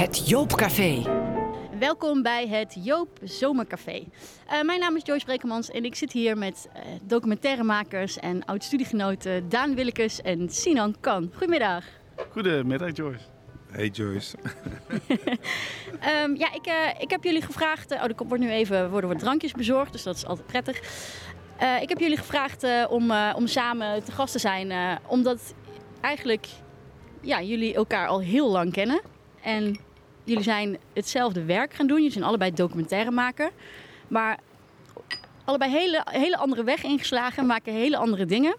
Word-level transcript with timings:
Het 0.00 0.28
Joopcafé. 0.28 1.02
Welkom 1.78 2.22
bij 2.22 2.48
het 2.48 2.76
Joop 2.82 3.18
Zomercafé. 3.22 4.04
Uh, 4.52 4.62
mijn 4.62 4.80
naam 4.80 4.96
is 4.96 5.02
Joyce 5.04 5.24
Brekemans 5.24 5.70
en 5.70 5.84
ik 5.84 5.94
zit 5.94 6.12
hier 6.12 6.38
met 6.38 6.68
uh, 6.76 6.82
documentairemakers 7.02 8.18
en 8.18 8.44
oud-studiegenoten 8.44 9.48
Daan 9.48 9.74
Willekes 9.74 10.20
en 10.22 10.48
Sinan 10.48 10.96
Kan. 11.00 11.30
Goedemiddag. 11.32 11.84
Goedemiddag 12.30 12.96
Joyce. 12.96 13.24
Hey 13.70 13.88
Joyce. 13.88 14.36
um, 16.22 16.36
ja, 16.42 16.52
ik, 16.52 16.66
uh, 16.66 16.74
ik 16.98 17.10
heb 17.10 17.24
jullie 17.24 17.42
gevraagd. 17.42 17.92
oh, 17.92 18.02
er 18.02 18.14
wordt 18.16 18.42
nu 18.42 18.50
even 18.50 18.90
worden 18.90 19.10
wat 19.10 19.18
drankjes 19.18 19.52
bezorgd, 19.52 19.92
dus 19.92 20.02
dat 20.02 20.16
is 20.16 20.26
altijd 20.26 20.46
prettig. 20.46 20.76
ik 21.80 21.88
heb 21.88 21.98
jullie 21.98 22.16
gevraagd 22.16 22.66
om, 22.88 23.12
om 23.34 23.46
samen 23.46 24.04
te 24.04 24.12
gast 24.12 24.32
te 24.32 24.38
zijn, 24.38 24.98
omdat 25.06 25.54
eigenlijk 26.00 26.46
ja, 27.20 27.42
jullie 27.42 27.74
elkaar 27.74 28.08
al 28.08 28.20
heel 28.20 28.50
lang 28.50 28.72
kennen. 28.72 29.00
En 29.42 29.88
jullie 30.30 30.44
zijn 30.44 30.78
hetzelfde 30.92 31.44
werk 31.44 31.74
gaan 31.74 31.86
doen. 31.86 31.96
Jullie 31.96 32.12
zijn 32.12 32.24
allebei 32.24 32.52
documentairemaker. 32.52 33.50
Maar 34.08 34.38
allebei 35.44 35.70
hele, 35.70 36.06
hele 36.10 36.36
andere 36.36 36.64
weg 36.64 36.82
ingeslagen, 36.82 37.46
maken 37.46 37.72
hele 37.72 37.96
andere 37.96 38.26
dingen. 38.26 38.56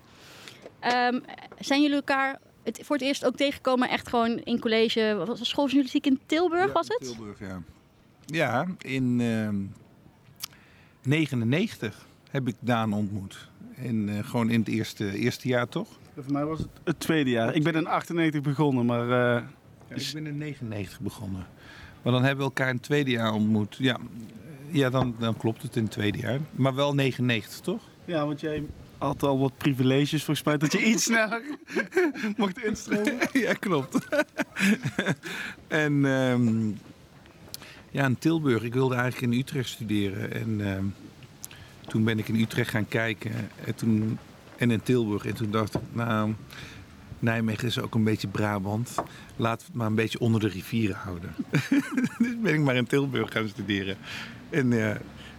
Um, 0.84 1.24
zijn 1.60 1.82
jullie 1.82 1.96
elkaar 1.96 2.40
het, 2.64 2.80
voor 2.84 2.96
het 2.96 3.06
eerst 3.06 3.26
ook 3.26 3.36
tegengekomen, 3.36 3.90
echt 3.90 4.08
gewoon 4.08 4.38
in 4.38 4.60
college, 4.60 5.16
wat 5.18 5.28
was 5.28 5.40
het, 5.40 5.48
schooljournalistiek 5.48 6.06
in 6.06 6.20
Tilburg 6.26 6.66
ja, 6.66 6.72
was 6.72 6.88
het? 6.88 7.00
Tilburg, 7.00 7.40
ja. 7.40 7.62
Ja, 8.26 8.66
in 8.78 9.20
uh, 9.20 9.50
99 11.02 12.08
heb 12.30 12.48
ik 12.48 12.56
Daan 12.60 12.94
ontmoet. 12.94 13.50
En 13.76 14.08
uh, 14.08 14.24
gewoon 14.24 14.50
in 14.50 14.60
het 14.60 14.70
eerste, 14.70 15.18
eerste 15.18 15.48
jaar 15.48 15.68
toch? 15.68 15.88
Voor 16.16 16.32
mij 16.32 16.46
was 16.46 16.60
het 16.60 16.70
het 16.84 17.00
tweede 17.00 17.30
jaar. 17.30 17.56
Ik 17.56 17.64
ben 17.64 17.74
in 17.74 17.88
98 17.88 18.42
begonnen, 18.42 18.86
maar... 18.86 19.04
Uh, 19.04 19.48
ja, 19.90 19.96
ik 19.96 20.10
ben 20.14 20.28
in 20.28 20.38
99 20.38 21.00
begonnen. 21.00 21.48
Maar 22.02 22.14
dan 22.14 22.24
hebben 22.24 22.38
we 22.38 22.44
elkaar 22.44 22.70
in 22.70 22.76
het 22.76 22.84
tweede 22.84 23.12
jaar 23.12 23.34
ontmoet. 23.34 23.76
Ja, 23.80 23.98
ja 24.72 24.90
dan, 24.90 25.16
dan 25.20 25.38
klopt 25.38 25.62
het 25.62 25.76
in 25.76 25.84
het 25.84 25.92
tweede 25.92 26.18
jaar. 26.18 26.40
Maar 26.52 26.76
wel 26.76 26.96
99, 26.96 27.60
toch? 27.60 27.82
Ja, 28.06 28.26
want 28.26 28.40
jij 28.40 28.64
had 28.98 29.24
al 29.24 29.40
wat 29.40 29.58
privileges 29.58 30.24
volgens 30.24 30.46
mij 30.46 30.58
dat 30.58 30.72
je 30.72 30.84
iets 30.84 31.04
sneller 31.04 31.44
mocht 32.38 32.64
instromen. 32.64 33.18
ja, 33.46 33.54
klopt. 33.54 34.08
en 35.68 36.06
um, 36.06 36.78
ja, 37.92 38.06
in 38.06 38.18
Tilburg. 38.18 38.64
Ik 38.64 38.74
wilde 38.74 38.96
eigenlijk 38.96 39.34
in 39.34 39.40
Utrecht 39.40 39.70
studeren. 39.70 40.34
En 40.34 40.60
um, 40.60 40.94
toen 41.88 42.04
ben 42.04 42.20
ik 42.20 42.28
in 42.28 42.40
Utrecht 42.40 42.70
gaan 42.70 42.88
kijken. 42.88 43.32
En, 43.66 43.76
toen, 43.76 44.18
en 44.58 44.72
in 44.72 44.82
Tilburg. 44.82 45.26
En 45.26 45.34
toen 45.34 45.52
dacht 45.52 45.76
ik, 45.76 45.82
nou, 45.92 46.34
Nijmegen 47.22 47.68
is 47.68 47.80
ook 47.80 47.96
een 47.96 48.04
beetje 48.04 48.28
Brabant. 48.28 48.96
Laten 49.36 49.60
we 49.60 49.66
het 49.66 49.74
maar 49.74 49.88
een 49.88 49.96
beetje 49.96 50.20
onder 50.20 50.42
de 50.42 50.48
rivieren 50.48 50.96
houden. 50.96 51.36
dus 52.20 52.40
ben 52.42 52.54
ik 52.54 52.60
maar 52.60 52.76
in 52.76 52.88
Tilburg 52.88 53.32
gaan 53.32 53.48
studeren. 53.48 53.98
En, 54.50 54.72
uh, 54.72 54.90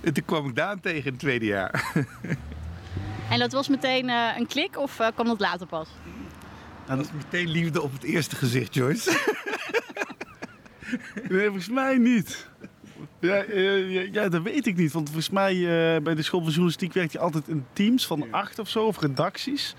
en 0.00 0.12
toen 0.12 0.24
kwam 0.24 0.48
ik 0.48 0.54
daar 0.54 0.80
tegen 0.80 1.04
in 1.04 1.10
het 1.10 1.18
tweede 1.18 1.46
jaar. 1.46 1.92
en 3.30 3.38
dat 3.38 3.52
was 3.52 3.68
meteen 3.68 4.08
uh, 4.08 4.28
een 4.38 4.46
klik 4.46 4.78
of 4.78 5.00
uh, 5.00 5.06
kwam 5.14 5.26
dat 5.26 5.40
later 5.40 5.66
pas? 5.66 5.88
Nou, 6.86 6.98
dat 6.98 7.10
was 7.10 7.24
meteen 7.24 7.48
liefde 7.48 7.82
op 7.82 7.92
het 7.92 8.02
eerste 8.02 8.36
gezicht, 8.36 8.74
Joyce. 8.74 9.10
nee, 11.28 11.44
volgens 11.44 11.68
mij 11.68 11.98
niet. 11.98 12.50
Ja, 13.18 13.44
ja, 13.52 13.72
ja, 14.12 14.28
dat 14.28 14.42
weet 14.42 14.66
ik 14.66 14.76
niet. 14.76 14.92
Want 14.92 15.06
volgens 15.06 15.30
mij 15.30 15.54
uh, 15.54 16.02
bij 16.02 16.14
de 16.14 16.22
school 16.22 16.40
van 16.40 16.48
journalistiek 16.48 16.92
werkt 16.92 17.12
je 17.12 17.18
altijd 17.18 17.48
in 17.48 17.64
teams 17.72 18.06
van 18.06 18.26
acht 18.30 18.58
of 18.58 18.68
zo, 18.68 18.86
of 18.86 19.00
redacties. 19.00 19.74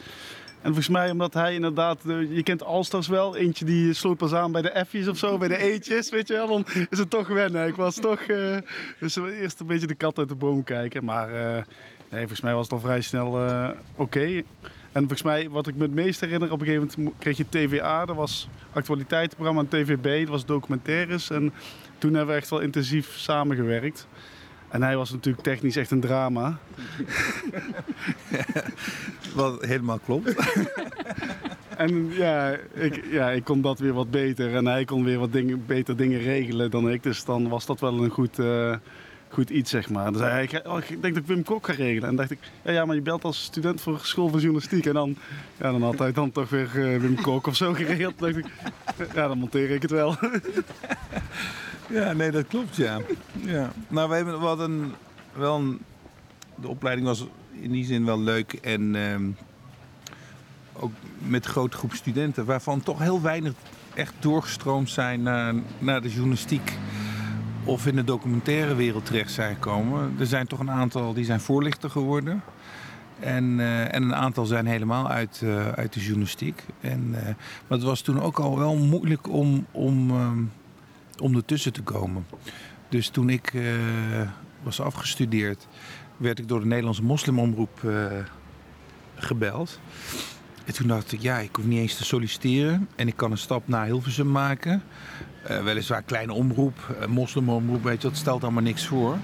En 0.64 0.70
volgens 0.70 0.90
mij 0.90 1.12
omdat 1.12 1.34
hij 1.34 1.54
inderdaad, 1.54 2.00
je 2.30 2.44
kent 2.44 2.64
Alsters 2.64 3.08
wel, 3.08 3.36
eentje 3.36 3.66
die 3.66 3.94
sloot 3.94 4.18
pas 4.18 4.34
aan 4.34 4.52
bij 4.52 4.62
de 4.62 4.86
F's 4.88 5.08
of 5.08 5.18
zo, 5.18 5.38
bij 5.38 5.48
de 5.48 5.58
E'tjes, 5.58 6.10
weet 6.10 6.28
je 6.28 6.34
wel. 6.34 6.48
Dan 6.48 6.66
is 6.90 6.98
het 6.98 7.10
toch 7.10 7.28
wennen. 7.28 7.68
Ik 7.68 7.76
was 7.76 7.96
toch, 7.96 8.22
uh, 8.28 8.58
dus 9.00 9.16
eerst 9.16 9.60
een 9.60 9.68
beetje 9.68 9.88
de 9.88 9.96
kat 9.96 10.18
uit 10.18 10.30
de 10.30 10.36
boom 10.36 10.64
kijken. 10.64 11.06
Maar 11.06 11.30
uh, 11.30 11.64
nee, 12.10 12.20
volgens 12.20 12.42
mij 12.42 12.54
was 12.54 12.64
het 12.64 12.74
al 12.74 12.80
vrij 12.80 13.02
snel 13.02 13.40
oké. 13.96 14.42
En 14.92 15.00
volgens 15.00 15.22
mij, 15.22 15.50
wat 15.50 15.68
ik 15.68 15.76
me 15.76 15.82
het 15.82 15.94
meest 15.94 16.20
herinner, 16.20 16.52
op 16.52 16.60
een 16.60 16.66
gegeven 16.66 16.92
moment 16.98 17.16
kreeg 17.20 17.38
je 17.38 17.46
TVA, 17.50 18.06
dat 18.06 18.16
was 18.16 18.48
actualiteitenprogramma 18.74 19.62
en 19.62 19.68
TVB, 19.68 20.20
dat 20.20 20.30
was 20.30 20.46
documentaires. 20.46 21.30
En 21.30 21.54
toen 21.98 22.14
hebben 22.14 22.36
we 22.36 22.42
echt 22.42 22.50
wel 22.50 22.60
intensief 22.60 23.18
samengewerkt. 23.18 24.08
En 24.74 24.84
hij 24.84 24.98
was 24.98 25.12
natuurlijk 25.12 25.44
technisch 25.44 25.76
echt 25.76 25.92
een 25.92 26.00
drama. 26.00 26.58
Wat 29.36 29.66
helemaal 29.66 30.00
klopt. 30.06 30.36
en 31.78 32.14
ja 32.14 32.58
ik, 32.74 33.04
ja, 33.12 33.32
ik 33.32 33.44
kon 33.44 33.62
dat 33.62 33.80
weer 33.80 33.94
wat 33.94 34.12
beter. 34.12 34.56
En 34.56 34.66
hij 34.66 34.86
kon 34.86 35.04
weer 35.04 35.20
wat 35.20 35.32
dingen, 35.32 35.66
beter 35.66 35.98
dingen 35.98 36.20
regelen 36.20 36.72
dan 36.72 36.90
ik. 36.90 37.04
Dus 37.04 37.26
dan 37.26 37.50
was 37.50 37.66
dat 37.66 37.80
wel 37.80 38.04
een 38.04 38.10
goed, 38.10 38.40
uh, 38.40 38.76
goed 39.30 39.50
iets, 39.50 39.70
zeg 39.70 39.90
maar. 39.90 40.06
Dan 40.06 40.18
zei 40.22 40.48
hij, 40.48 40.66
oh, 40.66 40.78
ik 40.78 41.02
denk 41.02 41.14
dat 41.14 41.24
ik 41.24 41.30
Wim 41.30 41.44
Kok 41.44 41.66
ga 41.66 41.74
regelen. 41.74 42.10
En 42.10 42.16
dacht 42.16 42.32
ik, 42.32 42.40
ja, 42.64 42.72
ja, 42.72 42.86
maar 42.86 42.96
je 42.96 43.02
belt 43.02 43.24
als 43.24 43.44
student 43.44 43.82
voor 43.82 44.00
school 44.02 44.30
van 44.30 44.40
journalistiek. 44.40 44.86
En 44.86 44.94
dan, 44.94 45.16
ja, 45.58 45.72
dan 45.72 45.84
had 45.84 46.00
hij 46.00 46.12
dan 46.12 46.32
toch 46.32 46.50
weer 46.50 46.70
uh, 46.76 47.00
Wim 47.02 47.22
Kok 47.22 47.48
of 47.48 47.56
zo 47.56 47.74
geregeld. 47.74 48.20
Dan 48.20 48.32
dacht 48.32 48.46
ik, 48.46 48.52
ja, 49.14 49.28
dan 49.28 49.38
monteer 49.38 49.70
ik 49.70 49.82
het 49.82 49.92
wel. 49.92 50.16
Ja, 51.90 52.14
nee, 52.14 52.32
dat 52.32 52.48
klopt, 52.48 52.76
ja. 52.76 53.00
ja. 53.46 53.72
Nou, 53.88 54.10
we 54.10 54.16
hebben 54.16 54.40
wat 54.40 54.60
een, 54.60 54.94
wel 55.34 55.56
een, 55.56 55.80
de 56.56 56.68
opleiding 56.68 57.08
was 57.08 57.28
in 57.52 57.72
die 57.72 57.86
zin 57.86 58.06
wel 58.06 58.20
leuk 58.20 58.54
en 58.54 58.94
uh, 58.94 59.16
ook 60.74 60.92
met 61.18 61.46
grote 61.46 61.78
groep 61.78 61.94
studenten, 61.94 62.46
waarvan 62.46 62.82
toch 62.82 63.00
heel 63.00 63.22
weinig 63.22 63.54
echt 63.94 64.14
doorgestroomd 64.20 64.90
zijn 64.90 65.22
naar, 65.22 65.54
naar 65.80 66.02
de 66.02 66.10
journalistiek 66.10 66.78
of 67.64 67.86
in 67.86 67.96
de 67.96 68.04
documentaire 68.04 68.76
wereld 68.76 69.06
terecht 69.06 69.32
zijn 69.32 69.54
gekomen. 69.54 70.16
Er 70.20 70.26
zijn 70.26 70.48
toch 70.48 70.60
een 70.60 70.72
aantal 70.72 71.14
die 71.14 71.26
zijn 71.26 71.40
voorlichter 71.40 71.90
geworden. 71.90 72.42
En, 73.20 73.60
uh, 73.60 73.94
en 73.94 74.04
een 74.04 74.16
aantal 74.16 74.46
zijn 74.46 74.66
helemaal 74.66 75.10
uit, 75.10 75.42
uh, 75.44 75.68
uit 75.68 75.94
de 75.94 76.00
journalistiek. 76.00 76.66
En, 76.82 77.08
uh, 77.10 77.24
maar 77.24 77.78
het 77.78 77.84
was 77.84 78.02
toen 78.02 78.22
ook 78.22 78.40
al 78.40 78.58
wel 78.58 78.76
moeilijk 78.76 79.30
om, 79.30 79.66
om 79.72 80.12
om 81.20 81.36
ertussen 81.36 81.74
te 81.74 81.82
komen. 81.82 82.26
Dus 82.90 83.08
toen 83.08 83.30
ik 83.30 83.54
uh, 83.54 83.74
was 84.64 84.82
afgestudeerd, 84.82 85.68
werd 86.18 86.40
ik 86.40 86.48
door 86.48 86.60
de 86.60 86.66
Nederlandse 86.66 87.04
moslimomroep 87.04 87.82
uh, 87.86 88.06
gebeld. 89.16 89.80
En 90.66 90.74
toen 90.74 90.88
dacht 90.88 91.12
ik, 91.12 91.22
ja, 91.22 91.38
ik 91.38 91.56
hoef 91.56 91.66
niet 91.66 91.80
eens 91.80 91.96
te 91.96 92.06
solliciteren. 92.06 92.88
En 92.96 93.08
ik 93.08 93.16
kan 93.16 93.32
een 93.32 93.38
stap 93.38 93.68
naar 93.68 93.86
Hilversum 93.86 94.32
maken. 94.32 94.84
Uh, 95.50 95.64
weliswaar 95.64 96.02
kleine 96.02 96.34
omroep, 96.34 97.06
moslimomroep, 97.10 97.84
weet 97.84 98.02
je, 98.02 98.08
dat 98.08 98.18
stelt 98.18 98.44
allemaal 98.44 98.64
niks 98.64 98.86
voor. 98.86 99.18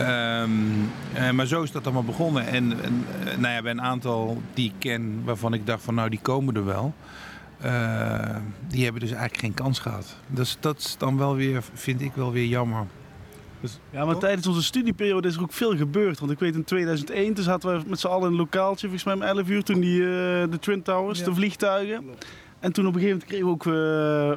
Um, 0.00 0.90
maar 1.32 1.46
zo 1.46 1.62
is 1.62 1.72
dat 1.72 1.84
allemaal 1.84 2.04
begonnen. 2.04 2.46
En, 2.46 2.82
en 2.82 3.04
nou 3.38 3.54
ja, 3.54 3.62
bij 3.62 3.70
een 3.70 3.82
aantal 3.82 4.42
die 4.54 4.66
ik 4.66 4.74
ken, 4.78 5.24
waarvan 5.24 5.54
ik 5.54 5.66
dacht 5.66 5.82
van 5.82 5.94
nou, 5.94 6.10
die 6.10 6.20
komen 6.20 6.54
er 6.54 6.64
wel. 6.64 6.94
Uh, 7.64 8.36
die 8.68 8.82
hebben 8.84 9.00
dus 9.00 9.10
eigenlijk 9.10 9.40
geen 9.40 9.54
kans 9.54 9.78
gehad. 9.78 10.16
Dus 10.26 10.56
dat 10.60 10.78
is 10.78 10.96
dan 10.98 11.18
wel 11.18 11.34
weer, 11.34 11.62
vind 11.74 12.00
ik 12.00 12.12
wel 12.14 12.32
weer 12.32 12.46
jammer. 12.46 12.86
Dus, 13.60 13.78
ja, 13.90 14.04
maar 14.04 14.12
toch? 14.12 14.22
tijdens 14.22 14.46
onze 14.46 14.62
studieperiode 14.62 15.28
is 15.28 15.36
er 15.36 15.42
ook 15.42 15.52
veel 15.52 15.76
gebeurd. 15.76 16.18
Want 16.18 16.32
ik 16.32 16.38
weet 16.38 16.54
in 16.54 16.64
2001, 16.64 17.34
toen 17.34 17.44
zaten 17.44 17.76
we 17.76 17.82
met 17.86 18.00
z'n 18.00 18.06
allen 18.06 18.26
in 18.26 18.32
een 18.32 18.38
lokaaltje, 18.38 18.88
volgens 18.88 19.04
mij 19.04 19.14
om 19.14 19.36
11 19.36 19.48
uur, 19.48 19.62
toen 19.62 19.80
die, 19.80 20.00
uh, 20.00 20.06
de 20.50 20.58
Twin 20.60 20.82
Towers, 20.82 21.18
ja. 21.18 21.24
de 21.24 21.34
vliegtuigen. 21.34 22.04
En 22.60 22.72
toen 22.72 22.86
op 22.86 22.94
een 22.94 23.00
gegeven 23.00 23.24
moment 23.24 23.24
kregen 23.24 23.46
we 23.46 23.52
ook 23.52 23.64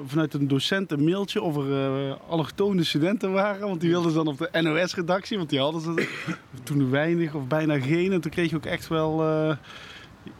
uh, 0.01 0.09
vanuit 0.09 0.33
een 0.33 0.47
docent 0.47 0.91
een 0.91 1.03
mailtje 1.03 1.41
of 1.41 1.57
er 1.57 2.07
uh, 2.07 2.13
allochtone 2.27 2.83
studenten 2.83 3.31
waren. 3.31 3.67
Want 3.67 3.81
die 3.81 3.89
wilden 3.89 4.11
ze 4.11 4.17
dan 4.17 4.27
op 4.27 4.37
de 4.37 4.61
NOS-redactie, 4.61 5.37
want 5.37 5.49
die 5.49 5.59
hadden 5.59 5.81
ze 5.81 6.07
toen 6.63 6.89
weinig 6.89 7.33
of 7.33 7.47
bijna 7.47 7.79
geen. 7.79 8.11
En 8.11 8.21
toen 8.21 8.31
kreeg 8.31 8.49
je 8.49 8.55
ook 8.55 8.65
echt 8.65 8.87
wel... 8.87 9.23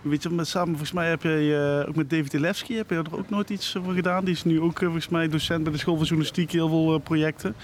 Weet 0.02 0.24
je, 0.24 0.30
met, 0.30 0.48
samen 0.48 0.70
volgens 0.70 0.92
mij 0.92 1.10
heb 1.10 1.22
je 1.24 1.80
uh, 1.84 1.90
ook 1.90 1.96
met 1.96 2.10
David 2.10 2.34
Elefsky 2.34 2.74
heb 2.74 2.90
je 2.90 2.96
er 2.96 3.18
ook 3.18 3.30
nooit 3.30 3.50
iets 3.50 3.78
voor 3.84 3.94
gedaan. 3.94 4.26
Die 4.26 4.34
is 4.34 4.44
nu 4.44 4.62
ook 4.62 4.80
uh, 4.80 4.84
volgens 4.84 5.10
mij 5.10 5.30
docent 5.30 5.64
bij 5.64 5.72
de 5.72 5.78
school 5.78 5.96
van 5.96 6.06
journalistiek, 6.06 6.52
heel 6.52 6.70
veel 6.70 6.94
uh, 6.94 7.00
projecten. 7.04 7.56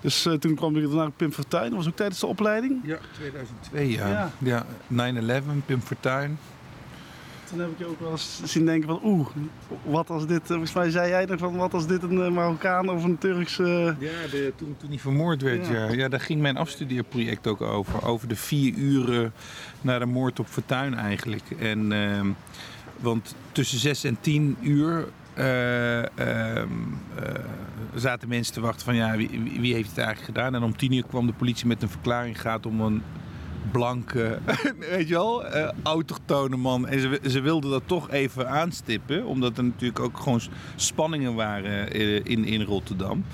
Dus 0.00 0.28
toen 0.38 0.54
kwam 0.54 0.76
ik 0.76 0.90
naar 0.90 1.10
Pim 1.10 1.32
Fortuyn, 1.32 1.62
dat 1.62 1.72
was 1.72 1.88
ook 1.88 1.96
tijdens 1.96 2.20
de 2.20 2.26
opleiding. 2.26 2.80
Ja, 2.84 2.98
2002 3.12 3.90
ja. 3.90 4.30
Ja, 4.38 4.64
ja 4.88 5.42
9-11, 5.42 5.44
Pim 5.66 5.80
Fortuyn 5.80 6.38
toen 7.50 7.60
heb 7.60 7.70
ik 7.70 7.78
je 7.78 7.86
ook 7.86 8.00
wel 8.00 8.10
eens 8.10 8.40
zien 8.44 8.64
denken 8.64 8.88
van 8.88 9.00
oeh, 9.04 9.28
wat 9.82 10.10
als 10.10 10.26
dit, 10.26 10.40
volgens 10.44 10.72
mij 10.72 10.90
zei 10.90 11.08
jij 11.08 11.24
nog 11.24 11.38
van 11.38 11.56
wat 11.56 11.74
als 11.74 11.86
dit 11.86 12.02
een 12.02 12.32
Marokkaan 12.32 12.88
of 12.88 13.04
een 13.04 13.18
Turkse... 13.18 13.96
Ja, 13.98 14.26
de, 14.30 14.52
toen, 14.56 14.76
toen 14.78 14.88
hij 14.88 14.98
vermoord 14.98 15.42
werd, 15.42 15.66
ja. 15.66 15.72
ja. 15.72 15.92
ja. 15.92 16.08
daar 16.08 16.20
ging 16.20 16.40
mijn 16.40 16.56
afstudeerproject 16.56 17.46
ook 17.46 17.60
over. 17.60 18.04
Over 18.04 18.28
de 18.28 18.36
vier 18.36 18.74
uren 18.74 19.32
na 19.80 19.98
de 19.98 20.06
moord 20.06 20.40
op 20.40 20.46
Fortuyn 20.46 20.94
eigenlijk. 20.94 21.50
En, 21.58 21.90
uh, 21.90 22.20
want 23.00 23.34
tussen 23.52 23.78
zes 23.78 24.04
en 24.04 24.16
tien 24.20 24.56
uur 24.60 25.08
uh, 25.38 25.98
uh, 25.98 26.06
zaten 27.94 28.28
mensen 28.28 28.54
te 28.54 28.60
wachten 28.60 28.84
van 28.84 28.94
ja, 28.94 29.16
wie, 29.16 29.28
wie, 29.60 29.74
heeft 29.74 29.88
het 29.88 29.98
eigenlijk 29.98 30.26
gedaan? 30.26 30.54
En 30.54 30.62
om 30.62 30.76
tien 30.76 30.92
uur 30.92 31.04
kwam 31.08 31.26
de 31.26 31.32
politie 31.32 31.66
met 31.66 31.82
een 31.82 31.88
verklaring 31.88 32.40
gaat 32.40 32.66
om 32.66 32.80
een 32.80 33.02
blanke, 33.70 34.38
weet 34.90 35.08
je 35.08 35.14
wel, 35.14 35.56
uh, 35.56 35.70
autochtone 35.82 36.56
man. 36.56 36.88
En 36.88 37.00
ze, 37.00 37.20
ze 37.28 37.40
wilden 37.40 37.70
dat 37.70 37.82
toch 37.86 38.10
even 38.10 38.48
aanstippen, 38.48 39.26
omdat 39.26 39.58
er 39.58 39.64
natuurlijk 39.64 40.00
ook 40.00 40.18
gewoon 40.18 40.40
spanningen 40.76 41.34
waren 41.34 41.92
in, 42.24 42.44
in 42.44 42.62
Rotterdam. 42.62 43.24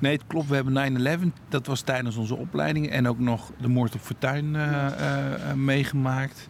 Nee, 0.00 0.12
het 0.12 0.26
klopt. 0.26 0.48
We 0.48 0.54
hebben 0.54 1.30
9-11. 1.30 1.48
Dat 1.48 1.66
was 1.66 1.80
tijdens 1.80 2.16
onze 2.16 2.36
opleiding. 2.36 2.90
En 2.90 3.08
ook 3.08 3.18
nog 3.18 3.52
de 3.60 3.68
moord 3.68 3.94
op 3.94 4.00
Fortuin 4.00 4.54
uh, 4.54 5.52
meegemaakt. 5.54 6.48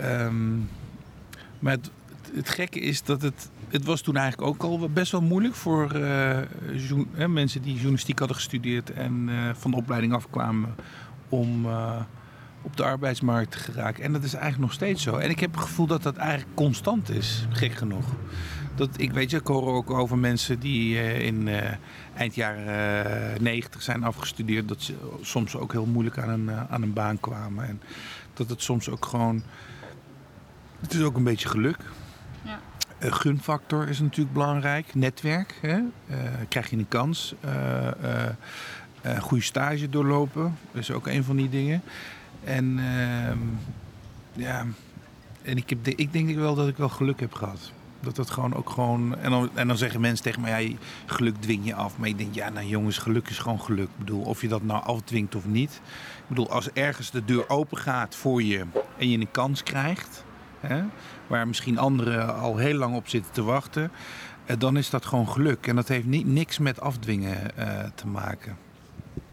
Um, 0.00 0.68
maar 1.58 1.72
het, 1.72 1.90
het, 2.34 2.48
gekke 2.48 2.80
is 2.80 3.02
dat 3.02 3.22
het... 3.22 3.50
Het 3.68 3.84
was 3.84 4.00
toen 4.00 4.16
eigenlijk 4.16 4.48
ook 4.48 4.62
al 4.62 4.88
best 4.88 5.12
wel 5.12 5.22
moeilijk 5.22 5.54
voor 5.54 5.96
uh, 5.96 7.26
mensen 7.26 7.62
die 7.62 7.74
journalistiek 7.74 8.18
hadden 8.18 8.36
gestudeerd 8.36 8.90
en 8.90 9.30
van 9.54 9.70
de 9.70 9.76
opleiding 9.76 10.12
afkwamen 10.12 10.74
om 11.32 11.66
op 12.62 12.76
de 12.76 12.84
arbeidsmarkt 12.84 13.50
te 13.50 13.58
geraken. 13.58 14.04
En 14.04 14.12
dat 14.12 14.22
is 14.22 14.32
eigenlijk 14.32 14.62
nog 14.62 14.72
steeds 14.72 15.02
zo. 15.02 15.16
En 15.16 15.30
ik 15.30 15.40
heb 15.40 15.52
het 15.54 15.60
gevoel 15.60 15.86
dat 15.86 16.02
dat 16.02 16.16
eigenlijk 16.16 16.54
constant 16.54 17.10
is, 17.10 17.46
gek 17.50 17.72
genoeg. 17.72 18.06
Dat, 18.74 18.88
ik 18.96 19.12
weet 19.12 19.30
je, 19.30 19.36
ik 19.36 19.46
hoor 19.46 19.74
ook 19.74 19.90
over 19.90 20.18
mensen 20.18 20.60
die 20.60 20.94
uh, 20.94 21.20
in 21.20 21.46
uh, 21.46 21.60
eind 22.16 22.34
jaren 22.34 23.42
90 23.42 23.82
zijn 23.82 24.04
afgestudeerd. 24.04 24.68
Dat 24.68 24.82
ze 24.82 24.94
soms 25.20 25.56
ook 25.56 25.72
heel 25.72 25.86
moeilijk 25.86 26.18
aan 26.18 26.28
een, 26.28 26.50
aan 26.50 26.82
een 26.82 26.92
baan 26.92 27.20
kwamen. 27.20 27.68
En 27.68 27.80
dat 28.34 28.48
het 28.48 28.62
soms 28.62 28.88
ook 28.88 29.06
gewoon. 29.06 29.42
Het 30.80 30.94
is 30.94 31.02
ook 31.02 31.16
een 31.16 31.24
beetje 31.24 31.48
geluk. 31.48 31.78
Ja. 32.42 32.58
gunfactor 33.00 33.88
is 33.88 34.00
natuurlijk 34.00 34.32
belangrijk. 34.32 34.94
Netwerk. 34.94 35.58
Hè? 35.60 35.78
krijg 36.48 36.70
je 36.70 36.76
een 36.76 36.88
kans. 36.88 37.34
Goede 39.20 39.44
stage 39.44 39.88
doorlopen. 39.88 40.56
Dat 40.72 40.82
is 40.82 40.90
ook 40.90 41.06
een 41.06 41.24
van 41.24 41.36
die 41.36 41.48
dingen. 41.48 41.82
En 42.44 42.78
ehm, 42.78 43.38
ja, 44.32 44.66
en 45.42 45.56
ik, 45.56 45.70
heb, 45.70 45.86
ik 45.86 46.12
denk 46.12 46.36
wel 46.36 46.54
dat 46.54 46.68
ik 46.68 46.76
wel 46.76 46.88
geluk 46.88 47.20
heb 47.20 47.34
gehad. 47.34 47.72
Dat 48.00 48.16
dat 48.16 48.30
gewoon 48.30 48.54
ook 48.54 48.70
gewoon. 48.70 49.18
En 49.18 49.30
dan, 49.30 49.50
en 49.54 49.68
dan 49.68 49.76
zeggen 49.76 50.00
mensen 50.00 50.24
tegen 50.24 50.40
mij: 50.40 50.64
ja, 50.64 50.76
geluk 51.06 51.34
dwing 51.40 51.66
je 51.66 51.74
af. 51.74 51.98
Maar 51.98 52.08
ik 52.08 52.18
denk, 52.18 52.34
ja, 52.34 52.48
nou 52.48 52.66
jongens, 52.66 52.98
geluk 52.98 53.28
is 53.28 53.38
gewoon 53.38 53.60
geluk. 53.60 53.88
Ik 53.88 53.98
bedoel, 53.98 54.22
of 54.22 54.40
je 54.40 54.48
dat 54.48 54.62
nou 54.62 54.84
afdwingt 54.84 55.34
of 55.34 55.46
niet. 55.46 55.80
Ik 56.18 56.28
bedoel, 56.28 56.50
als 56.50 56.72
ergens 56.72 57.10
de 57.10 57.24
deur 57.24 57.48
open 57.48 57.78
gaat 57.78 58.14
voor 58.14 58.42
je 58.42 58.64
en 58.98 59.10
je 59.10 59.18
een 59.18 59.30
kans 59.30 59.62
krijgt, 59.62 60.24
hè, 60.60 60.82
waar 61.26 61.46
misschien 61.46 61.78
anderen 61.78 62.38
al 62.38 62.56
heel 62.56 62.74
lang 62.74 62.94
op 62.94 63.08
zitten 63.08 63.32
te 63.32 63.42
wachten, 63.42 63.90
eh, 64.44 64.58
dan 64.58 64.76
is 64.76 64.90
dat 64.90 65.06
gewoon 65.06 65.28
geluk. 65.28 65.66
En 65.66 65.76
dat 65.76 65.88
heeft 65.88 66.06
niet, 66.06 66.26
niks 66.26 66.58
met 66.58 66.80
afdwingen 66.80 67.50
uh, 67.58 67.84
te 67.94 68.06
maken. 68.06 68.56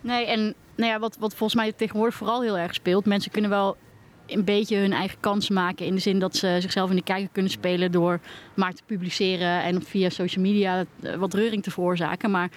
Nee, 0.10 0.26
en 0.26 0.56
nou 0.76 0.92
ja, 0.92 1.00
wat, 1.00 1.18
wat 1.20 1.36
volgens 1.36 1.62
mij 1.62 1.72
tegenwoordig 1.72 2.16
vooral 2.16 2.42
heel 2.42 2.58
erg 2.58 2.74
speelt. 2.74 3.06
Mensen 3.06 3.32
kunnen 3.32 3.50
wel 3.50 3.78
een 4.26 4.44
beetje 4.44 4.78
hun 4.78 4.94
eigen 4.94 5.20
kans 5.20 5.50
maken. 5.50 5.86
In 5.86 5.96
de 5.96 6.02
zin 6.02 6.20
dat 6.20 6.36
ze 6.36 6.58
zichzelf 6.60 6.90
in 6.90 6.96
de 6.96 7.04
kijker 7.04 7.30
kunnen 7.32 7.52
spelen 7.52 7.92
door 7.92 8.20
maar 8.54 8.74
te 8.74 8.84
publiceren 8.86 9.64
en 9.64 9.84
via 9.84 10.10
social 10.10 10.44
media 10.44 10.86
eh, 11.02 11.16
wat 11.16 11.34
reuring 11.34 11.64
te 11.64 11.72
veroorzaken. 11.72 12.32
Maar 12.32 12.50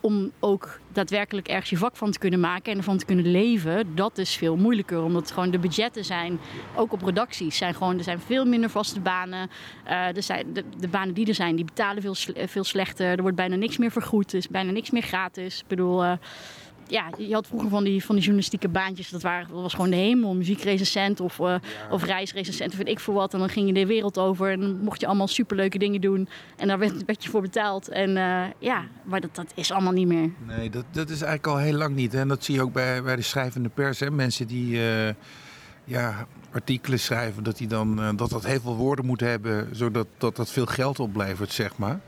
om 0.00 0.32
ook 0.40 0.80
daadwerkelijk 0.92 1.48
ergens 1.48 1.70
je 1.70 1.76
vak 1.76 1.96
van 1.96 2.10
te 2.10 2.18
kunnen 2.18 2.40
maken 2.40 2.72
en 2.72 2.78
ervan 2.78 2.98
te 2.98 3.04
kunnen 3.04 3.30
leven, 3.30 3.94
dat 3.94 4.18
is 4.18 4.36
veel 4.36 4.56
moeilijker. 4.56 5.02
Omdat 5.02 5.30
gewoon 5.30 5.50
de 5.50 5.58
budgetten 5.58 6.04
zijn, 6.04 6.38
ook 6.74 6.92
op 6.92 7.02
redacties, 7.02 7.56
zijn 7.56 7.74
gewoon, 7.74 7.98
er 7.98 8.04
zijn 8.04 8.20
veel 8.20 8.44
minder 8.44 8.70
vaste 8.70 9.00
banen. 9.00 9.50
Uh, 9.86 10.16
er 10.16 10.22
zijn, 10.22 10.52
de, 10.52 10.88
banen 10.88 11.14
die 11.14 11.26
er 11.26 11.34
zijn, 11.34 11.56
die 11.56 11.64
betalen 11.64 12.02
veel, 12.02 12.14
veel 12.46 12.64
slechter. 12.64 13.06
Er 13.06 13.22
wordt 13.22 13.36
bijna 13.36 13.56
niks 13.56 13.76
meer 13.76 13.90
vergoed, 13.90 14.32
er 14.32 14.38
is 14.38 14.48
bijna 14.48 14.70
niks 14.70 14.90
meer 14.90 15.02
gratis. 15.02 15.60
Ik 15.60 15.66
bedoel... 15.66 16.04
Uh, 16.04 16.12
ja, 16.88 17.10
je 17.18 17.34
had 17.34 17.46
vroeger 17.46 17.68
van 17.68 17.84
die, 17.84 18.04
van 18.04 18.14
die 18.14 18.24
journalistieke 18.24 18.68
baantjes. 18.68 19.10
Dat, 19.10 19.22
waren, 19.22 19.48
dat 19.48 19.62
was 19.62 19.74
gewoon 19.74 19.90
de 19.90 19.96
hemel. 19.96 20.34
Muziekrecensent 20.34 21.20
of, 21.20 21.38
uh, 21.38 21.54
of 21.90 22.04
reisrecensent 22.04 22.70
of 22.70 22.76
weet 22.76 22.88
ik 22.88 23.00
veel 23.00 23.14
wat. 23.14 23.32
En 23.32 23.38
dan 23.38 23.48
ging 23.48 23.66
je 23.66 23.72
de 23.72 23.86
wereld 23.86 24.18
over 24.18 24.50
en 24.50 24.60
dan 24.60 24.78
mocht 24.78 25.00
je 25.00 25.06
allemaal 25.06 25.28
superleuke 25.28 25.78
dingen 25.78 26.00
doen. 26.00 26.28
En 26.56 26.68
daar 26.68 26.78
werd, 26.78 27.04
werd 27.04 27.24
je 27.24 27.30
voor 27.30 27.40
betaald. 27.40 27.88
En 27.88 28.16
uh, 28.16 28.42
ja, 28.58 28.84
maar 29.04 29.20
dat, 29.20 29.34
dat 29.34 29.52
is 29.54 29.70
allemaal 29.70 29.92
niet 29.92 30.06
meer. 30.06 30.30
Nee, 30.46 30.70
dat, 30.70 30.84
dat 30.90 31.10
is 31.10 31.20
eigenlijk 31.22 31.46
al 31.46 31.56
heel 31.56 31.76
lang 31.76 31.94
niet. 31.94 32.14
En 32.14 32.28
dat 32.28 32.44
zie 32.44 32.54
je 32.54 32.62
ook 32.62 32.72
bij, 32.72 33.02
bij 33.02 33.16
de 33.16 33.22
schrijvende 33.22 33.68
pers. 33.68 34.00
Hè. 34.00 34.10
Mensen 34.10 34.46
die 34.46 34.74
uh, 34.74 35.08
ja, 35.84 36.26
artikelen 36.52 37.00
schrijven, 37.00 37.42
dat, 37.42 37.56
die 37.56 37.68
dan, 37.68 38.16
dat 38.16 38.30
dat 38.30 38.46
heel 38.46 38.60
veel 38.60 38.76
woorden 38.76 39.06
moet 39.06 39.20
hebben. 39.20 39.68
Zodat 39.72 40.06
dat, 40.18 40.36
dat 40.36 40.50
veel 40.50 40.66
geld 40.66 41.00
oplevert, 41.00 41.52
zeg 41.52 41.76
maar. 41.76 42.00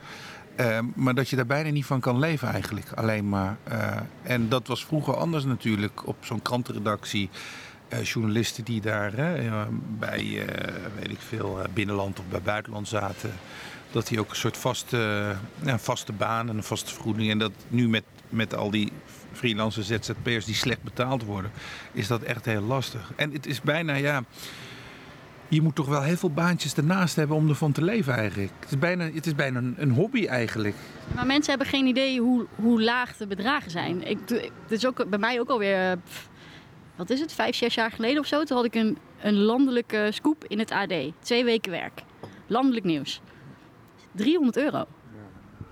Ehm, 0.59 0.85
maar 0.95 1.15
dat 1.15 1.29
je 1.29 1.37
daar 1.37 1.47
bijna 1.47 1.71
niet 1.71 1.85
van 1.85 2.01
kan 2.01 2.19
leven 2.19 2.49
eigenlijk. 2.49 2.93
Alleen 2.95 3.29
maar. 3.29 3.57
Uh, 3.69 3.97
en 4.23 4.49
dat 4.49 4.67
was 4.67 4.85
vroeger 4.85 5.17
anders 5.17 5.45
natuurlijk. 5.45 6.07
Op 6.07 6.17
zo'n 6.21 6.43
krantenredactie. 6.43 7.31
Uh, 7.93 8.03
journalisten 8.03 8.65
die 8.65 8.81
daar 8.81 9.13
bij, 9.99 10.25
uh, 10.25 10.45
weet 10.99 11.11
ik 11.11 11.21
veel, 11.21 11.59
binnenland 11.75 12.19
of 12.19 12.25
bij 12.29 12.43
buitenland 12.43 12.89
zaten. 12.89 13.33
Dat 13.91 14.07
die 14.07 14.21
ook 14.21 14.31
een 14.31 14.37
soort 14.37 14.57
vaste, 14.57 15.35
vaste 15.77 16.13
baan 16.13 16.49
en 16.49 16.57
een 16.57 16.63
vaste 16.63 16.93
vergoeding. 16.95 17.31
En 17.31 17.39
dat 17.39 17.53
nu 17.69 17.89
met, 17.89 18.05
met 18.29 18.55
al 18.55 18.71
die 18.71 18.93
freelance 19.33 19.83
ZZP'ers 19.83 20.45
die 20.45 20.55
slecht 20.55 20.83
betaald 20.83 21.25
worden, 21.25 21.51
is 21.93 22.07
dat 22.07 22.23
echt 22.23 22.45
heel 22.45 22.63
lastig. 22.63 23.13
En 23.17 23.33
het 23.33 23.47
is 23.47 23.61
bijna, 23.61 23.95
ja 23.95 24.25
je 25.49 25.63
moet 25.63 25.75
toch 25.75 25.87
wel 25.87 26.03
heel 26.03 26.17
veel 26.17 26.31
baantjes 26.31 26.75
ernaast 26.75 27.17
hebben 27.17 27.37
om 27.37 27.49
ervan 27.49 27.73
te 27.73 27.85
leven 27.85 28.15
eigenlijk. 28.15 28.53
Het 28.61 28.71
is 28.71 28.79
bijna, 28.79 29.11
het 29.11 29.27
is 29.27 29.35
bijna 29.35 29.59
een, 29.59 29.75
een 29.77 29.91
hobby 29.91 30.27
eigenlijk. 30.27 30.75
Maar 31.15 31.27
mensen 31.27 31.51
hebben 31.51 31.69
geen 31.69 31.87
idee 31.87 32.21
hoe, 32.21 32.47
hoe 32.55 32.83
laag 32.83 33.17
de 33.17 33.27
bedragen 33.27 33.71
zijn. 33.71 34.09
Ik, 34.09 34.19
het 34.29 34.71
is 34.71 34.87
ook 34.87 35.09
bij 35.09 35.19
mij 35.19 35.41
ook 35.41 35.49
alweer, 35.49 35.99
wat 36.97 37.11
is 37.11 37.21
het, 37.21 37.33
vijf, 37.33 37.57
zes 37.57 37.75
jaar 37.75 37.91
geleden 37.91 38.21
of 38.21 38.27
zo. 38.27 38.45
Toen 38.45 38.57
had 38.57 38.67
ik 38.67 38.75
een, 38.75 38.99
een 39.21 39.37
landelijke 39.37 40.09
scoop 40.13 40.45
in 40.45 40.59
het 40.59 40.71
AD. 40.71 40.95
Twee 41.19 41.45
weken 41.45 41.71
werk. 41.71 42.03
Landelijk 42.47 42.85
nieuws. 42.85 43.21
300 44.13 44.57
euro. 44.57 44.85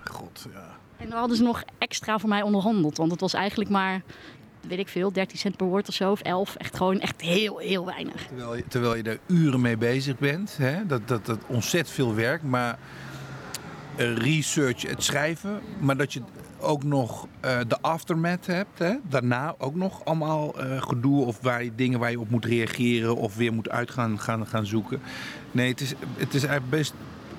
God, 0.03 0.47
ja. 0.53 0.75
En 0.97 1.09
dan 1.09 1.19
hadden 1.19 1.37
ze 1.37 1.43
nog 1.43 1.63
extra 1.77 2.19
voor 2.19 2.29
mij 2.29 2.41
onderhandeld. 2.41 2.97
Want 2.97 3.11
het 3.11 3.21
was 3.21 3.33
eigenlijk 3.33 3.69
maar 3.69 4.01
weet 4.67 4.79
ik 4.79 4.87
veel, 4.87 5.11
13 5.11 5.37
cent 5.37 5.57
per 5.57 5.67
woord 5.67 5.87
of 5.87 5.93
zo, 5.93 6.11
of 6.11 6.21
11. 6.21 6.55
Echt 6.55 6.77
gewoon 6.77 6.99
echt 6.99 7.21
heel, 7.21 7.57
heel 7.57 7.85
weinig. 7.85 8.25
Terwijl 8.25 8.55
je, 8.55 8.63
terwijl 8.67 8.95
je 8.95 9.03
er 9.03 9.19
uren 9.27 9.61
mee 9.61 9.77
bezig 9.77 10.17
bent. 10.17 10.57
Hè? 10.57 10.85
Dat, 10.85 11.07
dat, 11.07 11.25
dat 11.25 11.39
ontzettend 11.47 11.95
veel 11.95 12.15
werk, 12.15 12.43
maar 12.43 12.79
research, 13.97 14.81
het 14.81 15.03
schrijven, 15.03 15.59
maar 15.79 15.97
dat 15.97 16.13
je 16.13 16.21
ook 16.59 16.83
nog 16.83 17.27
uh, 17.45 17.59
de 17.67 17.81
aftermath 17.81 18.45
hebt. 18.45 18.79
Hè? 18.79 18.93
Daarna 19.09 19.55
ook 19.57 19.75
nog 19.75 20.05
allemaal 20.05 20.63
uh, 20.63 20.81
gedoe 20.81 21.25
of 21.25 21.41
waar 21.41 21.63
je, 21.63 21.71
dingen 21.75 21.99
waar 21.99 22.11
je 22.11 22.19
op 22.19 22.29
moet 22.29 22.45
reageren 22.45 23.15
of 23.15 23.35
weer 23.35 23.53
moet 23.53 23.69
uitgaan 23.69 24.19
gaan, 24.19 24.47
gaan 24.47 24.65
zoeken. 24.65 24.99
Nee, 25.51 25.69
het 25.69 25.81
is, 25.81 25.93
het 26.17 26.33
is 26.33 26.43
eigenlijk 26.43 26.69
best 26.69 26.93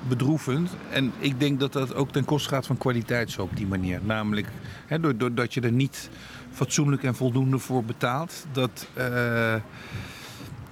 bedroevend. 0.09 0.71
En 0.91 1.13
ik 1.19 1.41
denk 1.41 1.61
dat 1.61 1.73
dat 1.73 1.95
ook 1.95 2.13
ten 2.13 2.25
koste 2.25 2.49
gaat 2.49 2.67
van 2.67 2.79
kwaliteit 2.79 3.31
zo 3.31 3.43
op 3.43 3.57
die 3.57 3.67
manier. 3.67 4.01
Namelijk 4.03 4.49
hè, 4.87 5.17
doordat 5.17 5.55
je 5.55 5.61
er 5.61 5.73
niet 5.73 6.11
fatsoenlijk 6.53 7.03
en 7.03 7.15
voldoende 7.15 7.59
voor 7.59 7.85
betaald. 7.85 8.47
Dat 8.53 8.89
uh, 8.99 9.55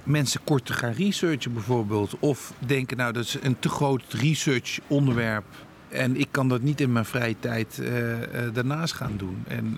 mensen 0.03 0.43
korter 0.43 0.75
gaan 0.75 0.91
researchen 0.91 1.53
bijvoorbeeld. 1.53 2.15
Of 2.19 2.53
denken, 2.59 2.97
nou 2.97 3.13
dat 3.13 3.23
is 3.23 3.37
een 3.41 3.59
te 3.59 3.69
groot 3.69 4.03
research 4.13 4.79
onderwerp. 4.87 5.45
En 5.89 6.15
ik 6.15 6.27
kan 6.31 6.47
dat 6.47 6.61
niet 6.61 6.81
in 6.81 6.91
mijn 6.91 7.05
vrije 7.05 7.35
tijd 7.39 7.77
uh, 7.81 8.09
uh, 8.09 8.17
daarnaast 8.53 8.93
gaan 8.93 9.17
doen. 9.17 9.43
En 9.47 9.77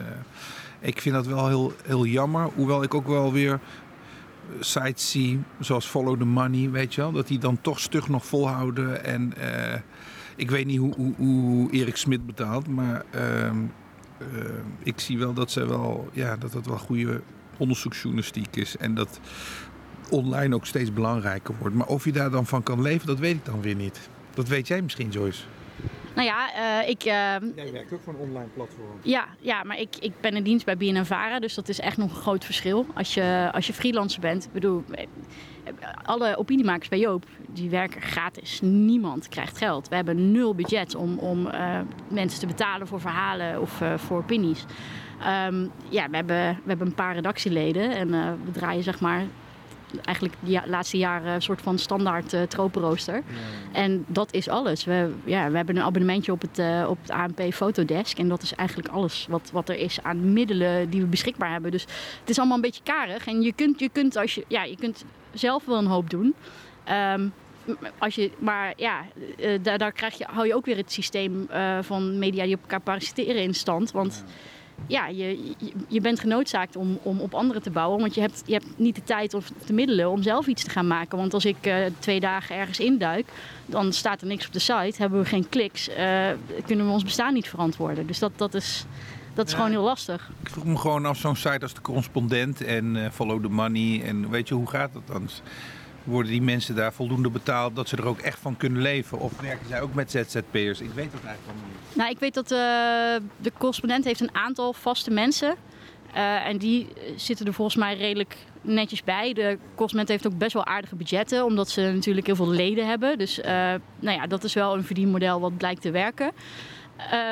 ik 0.79 1.01
vind 1.01 1.15
dat 1.15 1.27
wel 1.27 1.48
heel, 1.48 1.74
heel 1.86 2.06
jammer. 2.06 2.50
Hoewel 2.56 2.84
ik 2.84 2.94
ook 2.94 3.08
wel 3.08 3.34
weer 3.34 3.60
sites 4.60 5.12
zie, 5.12 5.39
zoals 5.60 5.86
Follow 5.86 6.18
the 6.18 6.25
Money, 6.25 6.70
weet 6.70 6.96
je 6.96 7.01
wel. 7.01 7.12
Dat 7.12 7.27
die 7.27 7.39
dan 7.39 7.62
toch 7.62 7.79
stug 7.79 8.10
nog 8.10 8.25
volhouden. 8.25 9.03
En 9.03 9.34
ik 10.39 10.50
weet 10.50 10.65
niet 10.65 10.79
hoe, 10.79 10.94
hoe, 10.96 11.13
hoe 11.15 11.72
Erik 11.72 11.96
Smit 11.96 12.25
betaalt, 12.25 12.68
maar 12.68 13.03
ehm, 13.12 13.58
ik 14.84 15.00
zie 15.00 15.18
wel 15.18 15.34
dat, 15.34 15.52
ze 15.52 15.68
wel, 15.68 16.10
ja, 16.14 16.38
dat 16.38 16.52
dat 16.52 16.66
wel 16.66 16.78
goede 16.78 17.22
onderzoeksjournalistiek 17.58 18.56
is. 18.56 18.78
En 18.78 18.96
dat 18.96 19.20
online 20.10 20.56
ook 20.56 20.66
steeds 20.66 20.94
belangrijker 20.94 21.56
wordt. 21.60 21.76
Maar 21.76 21.88
of 21.88 22.06
je 22.06 22.12
daar 22.12 22.32
dan 22.32 22.46
van 22.46 22.64
kan 22.64 22.82
leven, 22.82 23.08
dat 23.08 23.20
weet 23.20 23.36
ik 23.36 23.46
dan 23.46 23.62
weer 23.62 23.76
niet. 23.76 24.10
Dat 24.34 24.48
weet 24.48 24.68
jij 24.68 24.82
misschien, 24.82 25.10
Joyce. 25.10 25.44
Nou 26.15 26.27
ja, 26.27 26.50
uh, 26.81 26.89
ik... 26.89 27.05
Uh, 27.05 27.12
Jij 27.55 27.71
werkt 27.71 27.93
ook 27.93 28.01
voor 28.01 28.13
een 28.13 28.19
online 28.19 28.48
platform. 28.53 29.00
Ja, 29.01 29.27
ja 29.39 29.63
maar 29.63 29.79
ik, 29.79 29.95
ik 30.00 30.13
ben 30.21 30.36
in 30.36 30.43
dienst 30.43 30.65
bij 30.65 30.77
BNNVARA, 30.77 31.39
dus 31.39 31.53
dat 31.53 31.69
is 31.69 31.79
echt 31.79 31.98
nog 31.98 32.09
een 32.09 32.21
groot 32.21 32.45
verschil. 32.45 32.86
Als 32.93 33.13
je, 33.13 33.50
als 33.53 33.67
je 33.67 33.74
freelancer 33.74 34.21
bent, 34.21 34.45
ik 34.45 34.51
bedoel, 34.51 34.83
alle 36.03 36.38
opiniemakers 36.38 36.89
bij 36.89 37.00
Joop, 37.00 37.25
die 37.48 37.69
werken 37.69 38.01
gratis. 38.01 38.59
Niemand 38.62 39.27
krijgt 39.27 39.57
geld. 39.57 39.88
We 39.88 39.95
hebben 39.95 40.31
nul 40.31 40.55
budget 40.55 40.95
om, 40.95 41.17
om 41.17 41.48
uh, 41.48 41.79
mensen 42.07 42.39
te 42.39 42.48
betalen 42.48 42.88
voor 42.88 43.01
verhalen 43.01 43.62
of 43.62 43.81
voor 43.95 44.17
opinies. 44.17 44.65
Um, 45.48 45.71
ja, 45.89 46.09
we 46.09 46.15
hebben, 46.15 46.59
we 46.63 46.69
hebben 46.69 46.88
een 46.88 46.93
paar 46.93 47.13
redactieleden 47.13 47.91
en 47.91 48.09
we 48.45 48.51
draaien 48.51 48.83
zeg 48.83 49.00
maar 49.00 49.24
eigenlijk 50.03 50.38
de 50.39 50.62
laatste 50.65 50.98
jaren 50.98 51.34
een 51.34 51.41
soort 51.41 51.62
van 51.62 51.77
standaard 51.77 52.34
uh, 52.34 52.41
tropenrooster. 52.41 53.24
En 53.72 54.05
dat 54.08 54.34
is 54.34 54.50
alles. 54.50 54.84
We, 54.84 55.13
ja, 55.25 55.50
we 55.50 55.55
hebben 55.55 55.75
een 55.77 55.84
abonnementje 55.84 56.31
op 56.31 56.41
het, 56.41 56.60
uh, 56.60 56.86
op 56.89 56.98
het 57.01 57.12
ANP 57.12 57.53
Fotodesk. 57.53 58.17
En 58.17 58.27
dat 58.27 58.41
is 58.41 58.53
eigenlijk 58.53 58.89
alles 58.89 59.25
wat, 59.29 59.50
wat 59.53 59.69
er 59.69 59.77
is 59.77 60.03
aan 60.03 60.34
middelen 60.34 60.89
die 60.89 61.01
we 61.01 61.08
beschikbaar 61.08 61.51
hebben. 61.51 61.72
Dus 61.72 61.86
het 62.19 62.29
is 62.29 62.38
allemaal 62.38 62.55
een 62.55 62.62
beetje 62.62 62.84
karig. 62.84 63.27
En 63.27 63.41
je 63.41 63.53
kunt, 63.53 63.79
je 63.79 63.89
kunt, 63.89 64.15
als 64.15 64.36
je, 64.36 64.46
ja, 64.48 64.63
je 64.63 64.75
kunt 64.75 65.05
zelf 65.34 65.65
wel 65.65 65.77
een 65.77 65.86
hoop 65.86 66.10
doen. 66.10 66.36
Um, 67.13 67.34
als 67.98 68.15
je, 68.15 68.31
maar 68.38 68.74
ja, 68.75 69.05
uh, 69.38 69.60
daar, 69.62 69.77
daar, 69.77 69.91
krijg 69.91 70.17
je, 70.17 70.25
hou 70.29 70.48
je 70.48 70.55
ook 70.55 70.65
weer 70.65 70.77
het 70.77 70.91
systeem 70.91 71.48
uh, 71.51 71.77
van 71.81 72.19
media 72.19 72.43
die 72.43 72.55
op 72.55 72.62
elkaar 72.62 72.81
parasiteren 72.81 73.41
in 73.41 73.53
stand. 73.53 73.91
Want 73.91 74.24
ja, 74.25 74.34
je, 74.88 75.53
je, 75.88 76.01
bent 76.01 76.19
genoodzaakt 76.19 76.75
om, 76.75 77.00
om 77.03 77.19
op 77.19 77.33
anderen 77.33 77.62
te 77.62 77.69
bouwen. 77.69 78.00
Want 78.00 78.15
je 78.15 78.21
hebt, 78.21 78.43
je 78.45 78.53
hebt 78.53 78.65
niet 78.75 78.95
de 78.95 79.03
tijd 79.03 79.33
of 79.33 79.51
de 79.65 79.74
middelen 79.74 80.09
om 80.09 80.21
zelf 80.24 80.48
iets 80.48 80.63
te 80.63 80.69
gaan 80.69 80.88
maken. 80.88 81.17
Want 81.17 81.33
als 81.33 81.45
ik 81.45 81.65
uh, 81.67 81.75
twee 82.00 82.19
dagen 82.19 82.55
ergens 82.55 82.79
induik, 82.79 83.27
dan 83.65 83.93
staat 83.93 84.21
er 84.21 84.27
niks 84.27 84.48
op 84.48 84.53
de 84.53 84.59
site. 84.59 84.95
Hebben 84.98 85.19
we 85.19 85.25
geen 85.25 85.50
kliks, 85.50 85.89
kunnen 86.65 86.86
we 86.86 86.91
ons 86.91 87.03
bestaan 87.03 87.33
niet 87.33 87.48
verantwoorden. 87.48 88.07
Dus 88.07 88.19
dat, 88.19 88.31
dat 88.36 88.53
is... 88.53 88.86
Dat 89.33 89.48
is 89.48 89.53
ja, 89.53 89.59
gewoon 89.59 89.74
heel 89.74 89.83
lastig. 89.83 90.31
Ik 90.41 90.50
vroeg 90.50 90.65
me 90.65 90.77
gewoon 90.77 91.05
af 91.05 91.17
zo'n 91.17 91.36
site 91.36 91.59
als 91.62 91.74
de 91.74 91.81
correspondent 91.81 92.62
en 92.63 93.09
Follow 93.13 93.43
the 93.43 93.50
Money. 93.50 94.01
En 94.03 94.29
weet 94.29 94.48
je, 94.48 94.53
hoe 94.53 94.69
gaat 94.69 94.93
dat 94.93 95.01
dan? 95.07 95.29
Worden 96.10 96.32
die 96.32 96.42
mensen 96.42 96.75
daar 96.75 96.94
voldoende 96.94 97.30
betaald 97.30 97.75
dat 97.75 97.89
ze 97.89 97.98
er 97.98 98.06
ook 98.06 98.20
echt 98.20 98.39
van 98.39 98.58
kunnen 98.58 98.82
leven? 98.82 99.20
Of 99.20 99.39
werken 99.42 99.68
zij 99.68 99.82
ook 99.82 99.94
met 99.94 100.12
ZZP'ers? 100.12 100.82
Ik 100.82 100.92
weet 100.94 101.12
dat 101.12 101.24
eigenlijk 101.24 101.46
van 101.46 101.56
niet. 101.56 101.96
Nou, 101.96 102.10
ik 102.10 102.20
weet 102.20 102.34
dat 102.34 102.51
uh, 102.51 102.58
de 103.38 103.51
correspondent 103.58 104.06
heeft 104.06 104.20
een 104.20 104.36
aantal 104.36 104.74
vaste 104.74 105.12
mensen. 105.12 105.56
Uh, 106.16 106.46
en 106.46 106.58
die 106.58 106.88
zitten 107.16 107.46
er 107.46 107.54
volgens 107.54 107.78
mij 107.78 107.98
redelijk 107.98 108.38
netjes 108.62 109.04
bij. 109.04 109.34
De 109.34 109.58
correspondent 109.70 110.10
heeft 110.10 110.28
ook 110.28 110.38
best 110.38 110.54
wel 110.54 110.66
aardige 110.66 110.96
budgetten, 110.96 111.46
omdat 111.46 111.70
ze 111.70 111.82
natuurlijk 111.82 112.25
heel 112.25 112.36
veel 112.36 112.50
leden 112.50 112.88
hebben. 112.88 113.18
Dus 113.18 113.39
nou 114.00 114.18
ja, 114.18 114.28
dat 114.28 114.44
is 114.44 114.54
wel 114.54 114.75
een 114.75 114.84
verdienmodel 114.84 115.39
wat 115.39 115.58
blijkt 115.58 115.82
te 115.82 115.92
werken. 115.92 116.32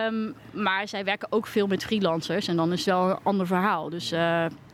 Um, 0.07 0.35
maar 0.51 0.87
zij 0.87 1.03
werken 1.03 1.31
ook 1.31 1.47
veel 1.47 1.67
met 1.67 1.83
freelancers 1.85 2.47
en 2.47 2.55
dan 2.55 2.71
is 2.71 2.77
het 2.77 2.87
wel 2.87 3.09
een 3.09 3.19
ander 3.23 3.47
verhaal. 3.47 3.89
Dus 3.89 4.13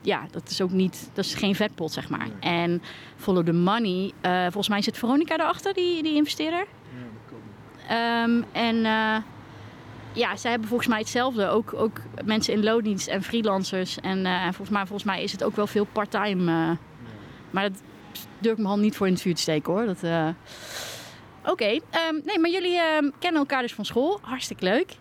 ja, 0.04 0.26
dat 0.32 0.50
is 0.50 0.62
ook 0.62 0.72
niet, 0.72 1.10
dat 1.14 1.26
is 1.26 1.34
geen 1.34 1.56
vetpot, 1.56 1.92
zeg 1.92 2.10
maar. 2.10 2.28
En 2.40 2.82
follow 3.16 3.46
the 3.46 3.54
money, 3.54 4.12
uh, 4.22 4.42
volgens 4.42 4.70
mij 4.70 4.82
zit 4.82 4.98
Veronica 4.98 5.34
erachter, 5.34 5.74
die, 5.74 6.04
die 6.04 6.16
investeerder. 6.16 6.66
Ja, 7.90 8.24
um, 8.24 8.46
en 8.52 8.76
uh, 8.76 9.16
ja, 10.14 10.36
zij 10.36 10.52
hebben 10.52 10.70
volgens 10.70 10.90
mij 10.90 11.00
hetzelfde. 11.00 11.48
Ook, 11.48 11.74
ook 11.74 12.00
mensen 12.26 12.54
in 12.54 12.64
loondienst 12.64 13.08
en 13.08 13.24
freelancers. 13.24 14.00
En 14.00 14.26
volgens, 14.44 14.70
mij, 14.70 14.86
volgens 14.86 15.04
mij 15.04 15.24
is 15.24 15.32
het 15.32 15.44
ook 15.44 15.56
wel 15.56 15.68
veel 15.68 15.86
part-time. 15.92 16.52
Ja. 16.52 16.78
Maar 17.52 17.64
dat 17.64 17.82
durf 18.40 18.54
ik 18.54 18.58
mijn 18.58 18.70
hand 18.70 18.82
niet 18.82 18.96
voor 18.96 19.08
in 19.08 19.14
het 19.14 19.22
vuur 19.22 19.36
te 19.36 19.42
steken 19.42 19.74
hoor. 19.74 19.86
Dat, 19.86 19.98
Oké, 21.42 21.52
okay, 21.52 21.82
um, 22.10 22.22
nee, 22.26 22.40
maar 22.40 22.50
jullie 22.50 22.80
um, 22.80 23.12
kennen 23.20 23.42
elkaar 23.42 23.62
dus 23.62 23.74
van 23.74 23.86
school. 23.86 24.20
Hartstikke 24.22 24.64
leuk. 24.64 24.96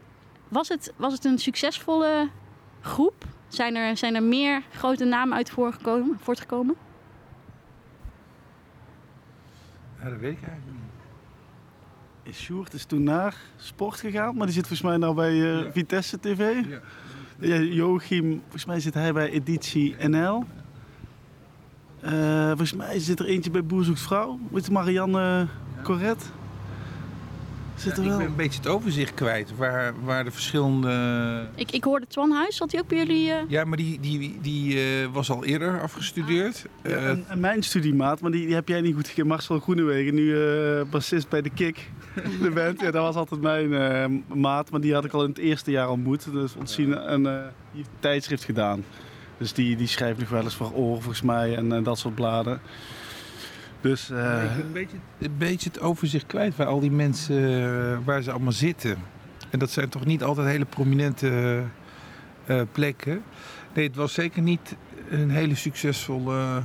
Was 0.48 0.68
het, 0.68 0.92
was 0.96 1.12
het 1.12 1.24
een 1.24 1.38
succesvolle 1.38 2.28
groep? 2.80 3.24
Zijn 3.52 3.76
er, 3.76 3.96
zijn 3.96 4.14
er 4.14 4.22
meer 4.22 4.62
grote 4.72 5.04
namen 5.04 5.36
uit 5.36 5.50
voortgekomen? 5.50 6.76
Ja, 10.02 10.08
dat 10.10 10.18
weet 10.18 10.36
ik 10.36 10.48
eigenlijk 10.48 10.78
niet. 12.24 12.34
Sjoerd 12.34 12.72
is 12.72 12.84
toen 12.84 13.02
naar 13.02 13.36
sport 13.56 14.00
gegaan, 14.00 14.36
maar 14.36 14.46
die 14.46 14.54
zit 14.54 14.66
volgens 14.66 14.88
mij 14.88 14.96
nou 14.96 15.14
bij 15.14 15.32
uh, 15.32 15.64
ja. 15.64 15.72
Vitesse 15.72 16.20
TV. 16.20 16.38
Ja. 16.68 16.80
ja. 17.38 17.56
Joachim, 17.56 18.40
volgens 18.40 18.64
mij 18.64 18.80
zit 18.80 18.94
hij 18.94 19.12
bij 19.12 19.30
Editie 19.30 19.96
NL. 20.08 20.44
Uh, 22.04 22.46
volgens 22.46 22.74
mij 22.74 22.98
zit 22.98 23.20
er 23.20 23.26
eentje 23.26 23.50
bij 23.50 23.64
Boer 23.64 23.84
Zoekt 23.84 24.00
Vrouw. 24.00 24.38
Met 24.50 24.70
Marianne 24.70 25.46
Correct? 25.82 26.32
Zit 27.82 27.96
er 27.96 28.04
wel? 28.04 28.12
Ik 28.12 28.18
ben 28.18 28.26
een 28.26 28.36
beetje 28.36 28.58
het 28.58 28.68
overzicht 28.68 29.14
kwijt 29.14 29.56
waar, 29.56 29.94
waar 30.04 30.24
de 30.24 30.30
verschillende... 30.30 31.48
Ik, 31.54 31.70
ik 31.70 31.84
hoorde 31.84 32.06
Twan 32.06 32.30
Huis, 32.30 32.56
zat 32.56 32.72
hij 32.72 32.80
ook 32.80 32.88
bij 32.88 32.98
jullie? 32.98 33.28
Uh... 33.28 33.34
Ja, 33.48 33.64
maar 33.64 33.76
die, 33.76 34.00
die, 34.00 34.38
die 34.40 34.74
uh, 34.74 35.08
was 35.12 35.30
al 35.30 35.44
eerder 35.44 35.80
afgestudeerd. 35.80 36.66
Ja, 36.82 36.90
uh, 36.90 37.08
en, 37.08 37.24
en, 37.28 37.40
mijn 37.40 37.62
studiemaat, 37.62 38.20
maar 38.20 38.30
die, 38.30 38.46
die 38.46 38.54
heb 38.54 38.68
jij 38.68 38.80
niet 38.80 38.94
goed 38.94 39.08
gekend. 39.08 39.26
Marcel 39.26 39.58
Groenewegen, 39.58 40.14
nu 40.14 40.36
bassist 40.90 41.28
bij 41.28 41.42
de 41.42 41.50
Kik. 41.50 41.90
de 42.42 42.50
band, 42.50 42.80
ja, 42.80 42.90
dat 42.90 43.02
was 43.02 43.14
altijd 43.14 43.40
mijn 43.40 44.24
maat. 44.34 44.70
Maar 44.70 44.80
die 44.80 44.94
had 44.94 45.04
ik 45.04 45.12
al 45.12 45.22
in 45.22 45.28
het 45.28 45.38
eerste 45.38 45.70
jaar 45.70 45.90
ontmoet. 45.90 46.32
Dus 46.32 46.54
ontzien 46.54 46.98
en 46.98 47.22
die 47.22 47.32
heeft 47.72 47.90
tijdschrift 48.00 48.44
gedaan. 48.44 48.84
Dus 49.38 49.52
die, 49.52 49.76
die 49.76 49.86
schrijft 49.86 50.18
nog 50.18 50.28
wel 50.28 50.42
eens 50.42 50.54
voor 50.54 50.72
oor 50.72 50.94
volgens 50.94 51.22
mij 51.22 51.56
en 51.56 51.82
dat 51.82 51.98
soort 51.98 52.14
bladen. 52.14 52.60
Dus, 53.82 54.10
uh... 54.10 54.42
Ik 54.44 54.56
ben 54.56 54.66
een 54.66 54.72
beetje, 54.72 54.96
een 55.18 55.36
beetje 55.38 55.68
het 55.68 55.80
overzicht 55.80 56.26
kwijt 56.26 56.56
waar 56.56 56.66
al 56.66 56.80
die 56.80 56.90
mensen, 56.90 57.36
uh, 57.36 57.98
waar 58.04 58.22
ze 58.22 58.30
allemaal 58.30 58.52
zitten. 58.52 58.96
En 59.50 59.58
dat 59.58 59.70
zijn 59.70 59.88
toch 59.88 60.04
niet 60.04 60.22
altijd 60.22 60.46
hele 60.46 60.64
prominente 60.64 61.62
uh, 62.46 62.62
plekken. 62.72 63.22
Nee, 63.74 63.86
het 63.86 63.96
was 63.96 64.12
zeker 64.12 64.42
niet 64.42 64.76
een 65.10 65.30
hele 65.30 65.54
succesvolle 65.54 66.62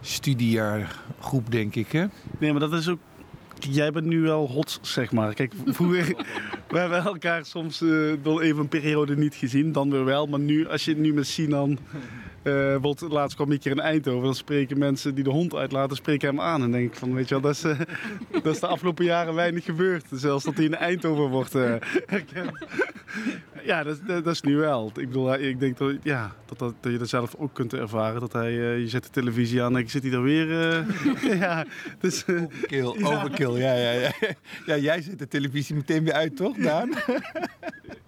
studiejaargroep, 0.00 1.50
denk 1.50 1.74
ik. 1.74 1.92
Hè? 1.92 2.04
Nee, 2.38 2.50
maar 2.50 2.60
dat 2.60 2.72
is 2.72 2.88
ook 2.88 2.98
jij 3.58 3.92
bent 3.92 4.06
nu 4.06 4.20
wel 4.20 4.48
hot, 4.48 4.78
zeg 4.82 5.12
maar. 5.12 5.34
Kijk, 5.34 5.52
vroeger, 5.66 6.16
we 6.68 6.78
hebben 6.78 7.04
elkaar 7.04 7.44
soms 7.44 7.80
uh, 7.80 8.12
wel 8.22 8.42
even 8.42 8.60
een 8.60 8.68
periode 8.68 9.16
niet 9.16 9.34
gezien, 9.34 9.72
dan 9.72 9.90
weer 9.90 10.04
wel. 10.04 10.26
Maar 10.26 10.40
nu, 10.40 10.68
als 10.68 10.84
je 10.84 10.90
het 10.90 11.00
nu 11.00 11.14
met 11.14 11.26
Sinan 11.26 11.78
uh, 12.46 13.10
laatst 13.10 13.36
kwam 13.36 13.52
ik 13.52 13.62
hier 13.62 13.72
in 13.72 13.80
Eindhoven. 13.80 14.24
Dan 14.24 14.34
spreken 14.34 14.78
mensen 14.78 15.14
die 15.14 15.24
de 15.24 15.30
hond 15.30 15.54
uitlaten, 15.54 15.96
spreken 15.96 16.28
hem 16.28 16.40
aan. 16.40 16.62
En 16.62 16.70
denk 16.70 16.92
ik 16.92 16.98
van, 16.98 17.14
weet 17.14 17.28
je 17.28 17.40
wel, 17.40 17.42
dat 17.42 17.54
is, 17.54 17.64
uh, 17.64 17.80
dat 18.42 18.54
is 18.54 18.60
de 18.60 18.66
afgelopen 18.66 19.04
jaren 19.04 19.34
weinig 19.34 19.64
gebeurd. 19.64 20.04
Zelfs 20.10 20.44
dat 20.44 20.54
hij 20.54 20.64
in 20.64 20.74
Eindhoven 20.74 21.28
wordt 21.28 21.54
uh, 21.54 21.74
herkend. 22.06 22.66
ja, 23.64 23.82
dat, 23.82 24.00
dat, 24.06 24.24
dat, 24.24 24.34
is 24.34 24.40
nu 24.40 24.56
wel. 24.56 24.86
Ik 24.86 25.06
bedoel, 25.06 25.34
ik 25.34 25.60
denk 25.60 25.78
dat, 25.78 25.94
ja, 26.02 26.34
dat, 26.46 26.58
dat, 26.58 26.74
dat 26.80 26.92
je 26.92 26.98
dat 26.98 27.08
zelf 27.08 27.34
ook 27.38 27.54
kunt 27.54 27.74
ervaren. 27.74 28.20
Dat 28.20 28.32
hij, 28.32 28.52
je 28.52 28.88
zet 28.88 29.04
de 29.04 29.10
televisie 29.10 29.62
aan 29.62 29.76
en 29.76 29.82
ik 29.82 29.90
zit 29.90 30.02
hij 30.02 30.12
er 30.12 30.22
weer. 30.22 30.48
ja, 31.38 31.64
dus, 32.00 32.24
overkill, 32.28 33.04
overkill, 33.04 33.52
ja, 33.52 33.74
ja, 33.74 33.90
ja. 33.90 34.10
Ja, 34.66 34.76
jij 34.76 35.02
zet 35.02 35.18
de 35.18 35.28
televisie 35.28 35.74
meteen 35.74 36.04
weer 36.04 36.12
uit, 36.12 36.36
toch, 36.36 36.56
Daan? 36.56 36.90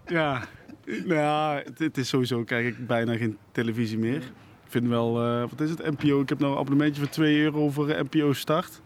ja, 0.07 0.49
nou, 1.05 1.63
het, 1.65 1.79
het, 1.79 1.99
is 1.99 2.09
sowieso, 2.09 2.45
kijk 2.45 2.67
ik 2.67 2.87
bijna 2.87 3.17
geen 3.17 3.37
televisie 3.53 3.99
meer. 3.99 4.23
Ik 4.65 4.75
vind 4.75 4.89
wel, 4.89 5.25
uh, 5.25 5.41
wat 5.41 5.61
is 5.61 5.71
het, 5.71 6.01
NPO? 6.01 6.21
Ik 6.21 6.29
heb 6.29 6.39
nou 6.39 6.53
een 6.53 6.59
abonnementje 6.59 7.03
voor 7.03 7.11
2 7.11 7.41
euro 7.41 7.71
voor 7.71 7.87
NPO 7.87 8.33
Start. 8.33 8.81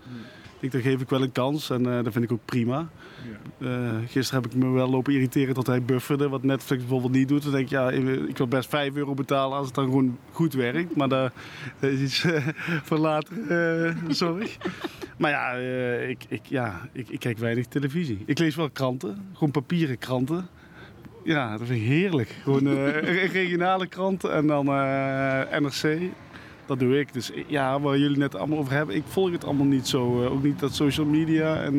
Ik 0.54 0.70
denk, 0.70 0.72
daar 0.72 0.92
geef 0.92 1.00
ik 1.00 1.08
wel 1.08 1.22
een 1.22 1.32
kans 1.32 1.70
en 1.70 1.86
uh, 1.86 2.02
dat 2.04 2.12
vind 2.12 2.24
ik 2.24 2.32
ook 2.32 2.44
prima. 2.44 2.88
Ja. 3.58 4.00
Gisteren 4.06 4.42
heb 4.42 4.52
ik 4.52 4.58
me 4.58 4.70
wel 4.70 4.88
lopen 4.88 5.12
irriteren 5.12 5.54
dat 5.54 5.66
hij 5.66 5.82
bufferde, 5.82 6.28
wat 6.28 6.42
Netflix 6.42 6.80
bijvoorbeeld 6.80 7.12
niet 7.12 7.28
doet. 7.28 7.42
Dan 7.42 7.52
denk 7.52 7.64
ik, 7.64 7.70
ja, 7.70 7.90
ik 8.28 8.36
wil 8.36 8.46
best 8.46 8.68
5 8.68 8.94
euro 8.94 9.14
betalen 9.14 9.56
als 9.56 9.66
het 9.66 9.74
dan 9.74 9.84
gewoon 9.84 10.18
goed 10.30 10.52
werkt. 10.52 10.96
Maar 10.96 11.08
dat, 11.08 11.32
dat 11.78 11.90
is 11.90 12.00
iets 12.00 12.26
voor 12.88 12.98
later, 12.98 13.36
sorry. 14.08 14.50
maar 15.18 15.30
ja, 15.30 15.50
ik, 16.08 16.24
ik, 16.28 16.46
ja 16.46 16.88
ik, 16.92 17.08
ik 17.08 17.20
kijk 17.20 17.38
weinig 17.38 17.66
televisie. 17.66 18.22
Ik 18.26 18.38
lees 18.38 18.56
wel 18.56 18.70
kranten, 18.70 19.28
gewoon 19.32 19.50
papieren 19.50 19.98
kranten. 19.98 20.48
Ja, 21.24 21.58
dat 21.58 21.66
vind 21.66 21.80
ik 21.80 21.86
heerlijk. 21.86 22.36
Gewoon 22.42 22.66
uh, 22.76 23.32
regionale 23.32 23.86
kranten 23.86 24.32
en 24.32 24.46
dan 24.46 24.66
eh, 24.66 25.58
NRC. 25.58 25.98
Dat 26.66 26.78
doe 26.78 26.98
ik. 26.98 27.12
Dus 27.12 27.30
ja, 27.46 27.80
waar 27.80 27.98
jullie 27.98 28.18
net 28.18 28.34
allemaal 28.34 28.58
over 28.58 28.72
hebben. 28.72 28.96
Ik 28.96 29.04
volg 29.06 29.30
het 29.30 29.44
allemaal 29.44 29.66
niet 29.66 29.88
zo. 29.88 30.26
Ook 30.26 30.42
niet 30.42 30.58
dat 30.58 30.74
social 30.74 31.06
media. 31.06 31.62
En 31.62 31.76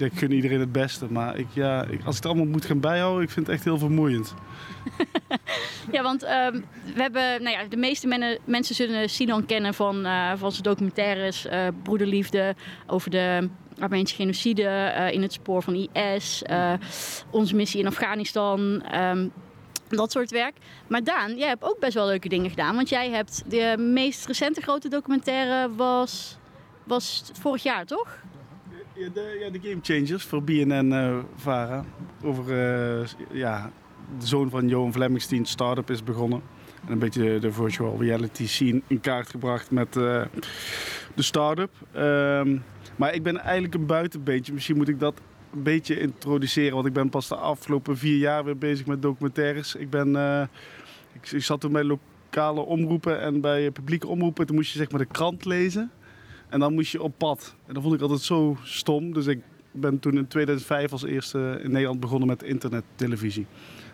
ja, 0.00 0.06
ik 0.06 0.18
gun 0.18 0.32
iedereen 0.32 0.60
het 0.60 0.72
beste. 0.72 1.06
Maar 1.10 1.38
ik, 1.38 1.46
ja, 1.52 1.84
ik, 1.84 2.04
als 2.04 2.16
ik 2.16 2.22
het 2.22 2.26
allemaal 2.32 2.52
moet 2.52 2.64
gaan 2.64 2.80
bijhouden, 2.80 3.22
ik 3.22 3.30
vind 3.30 3.46
het 3.46 3.54
echt 3.54 3.64
heel 3.64 3.78
vermoeiend. 3.78 4.34
ja, 5.92 6.02
want 6.02 6.22
uh, 6.22 6.28
we 6.94 7.02
hebben, 7.02 7.42
nou 7.42 7.56
ja, 7.56 7.64
de 7.68 7.76
meeste 7.76 8.06
men 8.06 8.38
mensen 8.44 8.74
zullen 8.74 9.10
Sinan 9.10 9.46
kennen 9.46 9.74
van, 9.74 10.06
uh, 10.06 10.32
van 10.36 10.52
zijn 10.52 10.62
documentaires, 10.62 11.46
uh, 11.46 11.66
Broederliefde, 11.82 12.54
over 12.86 13.10
de 13.10 13.48
Armeense 13.82 14.14
genocide, 14.14 14.62
uh, 14.62 15.12
in 15.12 15.22
het 15.22 15.32
spoor 15.32 15.62
van 15.62 15.88
IS, 15.92 16.42
onze 17.30 17.54
missie 17.54 17.80
in 17.80 17.86
Afghanistan. 17.86 18.82
Um, 18.94 19.32
dat 19.96 20.12
soort 20.12 20.30
werk. 20.30 20.56
Maar 20.86 21.04
Daan, 21.04 21.36
jij 21.36 21.48
hebt 21.48 21.64
ook 21.64 21.78
best 21.78 21.94
wel 21.94 22.06
leuke 22.06 22.28
dingen 22.28 22.50
gedaan. 22.50 22.74
Want 22.74 22.88
jij 22.88 23.10
hebt 23.10 23.42
de 23.46 23.74
meest 23.78 24.26
recente 24.26 24.60
grote 24.60 24.88
documentaire 24.88 25.74
was, 25.74 26.38
was 26.84 27.30
vorig 27.32 27.62
jaar, 27.62 27.86
toch? 27.86 28.18
Ja, 28.94 29.08
de, 29.14 29.36
ja, 29.40 29.50
de 29.50 29.68
Game 29.68 29.80
Changers 29.82 30.24
voor 30.24 30.42
BNN-Vara. 30.42 31.84
over 32.24 33.16
ja, 33.32 33.70
de 34.18 34.26
zoon 34.26 34.50
van 34.50 34.68
Johan 34.68 34.92
Flemmingstein 34.92 35.46
start-up 35.46 35.90
is 35.90 36.02
begonnen. 36.02 36.42
En 36.86 36.92
een 36.92 36.98
beetje 36.98 37.38
de 37.38 37.52
virtual 37.52 38.00
reality 38.00 38.46
scene 38.46 38.82
in 38.86 39.00
kaart 39.00 39.30
gebracht 39.30 39.70
met 39.70 39.96
uh, 39.96 40.24
de 41.14 41.22
start-up. 41.22 41.70
Um, 41.96 42.62
maar 42.96 43.14
ik 43.14 43.22
ben 43.22 43.38
eigenlijk 43.38 43.74
een 43.74 43.86
buitenbeentje. 43.86 44.52
Misschien 44.52 44.76
moet 44.76 44.88
ik 44.88 45.00
dat 45.00 45.20
een 45.52 45.62
beetje 45.62 46.00
introduceren. 46.00 46.74
Want 46.74 46.86
ik 46.86 46.92
ben 46.92 47.08
pas 47.08 47.28
de 47.28 47.36
afgelopen 47.36 47.96
vier 47.98 48.16
jaar 48.16 48.44
weer 48.44 48.58
bezig 48.58 48.86
met 48.86 49.02
documentaires. 49.02 49.74
Ik, 49.74 49.90
ben, 49.90 50.08
uh, 50.08 50.42
ik, 51.12 51.30
ik, 51.30 51.42
zat 51.42 51.60
toen 51.60 51.72
bij 51.72 51.84
lokale 51.84 52.60
omroepen 52.60 53.20
en 53.20 53.40
bij 53.40 53.70
publieke 53.70 54.06
omroepen. 54.06 54.46
Toen 54.46 54.56
moest 54.56 54.72
je 54.72 54.78
zeg 54.78 54.90
maar 54.90 55.00
de 55.00 55.06
krant 55.06 55.44
lezen. 55.44 55.90
En 56.48 56.60
dan 56.60 56.74
moest 56.74 56.92
je 56.92 57.02
op 57.02 57.14
pad. 57.18 57.54
En 57.66 57.74
dat 57.74 57.82
vond 57.82 57.94
ik 57.94 58.00
altijd 58.00 58.20
zo 58.20 58.56
stom. 58.62 59.12
Dus 59.12 59.26
ik 59.26 59.40
ben 59.72 59.98
toen 59.98 60.16
in 60.16 60.26
2005 60.26 60.92
als 60.92 61.04
eerste 61.04 61.60
in 61.62 61.70
Nederland 61.70 62.00
begonnen 62.00 62.28
met 62.28 62.42
internettelevisie. 62.42 63.46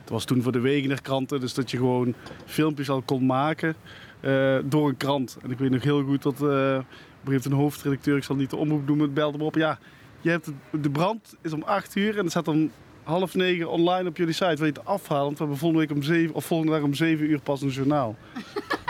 Het 0.06 0.14
was 0.14 0.24
toen 0.24 0.42
voor 0.42 0.52
de 0.52 0.60
Wegener 0.60 1.02
kranten, 1.02 1.40
dus 1.40 1.54
dat 1.54 1.70
je 1.70 1.76
gewoon 1.76 2.14
filmpjes 2.44 2.90
al 2.90 3.02
kon 3.02 3.26
maken 3.26 3.76
uh, 4.20 4.58
door 4.64 4.88
een 4.88 4.96
krant. 4.96 5.38
En 5.42 5.50
ik 5.50 5.58
weet 5.58 5.70
nog 5.70 5.82
heel 5.82 6.02
goed 6.02 6.22
dat 6.22 6.40
uh, 6.42 6.78
op 7.24 7.44
een 7.44 7.52
hoofdredacteur, 7.52 8.16
ik 8.16 8.24
zal 8.24 8.36
niet 8.36 8.50
de 8.50 8.56
omroep 8.56 8.86
noemen, 8.86 9.12
belde 9.12 9.38
me 9.38 9.44
op. 9.44 9.54
Ja, 9.54 9.78
je 10.20 10.30
hebt 10.30 10.50
de 10.70 10.90
brand 10.90 11.34
is 11.42 11.52
om 11.52 11.62
8 11.62 11.96
uur 11.96 12.16
en 12.16 12.22
het 12.22 12.30
staat 12.30 12.48
om 12.48 12.70
half 13.02 13.34
negen 13.34 13.70
online 13.70 14.08
op 14.08 14.16
jullie 14.16 14.34
site. 14.34 14.56
Wil 14.56 14.66
je 14.66 14.72
het 14.72 14.84
afhalen? 14.84 15.24
Want 15.24 15.38
we 15.38 15.42
hebben 15.44 15.58
volgende 15.58 15.86
week 15.86 15.96
om 15.96 16.02
7, 16.02 16.34
of 16.34 16.44
volgende 16.44 16.72
dag 16.72 16.82
om 16.82 16.94
7 16.94 17.30
uur 17.30 17.40
pas 17.40 17.62
een 17.62 17.68
journaal. 17.68 18.16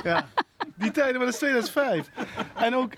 ja, 0.05 0.29
die 0.75 0.91
tijden, 0.91 1.17
maar 1.17 1.25
dat 1.25 1.35
is 1.35 1.41
2005. 1.41 2.11
En 2.55 2.75
ook, 2.75 2.93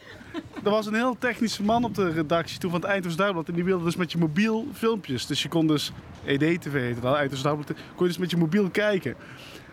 er 0.65 0.71
was 0.71 0.87
een 0.87 0.95
heel 0.95 1.17
technische 1.19 1.63
man 1.63 1.85
op 1.85 1.95
de 1.95 2.11
redactie 2.11 2.59
toen 2.59 2.71
van 2.71 2.81
het 2.81 2.89
Eindhoven. 2.89 3.45
En 3.47 3.55
die 3.55 3.65
wilde 3.65 3.85
dus 3.85 3.97
met 3.97 4.13
je 4.13 4.19
mobiel 4.19 4.67
filmpjes. 4.73 5.27
Dus 5.27 5.43
je 5.43 5.49
kon 5.49 5.67
dus, 5.67 5.93
ED-TV 6.25 6.73
heette 6.73 7.01
dat, 7.01 7.17
Eindhoven 7.17 7.65
kon 7.67 7.77
je 7.99 8.05
dus 8.07 8.19
met 8.19 8.31
je 8.31 8.37
mobiel 8.37 8.71
kijken. 8.71 9.15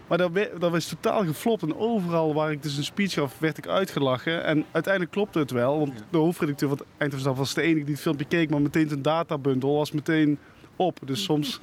Maar 0.07 0.17
dat, 0.17 0.31
dat 0.60 0.72
was 0.72 0.88
totaal 0.88 1.25
geflopt. 1.25 1.62
En 1.62 1.77
overal 1.77 2.34
waar 2.34 2.51
ik 2.51 2.63
dus 2.63 2.77
een 2.77 2.84
speech 2.84 3.13
gaf, 3.13 3.39
werd 3.39 3.57
ik 3.57 3.67
uitgelachen. 3.67 4.43
En 4.43 4.65
uiteindelijk 4.72 5.13
klopte 5.13 5.39
het 5.39 5.51
wel. 5.51 5.79
Want 5.79 6.03
de 6.10 6.17
hoofdredacteur 6.17 6.69
van 6.69 6.77
het 6.77 6.88
Eindhoven 6.98 7.36
was 7.36 7.53
de 7.53 7.62
enige 7.62 7.86
die 7.86 7.93
het 7.93 8.03
filmpje 8.03 8.25
keek. 8.25 8.50
Maar 8.50 8.62
meteen 8.62 8.88
zijn 8.88 9.01
databundel 9.01 9.75
was 9.75 9.91
meteen 9.91 10.39
op. 10.75 11.00
Dus 11.05 11.24
soms 11.24 11.60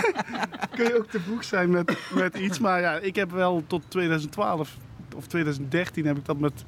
kun 0.76 0.84
je 0.84 0.98
ook 0.98 1.10
te 1.10 1.20
vroeg 1.20 1.44
zijn 1.44 1.70
met, 1.70 1.98
met 2.14 2.38
iets. 2.38 2.58
Maar 2.58 2.80
ja, 2.80 2.98
ik 2.98 3.16
heb 3.16 3.30
wel 3.30 3.62
tot 3.66 3.82
2012 3.88 4.76
of 5.16 5.26
2013 5.26 6.06
heb 6.06 6.16
ik 6.16 6.24
dat 6.24 6.38
met 6.38 6.64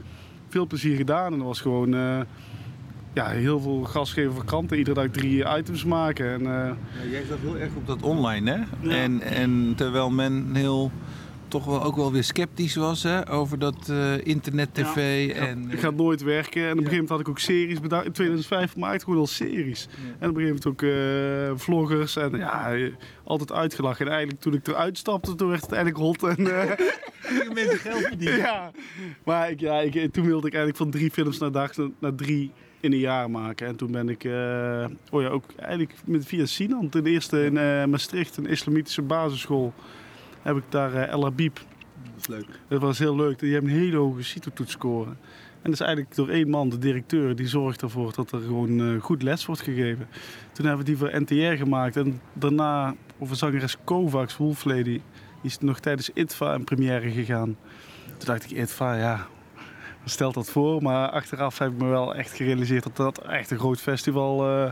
veel 0.50 0.66
plezier 0.66 0.97
gedaan. 0.97 1.33
En 1.33 1.38
dat 1.38 1.47
was 1.47 1.61
gewoon 1.61 1.95
uh, 1.95 2.21
ja, 3.12 3.28
heel 3.28 3.61
veel 3.61 3.83
gas 3.85 4.12
geven 4.12 4.33
voor 4.33 4.45
kranten. 4.45 4.78
Iedere 4.78 5.00
dag 5.00 5.11
drie 5.11 5.45
items 5.59 5.85
maken. 5.85 6.33
En, 6.33 6.42
ja, 6.42 6.76
jij 7.11 7.25
zat 7.28 7.38
heel 7.40 7.59
erg 7.59 7.75
op 7.76 7.87
dat 7.87 8.02
online, 8.02 8.50
hè? 8.50 8.90
En, 8.90 9.21
en 9.21 9.73
terwijl 9.76 10.11
men 10.11 10.54
heel 10.54 10.90
toch 11.50 11.64
wel 11.64 11.83
ook 11.83 11.97
wel 11.97 12.12
weer 12.12 12.25
sceptisch 12.25 12.75
was 12.75 13.02
hè, 13.02 13.30
over 13.30 13.59
dat 13.59 13.88
uh, 13.90 14.25
internet-tv. 14.26 15.28
Ja, 15.28 15.35
en, 15.35 15.71
uh, 15.71 15.78
gaat 15.78 15.95
nooit 15.95 16.23
werken. 16.23 16.62
En 16.62 16.71
op 16.71 16.76
een 16.76 16.85
gegeven 16.85 16.90
moment 16.92 17.09
had 17.09 17.21
ik 17.21 17.28
ook 17.28 17.38
series 17.38 17.80
bedacht. 17.80 18.04
In 18.04 18.12
2005 18.12 18.76
maakte 18.76 19.04
gewoon 19.04 19.19
al 19.19 19.26
series. 19.26 19.88
En 20.19 20.28
op 20.30 20.37
een 20.37 20.42
gegeven 20.42 20.42
moment 20.42 20.66
ook 20.66 20.83
uh, 20.83 21.59
vloggers. 21.59 22.16
En 22.16 22.37
ja, 22.37 22.76
altijd 23.25 23.52
uitgelachen. 23.52 24.07
En 24.07 24.12
eigenlijk 24.12 24.40
toen 24.40 24.54
ik 24.54 24.69
eruit 24.69 24.99
stapte, 24.99 25.35
toen 25.35 25.49
werd 25.49 25.62
het 25.62 25.73
eigenlijk 25.73 26.04
hot. 26.04 26.37
En, 26.37 26.42
mensen 27.54 27.78
geld 27.78 28.02
verdienen. 28.02 28.38
Ja, 28.50 28.71
maar 29.25 29.50
ik, 29.50 29.61
ja, 29.61 29.80
ik, 29.80 30.12
toen 30.12 30.25
wilde 30.25 30.47
ik 30.47 30.54
eigenlijk 30.54 30.76
van 30.76 30.90
drie 30.90 31.11
films 31.11 31.38
naar 31.38 31.52
dag 31.52 31.71
naar 31.99 32.14
drie 32.14 32.50
in 32.80 32.92
een 32.92 32.99
jaar 32.99 33.30
maken. 33.30 33.66
En 33.66 33.76
toen 33.76 33.90
ben 33.90 34.09
ik, 34.09 34.25
oh 35.11 35.23
ja, 35.23 35.28
ook 35.28 35.45
eigenlijk 35.57 35.92
met, 36.04 36.26
via 36.26 36.47
Sinan, 36.47 36.88
ten 36.88 37.07
eerste 37.07 37.45
in 37.45 37.52
Maastricht, 37.90 38.37
een 38.37 38.47
islamitische 38.47 39.02
basisschool 39.02 39.75
heb 40.42 40.56
ik 40.56 40.64
daar 40.68 40.94
uh, 40.94 41.09
El 41.09 41.23
Habib. 41.23 41.54
Dat 41.54 42.20
is 42.20 42.26
leuk. 42.26 42.47
Dat 42.68 42.80
was 42.80 42.99
heel 42.99 43.16
leuk. 43.16 43.38
Die 43.38 43.52
hebben 43.52 43.70
een 43.70 43.78
hele 43.78 43.97
hoge 43.97 44.23
CITO-toetsscore. 44.23 45.09
En 45.62 45.70
dat 45.70 45.73
is 45.73 45.80
eigenlijk 45.80 46.14
door 46.14 46.28
één 46.28 46.49
man, 46.49 46.68
de 46.68 46.78
directeur, 46.78 47.37
die 47.37 47.49
zorgt 47.49 47.82
ervoor 47.82 48.12
dat 48.14 48.32
er 48.32 48.40
gewoon 48.40 48.80
uh, 48.80 49.00
goed 49.00 49.23
les 49.23 49.47
wordt 49.47 49.62
gegeven. 49.62 50.09
Toen 50.52 50.66
hebben 50.66 50.85
we 50.85 50.90
die 50.90 50.99
voor 50.99 51.20
NTR 51.20 51.56
gemaakt. 51.56 51.97
En 51.97 52.20
daarna 52.32 52.94
over 53.18 53.37
zangeres 53.37 53.76
Kovacs, 53.85 54.37
Wolflady, 54.37 54.82
die 54.82 55.02
is 55.42 55.59
nog 55.59 55.80
tijdens 55.80 56.11
ITVA 56.14 56.54
in 56.54 56.64
première 56.64 57.11
gegaan. 57.11 57.56
Toen 58.06 58.26
dacht 58.26 58.44
ik, 58.44 58.50
ITVA, 58.50 58.94
ja, 58.94 59.26
stelt 60.04 60.35
dat 60.35 60.50
voor. 60.50 60.82
Maar 60.82 61.09
achteraf 61.09 61.59
heb 61.59 61.73
ik 61.73 61.78
me 61.78 61.88
wel 61.88 62.14
echt 62.14 62.32
gerealiseerd 62.32 62.82
dat 62.82 62.97
dat 62.97 63.18
echt 63.18 63.50
een 63.50 63.59
groot 63.59 63.80
festival 63.80 64.50
uh, 64.50 64.70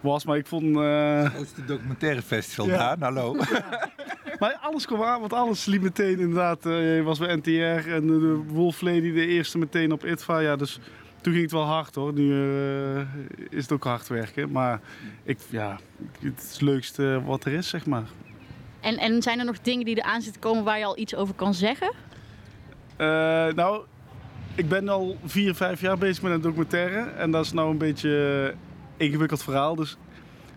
was. 0.00 0.24
Maar 0.24 0.36
ik 0.36 0.46
vond... 0.46 0.64
Uh... 0.64 1.22
Het 1.22 1.32
grootste 1.32 1.64
documentaire 1.64 2.22
festival 2.22 2.66
ja. 2.66 2.96
daar, 2.96 3.12
hallo. 3.12 3.36
Ja. 3.36 3.92
Maar 4.38 4.58
alles 4.60 4.86
kwam 4.86 5.02
aan, 5.02 5.20
want 5.20 5.32
alles 5.32 5.64
liep 5.64 5.82
meteen 5.82 6.18
inderdaad. 6.18 6.66
Uh, 6.66 6.96
je 6.96 7.02
was 7.02 7.18
bij 7.18 7.36
NTR 7.36 7.90
en 7.90 8.06
de 8.06 8.42
Wolf 8.46 8.80
Lady 8.80 9.12
de 9.12 9.26
eerste 9.26 9.58
meteen 9.58 9.92
op 9.92 10.04
ITVA. 10.04 10.38
Ja, 10.38 10.56
dus 10.56 10.78
toen 11.20 11.32
ging 11.32 11.44
het 11.44 11.52
wel 11.52 11.64
hard 11.64 11.94
hoor. 11.94 12.12
Nu 12.12 12.32
uh, 12.32 13.00
is 13.50 13.62
het 13.62 13.72
ook 13.72 13.84
hard 13.84 14.08
werken. 14.08 14.50
Maar 14.50 14.80
ik, 15.22 15.38
ja, 15.50 15.78
het 16.20 16.42
is 16.42 16.52
het 16.52 16.60
leukste 16.60 17.22
wat 17.24 17.44
er 17.44 17.52
is, 17.52 17.68
zeg 17.68 17.86
maar. 17.86 18.04
En, 18.80 18.96
en 18.96 19.22
zijn 19.22 19.38
er 19.38 19.44
nog 19.44 19.60
dingen 19.60 19.84
die 19.84 19.96
eraan 19.96 20.22
zitten 20.22 20.40
komen 20.40 20.64
waar 20.64 20.78
je 20.78 20.84
al 20.84 20.98
iets 20.98 21.14
over 21.14 21.34
kan 21.34 21.54
zeggen? 21.54 21.92
Uh, 22.98 23.06
nou, 23.52 23.84
ik 24.54 24.68
ben 24.68 24.88
al 24.88 25.16
vier, 25.24 25.54
vijf 25.54 25.80
jaar 25.80 25.98
bezig 25.98 26.22
met 26.22 26.32
een 26.32 26.40
documentaire. 26.40 27.10
En 27.10 27.30
dat 27.30 27.44
is 27.44 27.52
nou 27.52 27.70
een 27.70 27.78
beetje 27.78 28.54
ingewikkeld 28.96 29.42
verhaal. 29.42 29.74
Dus 29.74 29.96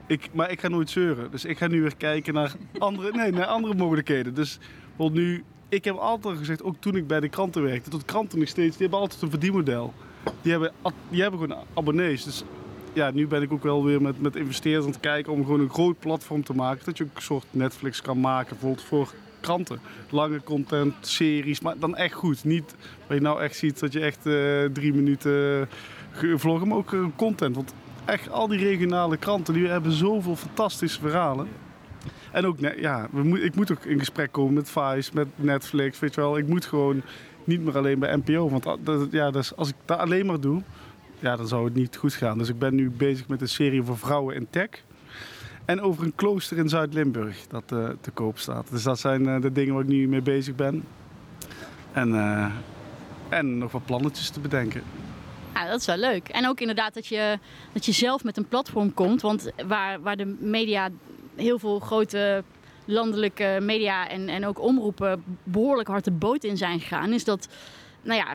ik, 0.08 0.30
maar 0.34 0.52
ik 0.52 0.60
ga 0.60 0.67
nooit 0.67 0.89
zeuren. 0.89 1.32
Dus 1.32 1.46
ik 1.46 1.58
ga 1.58 1.67
nu 1.67 1.82
weer 1.82 1.96
kijken 1.96 2.34
naar 2.34 2.54
andere, 2.78 3.12
nee, 3.12 3.32
naar 3.32 3.46
andere 3.46 3.76
mogelijkheden. 3.76 4.34
Dus 4.34 4.60
nu, 4.98 5.43
ik 5.70 5.86
heb 5.86 5.96
altijd 5.96 6.38
gezegd, 6.38 6.63
ook 6.63 6.76
toen 6.80 6.96
ik 6.96 7.08
bij 7.08 7.20
de 7.20 7.30
kranten 7.30 7.63
werkte, 7.63 7.89
tot 7.89 8.06
kranten 8.06 8.39
nog 8.39 8.48
steeds, 8.48 8.72
die 8.72 8.82
hebben 8.82 9.00
altijd 9.00 9.22
een 9.22 9.30
verdienmodel. 9.30 9.93
Die 10.41 10.52
hebben, 10.52 10.72
die 11.10 11.22
hebben 11.22 11.39
gewoon 11.39 11.58
abonnees. 11.74 12.24
Dus 12.24 12.43
ja, 12.93 13.12
nu 13.12 13.28
ben 13.28 13.41
ik 13.41 13.52
ook 13.52 13.63
wel 13.63 13.84
weer 13.84 14.02
met, 14.02 14.22
met 14.22 14.36
investeerders 14.36 14.86
aan 14.86 14.91
het 14.91 15.00
kijken 15.00 15.34
om 15.34 15.46
gewoon 15.46 15.60
een 15.60 15.70
groot 15.70 16.00
platform 16.00 16.43
te 16.43 16.54
maken. 16.54 16.86
Dat 16.86 16.98
je 16.98 17.04
ook 17.04 17.15
een 17.15 17.22
soort 17.22 17.46
Netflix 17.52 18.02
kan 18.02 18.20
maken, 18.20 18.50
bijvoorbeeld 18.50 18.84
voor 18.84 19.13
kranten. 19.39 19.80
Lange 20.10 20.43
content, 20.43 20.93
series, 21.02 21.60
maar 21.60 21.80
dan 21.80 21.96
echt 21.96 22.13
goed. 22.13 22.43
Niet 22.43 22.76
waar 23.08 23.17
je 23.17 23.24
nou 23.24 23.41
echt 23.41 23.56
ziet 23.56 23.80
dat 23.80 23.93
je 23.93 24.00
echt 24.00 24.26
uh, 24.26 24.65
drie 24.65 24.93
minuten 24.93 25.70
vloggen, 26.36 26.67
maar 26.67 26.78
ook 26.78 26.91
uh, 26.91 27.06
content. 27.15 27.56
Want 27.56 27.74
echt 28.08 28.30
al 28.30 28.48
die 28.48 28.60
regionale 28.60 29.17
kranten, 29.17 29.54
die 29.54 29.67
hebben 29.67 29.91
zoveel 29.91 30.36
fantastische 30.36 31.00
verhalen. 31.00 31.48
En 32.32 32.46
ook, 32.46 32.58
ja, 32.78 33.08
we 33.12 33.24
moet, 33.24 33.43
ik 33.43 33.56
moet 33.56 33.72
ook 33.72 33.86
in 33.86 34.00
gesprek 34.00 34.32
komen 34.32 34.54
met 34.54 34.70
Vice, 34.70 35.12
met 35.13 35.28
Netflix, 35.36 36.00
weet 36.00 36.15
je 36.15 36.22
wel. 36.22 36.38
Ik 36.38 36.48
moet 36.48 36.65
gewoon 36.65 37.02
niet 37.43 37.62
meer 37.62 37.78
alleen 37.78 38.00
bij 38.00 38.15
NPO. 38.15 38.50
Want 38.50 38.86
dat, 38.86 39.08
ja, 39.12 39.32
als 39.56 39.70
ik 39.70 39.76
dat 39.86 39.98
alleen 39.98 40.26
maar 40.26 40.39
doe, 40.39 40.62
ja, 41.20 41.36
dan 41.36 41.48
zou 41.48 41.65
het 41.65 41.74
niet 41.74 41.96
goed 41.96 42.13
gaan. 42.13 42.38
Dus 42.38 42.50
ik 42.50 42.60
ben 42.60 42.76
nu 42.76 42.89
bezig 42.89 43.28
met 43.28 43.41
een 43.41 43.50
serie 43.50 43.84
voor 43.84 43.98
vrouwen 43.98 44.36
in 44.36 44.48
tech. 44.50 44.70
En 45.65 45.82
over 45.82 46.04
een 46.04 46.15
klooster 46.15 46.58
in 46.58 46.70
Zuid-Limburg 46.70 47.48
dat 47.48 47.72
uh, 47.74 47.89
te 48.02 48.12
koop 48.12 48.38
staat. 48.38 48.67
Dus 48.72 48.84
dat 48.84 49.00
zijn 49.00 49.24
uh, 49.24 49.41
de 49.41 49.52
dingen 49.52 49.74
waar 49.74 49.84
ik 49.84 49.89
nu 49.89 50.08
mee 50.08 50.22
bezig 50.22 50.56
ben. 50.56 50.84
En, 51.91 52.10
uh, 52.10 52.46
en 53.30 53.58
nog 53.58 53.72
wat 53.72 53.86
plannetjes 53.86 54.30
te 54.30 54.39
bedenken. 54.39 54.82
Ja, 55.58 55.70
dat 55.70 55.80
is 55.80 55.86
wel 55.86 55.98
leuk. 55.98 56.30
En 56.30 56.48
ook 56.48 56.60
inderdaad 56.60 56.93
dat 56.93 57.08
je, 57.08 57.39
dat 57.74 57.86
je 57.86 57.91
zelf 57.91 58.24
met 58.24 58.38
een 58.38 58.48
platform 58.48 58.93
komt. 58.93 59.22
Want 59.22 59.52
waar, 59.65 60.02
waar 60.02 60.17
de 60.17 60.36
media 60.39 60.89
heel 61.36 61.60
veel 61.60 61.80
grote 61.80 62.43
landelijke 62.86 63.58
media 63.62 64.10
en, 64.10 64.30
en 64.30 64.46
ook 64.46 64.62
omroepen 64.62 65.24
behoorlijk 65.43 65.88
hard 65.88 66.04
de 66.04 66.12
boot 66.12 66.43
in 66.43 66.58
zijn 66.58 66.80
gegaan, 66.80 67.13
is 67.13 67.24
dat, 67.24 67.48
nou 68.02 68.20
ja, 68.20 68.34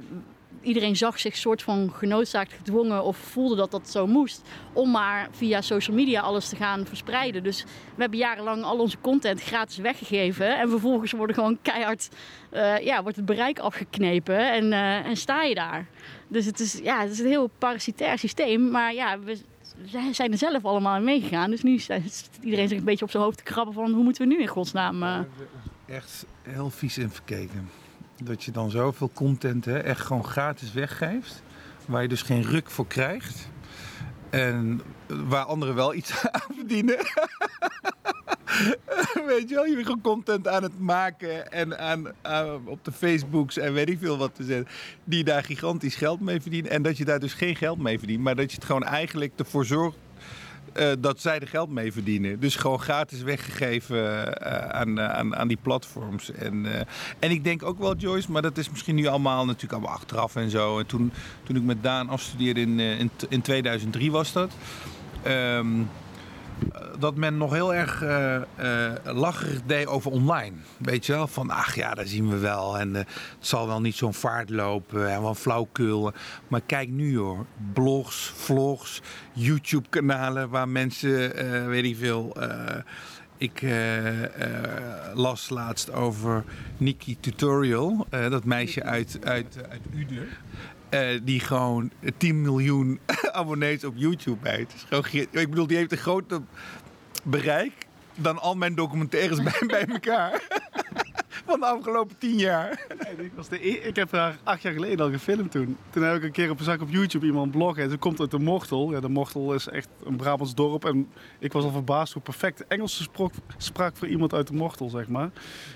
iedereen 0.61 0.97
zag 0.97 1.19
zich 1.19 1.37
soort 1.37 1.63
van 1.63 1.93
genoodzaakt 1.93 2.53
gedwongen 2.53 3.05
of 3.05 3.17
voelde 3.17 3.57
dat 3.57 3.71
dat 3.71 3.91
zo 3.91 4.07
moest. 4.07 4.43
Om 4.73 4.91
maar 4.91 5.29
via 5.31 5.61
social 5.61 5.97
media 5.97 6.21
alles 6.21 6.49
te 6.49 6.57
gaan 6.57 6.87
verspreiden. 6.87 7.43
Dus 7.43 7.63
we 7.95 8.01
hebben 8.01 8.19
jarenlang 8.19 8.63
al 8.63 8.79
onze 8.79 8.97
content 9.01 9.43
gratis 9.43 9.77
weggegeven. 9.77 10.59
En 10.59 10.69
vervolgens 10.69 11.13
worden 11.13 11.37
gewoon 11.37 11.59
keihard, 11.63 12.09
uh, 12.53 12.79
ja, 12.79 13.03
wordt 13.03 13.17
het 13.17 13.27
bereik 13.27 13.59
afgeknepen 13.59 14.53
en, 14.53 14.65
uh, 14.65 15.07
en 15.07 15.17
sta 15.17 15.43
je 15.43 15.55
daar. 15.55 15.87
Dus 16.29 16.45
het 16.45 16.61
is, 16.61 16.79
ja, 16.83 17.01
het 17.01 17.11
is 17.11 17.19
een 17.19 17.27
heel 17.27 17.51
parasitair 17.59 18.19
systeem. 18.19 18.71
Maar 18.71 18.95
ja, 18.95 19.19
we 19.19 19.39
zijn 20.13 20.33
er 20.33 20.39
zelf 20.39 20.65
allemaal 20.65 20.97
in 20.97 21.05
meegegaan. 21.05 21.51
Dus 21.51 21.63
nu 21.63 21.79
zit 21.79 22.31
iedereen 22.41 22.69
zich 22.69 22.79
een 22.79 22.85
beetje 22.85 23.05
op 23.05 23.11
zijn 23.11 23.23
hoofd 23.23 23.37
te 23.37 23.45
krabben 23.45 23.75
van 23.75 23.93
hoe 23.93 24.05
moeten 24.05 24.29
we 24.29 24.35
nu 24.35 24.41
in 24.41 24.49
godsnaam... 24.49 25.03
Uh... 25.03 25.19
Echt 25.87 26.27
heel 26.43 26.71
vies 26.71 26.99
in 26.99 27.11
verkeken. 27.11 27.71
Dat 28.25 28.45
je 28.45 28.51
dan 28.51 28.71
zoveel 28.71 29.11
content 29.15 29.65
hè, 29.65 29.79
echt 29.79 30.01
gewoon 30.01 30.25
gratis 30.25 30.73
weggeeft. 30.73 31.43
Waar 31.87 32.03
je 32.03 32.09
dus 32.09 32.23
geen 32.23 32.43
ruk 32.43 32.71
voor 32.71 32.87
krijgt. 32.87 33.49
En 34.31 34.81
waar 35.07 35.45
anderen 35.45 35.75
wel 35.75 35.95
iets 35.95 36.27
aan 36.31 36.55
verdienen. 36.57 36.97
weet 39.27 39.49
je 39.49 39.55
wel, 39.55 39.65
je 39.65 39.75
bent 39.75 39.87
gewoon 39.87 40.01
content 40.01 40.49
aan 40.49 40.63
het 40.63 40.79
maken 40.79 41.53
en 41.53 41.79
aan, 41.79 42.07
op 42.65 42.85
de 42.85 42.93
Facebooks 42.93 43.57
en 43.57 43.73
weet 43.73 43.89
ik 43.89 43.99
veel 43.99 44.19
wat 44.19 44.35
te 44.35 44.45
zetten. 44.45 44.75
Die 45.05 45.25
daar 45.25 45.45
gigantisch 45.45 45.95
geld 45.95 46.21
mee 46.21 46.41
verdienen. 46.41 46.71
En 46.71 46.83
dat 46.83 46.97
je 46.97 47.05
daar 47.05 47.21
dus 47.21 47.35
geen 47.35 47.57
geld 47.57 47.79
mee 47.79 47.99
verdient, 47.99 48.23
maar 48.23 48.37
dat 48.37 48.51
je 48.51 48.57
het 48.57 48.67
gewoon 48.67 48.85
eigenlijk 48.85 49.33
ervoor 49.37 49.65
zorgt 49.65 49.97
uh, 50.77 50.93
dat 50.99 51.21
zij 51.21 51.39
er 51.39 51.49
geld 51.49 51.71
mee 51.71 51.93
verdienen. 51.93 52.41
Dus 52.41 52.57
gewoon 52.57 52.81
gratis 52.81 53.23
weggegeven 53.23 53.97
uh, 53.97 54.69
aan, 54.69 55.01
aan, 55.01 55.37
aan 55.37 55.49
die 55.49 55.59
platforms. 55.63 56.31
En, 56.31 56.67
en 57.19 57.31
ik 57.31 57.45
denk 57.45 57.63
ook 57.63 57.79
wel, 57.79 57.97
Joyce, 57.97 58.31
maar 58.31 58.43
dat 58.43 58.59
is 58.59 58.71
misschien 58.71 58.95
nu 58.95 59.07
allemaal 59.07 59.45
natuurlijk 59.45 59.73
allemaal 59.73 59.97
achteraf 59.97 60.37
en 60.37 60.51
zo. 60.51 60.79
En 60.79 60.87
toen, 60.87 61.13
toen 61.43 61.57
ik 61.57 61.63
met 61.63 61.83
Daan 61.83 62.09
afstudeerde 62.09 62.61
in, 62.61 62.81
in, 62.81 63.11
in 63.29 63.43
2003 63.43 64.11
was 64.11 64.33
dat. 64.33 64.53
Um, 65.27 65.89
dat 66.99 67.17
men 67.17 67.37
nog 67.37 67.53
heel 67.53 67.75
erg 67.75 68.03
eh, 68.03 68.93
lacherig 69.05 69.63
deed 69.67 69.87
over 69.87 70.11
online. 70.11 70.57
Weet 70.77 71.07
je 71.07 71.13
wel? 71.13 71.27
Van 71.27 71.51
ach 71.51 71.75
ja, 71.75 71.95
daar 71.95 72.07
zien 72.07 72.29
we 72.29 72.39
wel. 72.39 72.79
En 72.79 72.97
eh, 72.97 73.05
het 73.39 73.47
zal 73.47 73.67
wel 73.67 73.81
niet 73.81 73.95
zo'n 73.95 74.15
vaart 74.15 74.51
lopen 74.51 75.11
en 75.11 75.23
wel 75.23 75.35
flauwkul. 75.35 76.13
Maar 76.49 76.61
kijk 76.61 76.89
nu 76.89 77.19
hoor. 77.19 77.47
Blogs, 77.73 78.33
vlogs, 78.35 79.01
YouTube-kanalen 79.33 80.49
waar 80.49 80.69
mensen, 80.69 81.35
weet 81.69 81.85
ik 81.85 81.97
veel. 81.97 82.37
ik 83.37 83.65
las 85.15 85.49
laatst 85.49 85.93
over 85.93 86.45
Nikki 86.77 87.17
Tutorial, 87.21 88.07
dat 88.11 88.45
meisje 88.45 88.83
uit, 88.83 89.19
uit, 89.25 89.59
uit 89.71 89.83
Uden. 89.95 90.29
Eh, 90.93 91.21
die 91.23 91.41
gewoon 91.41 91.91
10 92.17 92.43
miljoen 92.43 93.01
abonnees 93.33 93.85
op 93.85 93.95
YouTube 93.97 94.49
heeft. 94.49 94.75
is 94.75 94.85
gewoon 94.89 95.05
ge- 95.05 95.29
ik 95.31 95.51
bedoel, 95.51 95.67
die 95.67 95.77
heeft 95.77 95.93
een 95.93 95.99
groter 95.99 96.41
bereik 97.25 97.73
dan 98.15 98.39
al 98.41 98.55
mijn 98.55 98.75
documentaires 98.75 99.43
bij, 99.59 99.63
bij 99.67 99.85
elkaar. 99.87 100.43
Van 101.47 101.61
de 101.61 101.67
afgelopen 101.67 102.19
10 102.19 102.39
jaar. 102.39 102.87
Ik, 103.19 103.31
was 103.35 103.49
de 103.49 103.67
e- 103.69 103.81
ik 103.89 103.97
heb 103.97 104.11
haar 104.13 104.37
acht 104.43 104.63
jaar 104.63 104.73
geleden 104.73 105.05
al 105.07 105.11
gefilmd 105.13 105.51
toen. 105.51 105.77
Toen 105.91 106.03
heb 106.03 106.17
ik 106.17 106.23
een 106.23 106.33
keer 106.33 106.51
op 106.51 106.59
een 106.59 106.65
zak 106.65 106.81
op 106.81 106.91
YouTube 106.91 107.27
iemand 107.27 107.51
bloggen. 107.51 107.83
En 107.83 107.91
ze 107.91 107.97
komt 107.97 108.21
uit 108.21 108.31
de 108.31 108.39
Mortel. 108.39 108.91
Ja, 108.93 109.01
de 109.01 109.09
Mortel 109.09 109.55
is 109.55 109.69
echt 109.69 109.89
een 110.05 110.17
Brabants 110.17 110.55
dorp. 110.55 110.85
En 110.85 111.09
ik 111.39 111.53
was 111.53 111.65
al 111.65 111.71
verbaasd 111.71 112.13
hoe 112.13 112.23
perfect 112.23 112.67
Engels 112.67 113.03
sprak, 113.03 113.33
sprak 113.57 113.97
voor 113.97 114.09
iemand 114.09 114.35
uit 114.35 114.47
de 114.47 114.55
Mortel, 114.55 114.89
zeg 114.89 115.09
maar. 115.09 115.31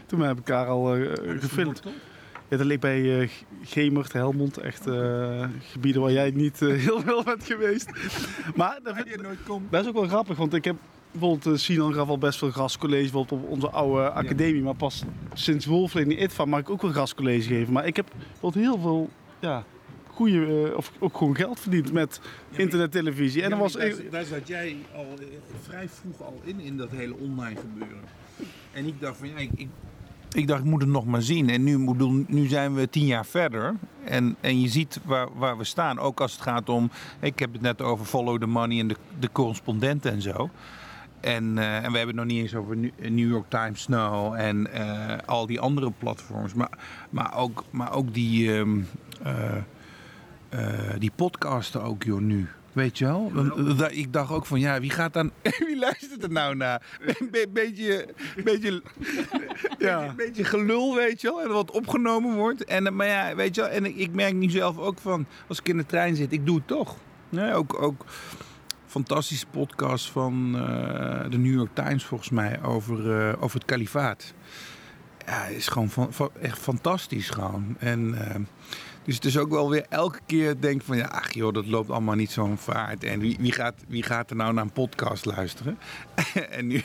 Toen 0.07 0.21
heb 0.21 0.39
ik 0.39 0.49
haar 0.49 0.67
al 0.67 0.95
eh, 0.97 1.11
gefilmd. 1.41 1.83
Ja, 2.49 2.57
dat 2.57 2.67
leek 2.67 2.81
bij 2.81 3.21
eh, 3.21 3.29
Gemert, 3.63 4.13
Helmond. 4.13 4.59
Echt 4.59 4.87
eh, 4.87 5.49
gebieden 5.71 6.03
waar 6.03 6.13
jij 6.13 6.31
niet 6.31 6.63
eh, 6.63 6.69
heel 6.85 7.01
veel 7.01 7.23
bent 7.25 7.45
geweest. 7.45 7.91
Maar 8.55 8.79
dat, 8.83 8.95
vind- 8.95 9.09
je 9.09 9.19
nooit 9.23 9.43
komt. 9.47 9.71
dat 9.73 9.83
is 9.83 9.89
ook 9.89 9.95
wel 9.95 10.09
grappig, 10.09 10.37
want 10.37 10.55
ik 10.55 10.65
heb 10.65 10.77
bijvoorbeeld 11.11 11.47
uh, 11.47 11.55
Sinan 11.57 11.95
gaf 11.95 12.09
al 12.09 12.19
best 12.19 12.39
veel 12.39 12.51
gastcollege 12.51 13.03
bijvoorbeeld 13.03 13.43
op 13.43 13.49
onze 13.51 13.71
oude 13.71 14.11
academie. 14.11 14.63
Maar 14.63 14.75
pas 14.75 15.05
sinds 15.33 15.67
Wolfling 15.67 16.11
in 16.13 16.23
ITVA 16.23 16.45
mag 16.45 16.61
ik 16.61 16.71
ook 16.71 16.83
wel 16.83 16.93
gastcollege 16.93 17.49
geven. 17.49 17.73
Maar 17.73 17.87
ik 17.87 17.97
heb 17.97 18.07
bijvoorbeeld 18.17 18.65
heel 18.65 18.79
veel 18.81 19.11
ja, 19.41 19.65
goede, 20.07 20.73
of 20.77 20.93
ook 20.99 21.17
gewoon 21.17 21.37
geld 21.37 21.61
verdiend 21.61 21.93
met 21.93 22.21
internettelevisie. 22.51 23.43
En 23.43 23.51
dat 23.51 23.59
was 23.59 23.73
daar, 24.11 24.25
zat 24.25 24.49
jij 24.49 24.77
al 24.95 25.07
vrij 25.63 25.89
vroeg 25.89 26.23
al 26.23 26.41
in, 26.45 26.61
in 26.61 26.77
dat 26.77 26.91
hele 26.91 27.15
online 27.15 27.61
gebeuren. 27.61 28.05
En 28.73 28.87
ik 28.87 29.01
dacht 29.01 29.17
van 29.19 29.29
ja, 29.29 29.37
ik, 29.37 29.51
ik, 29.55 29.69
ik 30.37 30.47
dacht 30.47 30.61
ik 30.61 30.67
moet 30.67 30.81
het 30.81 30.91
nog 30.91 31.07
maar 31.07 31.23
zien. 31.23 31.51
En 31.51 31.63
nu, 31.63 31.95
nu 32.27 32.47
zijn 32.47 32.75
we 32.75 32.89
tien 32.89 33.07
jaar 33.07 33.27
verder. 33.27 33.75
En, 34.05 34.37
en 34.41 34.61
je 34.61 34.69
ziet 34.69 35.01
waar, 35.05 35.29
waar 35.37 35.59
we 35.59 35.65
staan. 35.65 35.99
Ook 35.99 36.21
als 36.21 36.33
het 36.33 36.41
gaat 36.41 36.69
om, 36.69 36.91
ik 37.21 37.39
heb 37.39 37.53
het 37.53 37.63
net 37.63 37.83
over 37.83 38.07
follow 38.07 38.41
the 38.41 38.47
money 38.47 38.79
en 38.79 38.89
de, 38.89 38.97
de 39.19 39.33
correspondenten 39.33 40.13
en 40.13 40.23
zo. 40.23 40.51
En, 41.21 41.59
eh, 41.59 41.77
en 41.77 41.93
we 41.93 41.97
hebben 41.99 42.07
het 42.07 42.15
nog 42.17 42.25
niet 42.25 42.43
eens 42.43 42.55
over 42.55 42.77
New 43.11 43.31
York 43.31 43.49
Times 43.49 43.89
Now 43.89 44.35
en 44.35 44.73
eh, 44.73 45.19
al 45.27 45.47
die 45.47 45.61
andere 45.61 45.93
platforms. 45.99 46.55
Maar, 46.55 46.79
maar, 47.11 47.37
ook, 47.37 47.65
maar 47.71 47.93
ook 47.93 48.15
die, 48.15 48.55
ehm, 48.55 48.81
eh, 49.23 49.57
eh, 50.49 50.95
die 50.99 51.13
podcasten 51.15 51.83
ook, 51.83 52.03
joh, 52.03 52.21
nu. 52.21 52.49
Weet 52.77 52.99
je 52.99 53.05
wel? 53.05 53.33
Eh, 53.79 53.99
Ik 53.99 54.13
dacht 54.13 54.31
ook 54.31 54.47
van, 54.47 54.61
ja, 54.61 54.81
wie 54.81 54.91
gaat 54.91 55.13
dan... 55.13 55.31
Wie 55.67 55.79
luistert 55.79 56.23
er 56.23 56.31
nou 56.31 56.55
naar? 56.57 56.83
Een 57.01 57.29
be- 57.31 57.47
beetje, 57.53 58.09
beetje, 58.45 58.71
Ja. 59.79 59.99
beetje, 60.01 60.15
beetje 60.17 60.45
gelul, 60.45 60.95
weet 60.95 61.21
je 61.21 61.29
wel? 61.29 61.43
En 61.43 61.49
wat 61.49 61.71
opgenomen 61.71 62.35
wordt. 62.37 62.65
En, 62.65 62.87
eh, 62.87 62.93
maar 62.93 63.07
ja, 63.07 63.35
weet 63.35 63.55
je 63.55 63.61
wel? 63.61 63.71
En 63.71 63.85
ik, 63.85 63.97
ik 63.97 64.13
merk 64.13 64.35
nu 64.35 64.51
zelf 64.51 64.79
ook 64.79 64.99
van, 64.99 65.27
als 65.49 65.59
ik 65.59 65.69
in 65.69 65.77
de 65.77 65.87
trein 65.87 66.17
zit, 66.17 66.33
ik 66.33 66.47
doe 66.47 66.57
het 66.57 66.67
toch. 66.67 66.97
Ook, 67.53 67.83
ook 67.83 68.05
fantastische 68.87 69.47
podcast 69.47 70.11
van 70.11 70.55
eh, 70.57 71.31
de 71.31 71.39
New 71.39 71.55
York 71.55 71.75
Times 71.75 72.05
volgens 72.05 72.31
mij 72.31 72.63
over, 72.63 73.37
over 73.41 73.59
het 73.59 73.67
kalifaat. 73.69 74.33
Ja, 75.27 75.45
is 75.45 75.69
gewoon 75.69 75.89
van, 75.91 76.13
van- 76.13 76.31
echt 76.41 76.59
fantastisch 76.59 77.31
gewoon. 77.31 77.77
En 77.79 78.29
eh, 78.29 78.41
dus 79.07 79.15
het 79.15 79.25
is 79.25 79.39
ook 79.39 79.51
wel 79.51 79.71
weer 79.71 79.87
elke 79.89 80.19
keer 80.27 80.61
denk 80.61 80.83
van 80.83 80.97
ja, 80.97 81.05
ach 81.05 81.33
joh, 81.33 81.53
dat 81.53 81.67
loopt 81.67 81.91
allemaal 81.91 82.15
niet 82.15 82.31
zo'n 82.31 82.57
vaart. 82.57 83.05
En 83.05 83.21
wie, 83.21 83.37
wie, 83.41 83.53
gaat, 83.53 83.75
wie 83.89 84.03
gaat 84.03 84.31
er 84.31 84.37
nou 84.37 84.53
naar 84.53 84.65
een 84.65 84.73
podcast 84.73 85.25
luisteren? 85.25 85.79
en 86.51 86.67
nu, 86.67 86.83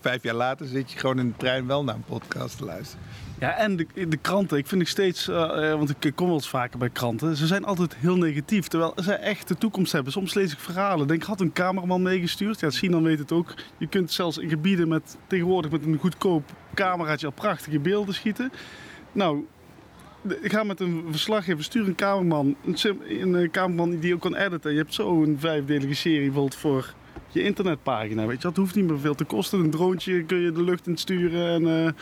vijf 0.00 0.22
jaar 0.22 0.34
later, 0.34 0.66
zit 0.66 0.92
je 0.92 0.98
gewoon 0.98 1.18
in 1.18 1.28
de 1.28 1.36
trein 1.36 1.66
wel 1.66 1.84
naar 1.84 1.94
een 1.94 2.04
podcast 2.04 2.56
te 2.56 2.64
luisteren. 2.64 3.04
Ja, 3.38 3.56
en 3.56 3.76
de, 3.76 4.08
de 4.08 4.16
kranten. 4.16 4.58
Ik 4.58 4.66
vind 4.66 4.80
ik 4.80 4.88
steeds, 4.88 5.28
eh, 5.28 5.70
eh, 5.70 5.78
want 5.78 5.90
ik 6.04 6.12
kom 6.14 6.26
wel 6.26 6.36
eens 6.36 6.48
vaker 6.48 6.78
bij 6.78 6.90
kranten. 6.90 7.36
Ze 7.36 7.46
zijn 7.46 7.64
altijd 7.64 7.96
heel 7.96 8.16
negatief, 8.16 8.66
terwijl 8.66 8.94
ze 9.02 9.12
echt 9.12 9.48
de 9.48 9.56
toekomst 9.56 9.92
hebben. 9.92 10.12
Soms 10.12 10.34
lees 10.34 10.52
ik 10.52 10.58
verhalen. 10.58 11.06
Denk, 11.06 11.22
had 11.22 11.40
een 11.40 11.52
cameraman 11.52 12.02
meegestuurd? 12.02 12.60
Ja, 12.60 12.70
Sinan 12.70 13.02
weet 13.02 13.18
het 13.18 13.32
ook. 13.32 13.54
Je 13.78 13.86
kunt 13.86 14.12
zelfs 14.12 14.38
in 14.38 14.48
gebieden 14.48 14.88
met 14.88 15.16
tegenwoordig 15.26 15.70
met 15.70 15.84
een 15.84 15.98
goedkoop 15.98 16.50
cameraatje 16.74 17.26
al 17.26 17.32
prachtige 17.32 17.78
beelden 17.78 18.14
schieten. 18.14 18.52
Nou, 19.12 19.44
ik 20.40 20.52
ga 20.52 20.62
met 20.62 20.80
een 20.80 21.04
verslaggever, 21.10 21.64
stuur 21.64 21.86
een 21.86 21.94
cameraman, 21.94 22.56
een, 22.64 23.00
een 23.22 23.36
eh, 23.36 23.50
cameraman 23.50 23.98
die 23.98 24.14
ook 24.14 24.20
kan 24.20 24.36
editen. 24.36 24.72
Je 24.72 24.78
hebt 24.78 24.94
zo 24.94 25.22
een 25.22 25.38
vijfdelige 25.38 25.94
serie 25.94 26.24
bijvoorbeeld 26.24 26.54
voor 26.54 26.94
je 27.28 27.42
internetpagina. 27.42 28.26
Weet 28.26 28.42
je, 28.42 28.48
dat 28.48 28.56
hoeft 28.56 28.74
niet 28.74 28.86
meer 28.86 29.00
veel 29.00 29.14
te 29.14 29.24
kosten. 29.24 29.60
Een 29.60 29.70
droontje 29.70 30.24
kun 30.24 30.38
je 30.38 30.52
de 30.52 30.62
lucht 30.62 30.86
in 30.86 30.96
sturen 30.96 31.48
en... 31.48 31.86
eh, 31.86 31.92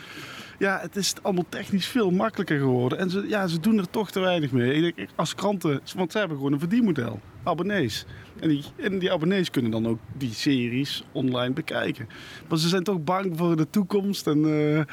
ja, 0.60 0.78
het 0.80 0.96
is 0.96 1.14
allemaal 1.22 1.44
technisch 1.48 1.86
veel 1.86 2.10
makkelijker 2.10 2.58
geworden. 2.58 2.98
En 2.98 3.10
ze, 3.10 3.24
ja, 3.28 3.46
ze 3.46 3.60
doen 3.60 3.78
er 3.78 3.90
toch 3.90 4.10
te 4.10 4.20
weinig 4.20 4.52
mee. 4.52 4.92
Ik 4.94 5.08
als 5.14 5.34
kranten, 5.34 5.80
want 5.96 6.12
ze 6.12 6.18
hebben 6.18 6.36
gewoon 6.36 6.52
een 6.52 6.58
verdienmodel. 6.58 7.20
Abonnees. 7.42 8.06
En 8.40 8.48
die, 8.48 8.98
die 8.98 9.12
abonnees 9.12 9.50
kunnen 9.50 9.70
dan 9.70 9.86
ook 9.86 9.98
die 10.16 10.32
series 10.32 11.04
online 11.12 11.52
bekijken. 11.52 12.08
Maar 12.48 12.58
ze 12.58 12.68
zijn 12.68 12.82
toch 12.82 13.04
bang 13.04 13.32
voor 13.36 13.56
de 13.56 13.70
toekomst. 13.70 14.26
En 14.26 14.44
eh, 14.44 14.84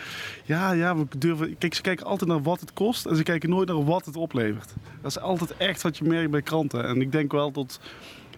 ja, 0.45 0.71
ja, 0.71 0.97
we 0.97 1.05
durven. 1.17 1.57
Kijk, 1.57 1.73
ze 1.73 1.81
kijken 1.81 2.05
altijd 2.05 2.29
naar 2.29 2.41
wat 2.41 2.59
het 2.59 2.73
kost. 2.73 3.05
En 3.05 3.15
ze 3.15 3.23
kijken 3.23 3.49
nooit 3.49 3.67
naar 3.67 3.83
wat 3.83 4.05
het 4.05 4.15
oplevert. 4.15 4.73
Dat 5.01 5.11
is 5.11 5.19
altijd 5.19 5.57
echt 5.57 5.81
wat 5.81 5.97
je 5.97 6.03
merkt 6.03 6.31
bij 6.31 6.41
kranten. 6.41 6.87
En 6.87 7.01
ik 7.01 7.11
denk 7.11 7.31
wel 7.31 7.51
dat 7.51 7.79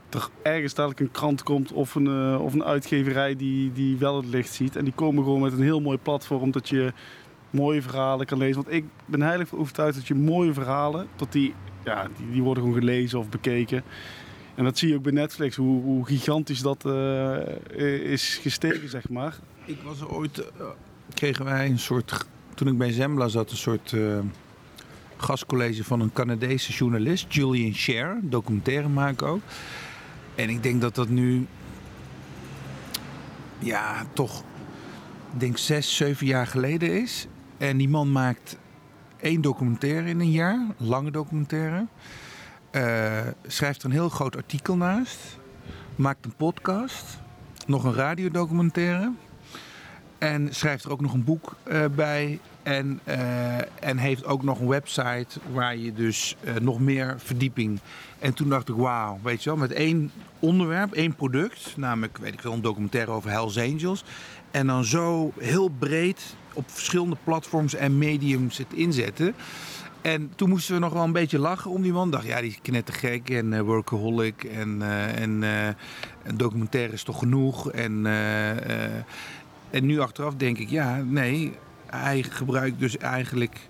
er 0.09 0.29
ergens 0.41 0.73
dadelijk 0.73 0.99
een 0.99 1.11
krant 1.11 1.43
komt 1.43 1.71
of 1.71 1.95
een, 1.95 2.07
eh, 2.07 2.41
of 2.41 2.53
een 2.53 2.63
uitgeverij 2.63 3.35
die, 3.35 3.71
die 3.71 3.97
wel 3.97 4.15
het 4.15 4.25
licht 4.25 4.53
ziet. 4.53 4.75
En 4.75 4.83
die 4.83 4.93
komen 4.93 5.23
gewoon 5.23 5.41
met 5.41 5.53
een 5.53 5.61
heel 5.61 5.81
mooi 5.81 5.97
platform 5.97 6.51
dat 6.51 6.69
je 6.69 6.93
mooie 7.49 7.81
verhalen 7.81 8.25
kan 8.25 8.37
lezen. 8.37 8.63
Want 8.63 8.75
ik 8.75 8.85
ben 9.05 9.21
heilig 9.21 9.53
overtuigd 9.53 9.95
dat 9.95 10.07
je 10.07 10.15
mooie 10.15 10.53
verhalen, 10.53 11.07
dat 11.15 11.31
die, 11.31 11.53
ja, 11.83 12.07
die, 12.17 12.31
die 12.31 12.43
worden 12.43 12.63
gewoon 12.63 12.79
gelezen 12.79 13.19
of 13.19 13.29
bekeken. 13.29 13.83
En 14.59 14.65
dat 14.65 14.77
zie 14.77 14.89
je 14.89 14.95
ook 14.95 15.03
bij 15.03 15.11
Netflix, 15.11 15.55
hoe, 15.55 15.81
hoe 15.81 16.05
gigantisch 16.05 16.61
dat 16.61 16.85
eh, 16.85 18.11
is 18.11 18.39
gestegen, 18.41 18.89
zeg 18.89 19.09
maar. 19.09 19.37
Ik 19.65 19.81
was 19.83 20.03
ooit, 20.03 20.39
eh, 20.39 20.65
kregen 21.13 21.45
wij 21.45 21.69
een 21.69 21.79
soort, 21.79 22.25
toen 22.55 22.67
ik 22.67 22.77
bij 22.77 22.91
Zembla 22.91 23.27
zat, 23.27 23.51
een 23.51 23.57
soort 23.57 23.93
eh, 23.93 24.19
gastcollege 25.17 25.83
van 25.83 25.99
een 25.99 26.13
Canadese 26.13 26.71
journalist, 26.71 27.33
Julian 27.33 27.73
Scher, 27.73 28.19
documentairemaker 28.21 29.27
ook. 29.27 29.41
En 30.35 30.49
ik 30.49 30.63
denk 30.63 30.81
dat 30.81 30.95
dat 30.95 31.09
nu, 31.09 31.47
ja, 33.59 34.05
toch, 34.13 34.39
ik 35.33 35.39
denk 35.39 35.57
zes, 35.57 35.95
zeven 35.95 36.25
jaar 36.25 36.47
geleden 36.47 37.01
is. 37.01 37.27
En 37.57 37.77
die 37.77 37.89
man 37.89 38.11
maakt 38.11 38.57
één 39.21 39.41
documentaire 39.41 40.09
in 40.09 40.19
een 40.19 40.31
jaar, 40.31 40.67
lange 40.77 41.11
documentaire. 41.11 41.85
Eh, 42.71 43.27
schrijft 43.47 43.79
er 43.79 43.85
een 43.85 43.95
heel 43.95 44.09
groot 44.09 44.35
artikel 44.35 44.75
naast. 44.75 45.17
Maakt 45.95 46.25
een 46.25 46.35
podcast. 46.37 47.05
Nog 47.67 47.83
een 47.83 47.93
radiodocumentaire. 47.93 49.11
En 50.17 50.55
schrijft 50.55 50.83
er 50.83 50.91
ook 50.91 51.01
nog 51.01 51.13
een 51.13 51.23
boek 51.23 51.55
eh, 51.63 51.85
bij. 51.95 52.39
En, 52.63 52.99
eh, 53.03 53.57
en 53.57 53.97
heeft 53.97 54.25
ook 54.25 54.43
nog 54.43 54.59
een 54.59 54.67
website 54.67 55.39
waar 55.53 55.77
je 55.77 55.93
dus 55.93 56.35
nog 56.61 56.79
meer 56.79 57.15
verdieping. 57.17 57.79
En 58.19 58.33
toen 58.33 58.49
dacht 58.49 58.69
ik, 58.69 58.75
wauw, 58.75 59.19
weet 59.23 59.43
je 59.43 59.49
wel, 59.49 59.59
met 59.59 59.71
één 59.71 60.11
onderwerp, 60.39 60.93
één 60.93 61.15
product. 61.15 61.73
Namelijk, 61.77 62.17
weet 62.17 62.33
ik 62.33 62.41
wel, 62.41 62.53
een 62.53 62.61
documentaire 62.61 63.11
over 63.11 63.29
Hells 63.29 63.57
Angels. 63.57 64.03
En 64.51 64.67
dan 64.67 64.83
zo 64.83 65.31
heel 65.37 65.69
breed 65.69 66.35
op 66.53 66.69
verschillende 66.71 67.17
platforms 67.23 67.75
en 67.75 67.97
mediums 67.97 68.57
het 68.57 68.73
inzetten. 68.73 69.35
En 70.01 70.31
toen 70.35 70.49
moesten 70.49 70.73
we 70.73 70.79
nog 70.79 70.93
wel 70.93 71.03
een 71.03 71.11
beetje 71.11 71.39
lachen 71.39 71.71
om 71.71 71.81
die 71.81 71.91
man. 71.91 72.11
Dacht, 72.11 72.25
ja, 72.25 72.41
die 72.41 72.49
is 72.49 72.59
knettergek 72.61 73.29
en 73.29 73.53
eh, 73.53 73.61
workaholic. 73.61 74.43
En, 74.43 74.81
eh, 74.81 75.21
en 75.21 75.43
eh, 75.43 75.67
een 76.23 76.37
documentaire 76.37 76.93
is 76.93 77.03
toch 77.03 77.19
genoeg. 77.19 77.71
En, 77.71 78.05
en 79.69 79.85
nu 79.85 79.99
achteraf 79.99 80.35
denk 80.35 80.57
ik, 80.57 80.69
ja, 80.69 80.97
nee. 80.97 81.53
Hij 81.85 82.23
gebruikt 82.23 82.79
dus 82.79 82.97
eigenlijk 82.97 83.69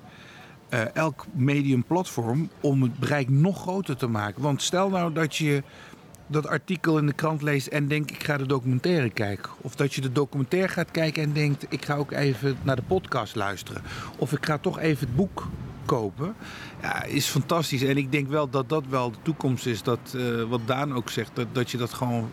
elk 0.94 1.26
medium 1.32 1.84
platform 1.84 2.50
om 2.60 2.82
het 2.82 3.00
bereik 3.00 3.30
nog 3.30 3.62
groter 3.62 3.98
te 3.98 4.08
maken. 4.08 4.42
Want 4.42 4.62
stel 4.62 4.90
nou 4.90 5.14
dat 5.14 5.36
je 5.36 5.64
dat 6.28 6.48
artikel 6.48 6.98
in 6.98 7.06
de 7.06 7.14
krant 7.14 7.42
leest 7.42 7.68
en 7.68 7.88
denkt 7.88 8.12
ik 8.12 8.24
ga 8.24 8.38
de 8.38 8.46
documentaire 8.46 9.10
kijken. 9.10 9.52
Of 9.62 9.76
dat 9.76 9.94
je 9.94 10.02
de 10.02 10.12
documentaire 10.12 10.68
gaat 10.68 10.92
kijken 10.92 11.24
en 11.24 11.34
denkt 11.34 11.66
ik 11.70 11.86
ga 11.86 11.96
ook 11.96 12.12
even 12.12 12.58
naar 12.64 12.76
de 12.76 12.82
podcast 12.82 13.36
luisteren. 13.36 13.82
Of 14.18 14.32
ik 14.32 14.46
ga 14.46 14.58
toch 14.58 14.80
even 14.80 15.08
het 15.08 15.16
boek 15.16 15.48
kopen. 15.90 16.36
Ja, 16.82 17.04
is 17.04 17.26
fantastisch. 17.26 17.84
En 17.84 17.98
ik 17.98 18.12
denk 18.12 18.28
wel 18.28 18.50
dat 18.50 18.70
dat 18.70 18.84
wel 18.90 19.12
de 19.12 19.18
toekomst 19.22 19.66
is. 19.66 19.84
Dat, 19.84 20.00
eh, 20.16 20.44
wat 20.44 20.62
Daan 20.66 20.94
ook 20.94 21.10
zegt, 21.10 21.32
dat, 21.34 21.48
dat 21.52 21.72
je 21.72 21.78
dat 21.78 21.94
gewoon 21.94 22.30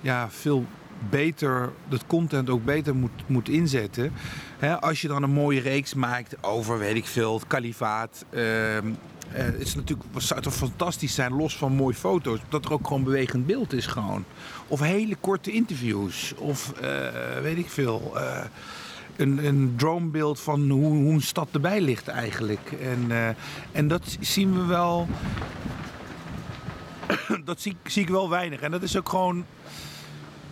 ja, 0.00 0.30
veel 0.30 0.66
beter, 1.10 1.72
dat 1.88 2.06
content 2.06 2.50
ook 2.50 2.64
beter 2.64 2.94
moet, 2.94 3.10
moet 3.26 3.48
inzetten. 3.48 4.12
Als 4.80 5.00
je 5.00 5.08
dan 5.08 5.22
een 5.22 5.30
mooie 5.30 5.60
reeks 5.60 5.94
maakt 5.94 6.42
over, 6.42 6.78
weet 6.78 6.96
ik 6.96 7.06
veel, 7.06 7.34
het 7.34 7.46
kalifaat. 7.46 8.24
ehm, 8.30 8.86
eh, 9.32 9.44
het 9.44 9.60
is 9.60 9.74
natuurlijk, 9.74 10.08
zou 10.16 10.40
toch 10.40 10.54
fantastisch 10.54 11.14
zijn, 11.14 11.32
los 11.32 11.56
van 11.56 11.72
mooie 11.72 11.94
foto's, 11.94 12.38
dat 12.48 12.64
er 12.64 12.72
ook 12.72 12.86
gewoon 12.86 13.04
bewegend 13.04 13.46
beeld 13.46 13.72
is 13.72 13.86
gewoon. 13.86 14.24
Of 14.68 14.80
hele 14.80 15.16
korte 15.20 15.52
interviews. 15.52 16.34
Of 16.36 16.72
eh, 16.72 17.40
weet 17.42 17.58
ik 17.58 17.68
veel. 17.70 18.12
Een, 19.16 19.74
dronebeeld 19.76 20.40
van 20.40 20.70
hoe, 20.70 20.84
hoe 20.94 21.12
een 21.12 21.20
stad 21.22 21.48
erbij 21.52 21.80
ligt 21.80 22.08
eigenlijk. 22.08 22.72
En, 22.82 23.06
eh, 23.10 23.28
en 23.72 23.88
dat 23.88 24.16
zien 24.20 24.54
we 24.54 24.64
wel. 24.66 25.08
dat 27.44 27.60
zie, 27.60 27.76
ik- 27.94 28.08
wel 28.08 28.28
weinig. 28.30 28.60
En 28.60 28.70
dat 28.70 28.82
is 28.82 28.96
ook 28.96 29.08
gewoon. 29.08 29.44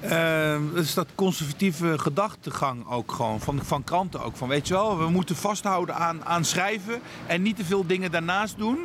eh, 0.00 0.56
dat 0.74 0.84
is 0.84 0.94
dat 0.94 1.06
conservatieve 1.14 1.98
gedachtegang 1.98 2.86
ook 2.90 3.12
gewoon. 3.12 3.40
Van, 3.40 3.60
van 3.64 3.84
kranten 3.84 4.22
ook. 4.24 4.36
Van 4.36 4.48
weet 4.48 4.68
je 4.68 4.74
wel, 4.74 4.98
we 4.98 5.08
moeten 5.08 5.36
vasthouden 5.36 5.94
aan, 5.94 6.24
aan 6.24 6.44
schrijven. 6.44 7.00
En 7.26 7.42
niet 7.42 7.56
te 7.56 7.64
veel 7.64 7.86
dingen 7.86 8.10
daarnaast 8.10 8.56
doen. 8.58 8.78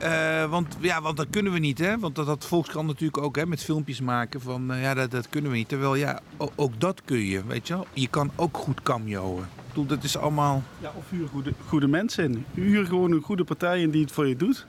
Eh, 0.00 0.50
want, 0.50 0.76
ja, 0.80 1.02
want 1.02 1.16
dat 1.16 1.26
kunnen 1.30 1.52
we 1.52 1.58
niet, 1.58 1.78
hè? 1.78 1.98
Want 1.98 2.14
dat 2.14 2.26
had 2.26 2.46
Volkskrant 2.46 2.86
natuurlijk 2.86 3.22
ook, 3.22 3.36
hè? 3.36 3.46
Met 3.46 3.62
filmpjes 3.62 4.00
maken 4.00 4.40
van, 4.40 4.72
eh, 4.72 4.82
ja, 4.82 4.94
dat, 4.94 5.10
dat 5.10 5.28
kunnen 5.28 5.50
we 5.50 5.56
niet. 5.56 5.68
Terwijl, 5.68 5.94
ja, 5.94 6.20
ook 6.56 6.80
dat 6.80 7.02
kun 7.04 7.18
je, 7.18 7.44
weet 7.46 7.66
je 7.66 7.74
wel. 7.74 7.86
Je 7.92 8.08
kan 8.08 8.30
ook 8.36 8.56
goed 8.56 8.82
cameoen. 8.82 9.44
Dat 9.86 10.04
is 10.04 10.16
allemaal... 10.16 10.62
Ja, 10.78 10.92
of 10.96 11.10
huur 11.10 11.28
goede, 11.28 11.52
goede 11.66 11.86
mensen 11.88 12.24
in. 12.24 12.44
Huur 12.54 12.86
gewoon 12.86 13.12
een 13.12 13.22
goede 13.22 13.44
partij 13.44 13.80
in 13.80 13.90
die 13.90 14.02
het 14.02 14.12
voor 14.12 14.28
je 14.28 14.36
doet. 14.36 14.66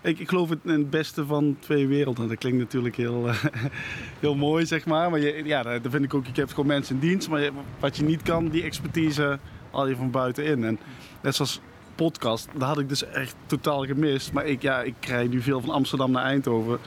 Ik, 0.00 0.18
ik 0.18 0.28
geloof 0.28 0.48
het 0.48 0.58
in 0.64 0.70
het 0.70 0.90
beste 0.90 1.26
van 1.26 1.56
twee 1.58 1.86
werelden. 1.86 2.28
Dat 2.28 2.38
klinkt 2.38 2.58
natuurlijk 2.58 2.96
heel, 2.96 3.28
eh, 3.28 3.44
heel 4.20 4.34
mooi, 4.34 4.66
zeg 4.66 4.86
maar. 4.86 5.10
Maar 5.10 5.20
je, 5.20 5.44
ja, 5.44 5.62
dat 5.62 5.92
vind 5.92 6.04
ik 6.04 6.14
ook. 6.14 6.26
Je 6.26 6.32
hebt 6.34 6.50
gewoon 6.50 6.66
mensen 6.66 6.94
in 6.94 7.00
dienst. 7.00 7.28
Maar 7.28 7.50
wat 7.80 7.96
je 7.96 8.02
niet 8.02 8.22
kan, 8.22 8.48
die 8.48 8.62
expertise 8.62 9.38
haal 9.70 9.88
je 9.88 9.96
van 9.96 10.10
buitenin. 10.10 10.64
En 10.64 10.78
net 11.20 11.34
zoals 11.34 11.60
podcast, 12.04 12.48
dat 12.52 12.62
had 12.62 12.78
ik 12.78 12.88
dus 12.88 13.04
echt 13.04 13.34
totaal 13.46 13.84
gemist. 13.84 14.32
Maar 14.32 14.46
ik, 14.46 14.62
ja, 14.62 14.82
ik 14.82 14.94
krijg 15.00 15.28
nu 15.28 15.40
veel 15.40 15.60
van 15.60 15.70
Amsterdam 15.70 16.10
naar 16.10 16.24
Eindhoven. 16.24 16.78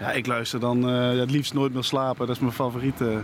Ja, 0.00 0.10
ik 0.12 0.26
luister 0.26 0.60
dan 0.60 0.88
eh, 0.88 1.18
het 1.18 1.30
liefst 1.30 1.54
nooit 1.54 1.72
meer 1.72 1.84
slapen. 1.84 2.26
Dat 2.26 2.36
is 2.36 2.42
mijn 2.42 2.52
favoriete 2.52 3.22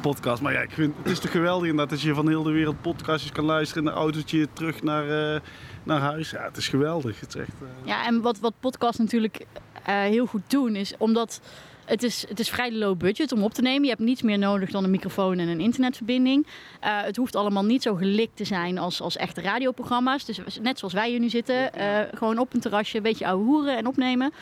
podcast. 0.00 0.42
Maar 0.42 0.52
ja, 0.52 0.60
ik 0.60 0.70
vind, 0.70 0.94
het 1.02 1.12
is 1.12 1.18
toch 1.18 1.30
geweldig 1.30 1.68
inderdaad 1.68 1.90
dat 1.90 2.00
je 2.00 2.14
van 2.14 2.28
heel 2.28 2.42
de 2.42 2.50
wereld 2.50 2.80
podcastjes 2.80 3.32
kan 3.32 3.44
luisteren 3.44 3.82
in 3.82 3.88
een 3.88 3.96
autootje 3.96 4.48
terug 4.52 4.82
naar, 4.82 5.34
eh, 5.34 5.40
naar 5.82 6.00
huis. 6.00 6.30
Ja, 6.30 6.42
het 6.42 6.56
is 6.56 6.68
geweldig. 6.68 7.20
Het 7.20 7.34
eh, 7.34 7.44
Ja, 7.84 8.06
en 8.06 8.20
wat, 8.20 8.38
wat 8.38 8.54
podcasts 8.60 8.98
natuurlijk 8.98 9.46
heel 9.82 10.26
goed 10.26 10.50
doen 10.50 10.76
is 10.76 10.94
omdat 10.98 11.40
het 11.86 12.02
is, 12.02 12.24
het 12.28 12.38
is 12.40 12.48
vrij 12.50 12.72
low 12.72 12.96
budget 12.96 13.32
om 13.32 13.42
op 13.42 13.54
te 13.54 13.62
nemen. 13.62 13.82
Je 13.82 13.88
hebt 13.88 14.00
niets 14.00 14.22
meer 14.22 14.38
nodig 14.38 14.70
dan 14.70 14.84
een 14.84 14.90
microfoon 14.90 15.38
en 15.38 15.48
een 15.48 15.60
internetverbinding. 15.60 16.46
Eh, 16.80 17.00
het 17.02 17.16
hoeft 17.16 17.36
allemaal 17.36 17.64
niet 17.64 17.82
zo 17.82 17.94
gelikt 17.94 18.36
te 18.36 18.44
zijn 18.44 18.78
als, 18.78 19.00
als 19.00 19.16
echte 19.16 19.40
radioprogramma's. 19.40 20.24
Dus 20.24 20.38
net 20.62 20.78
zoals 20.78 20.94
wij 20.94 21.08
hier 21.10 21.20
nu 21.20 21.28
zitten, 21.28 21.72
eh, 21.74 21.98
gewoon 22.14 22.38
op 22.38 22.54
een 22.54 22.60
terrasje 22.60 22.96
een 22.96 23.02
beetje 23.02 23.26
ouwe 23.26 23.44
hoeren 23.44 23.76
en 23.76 23.86
opnemen. 23.86 24.32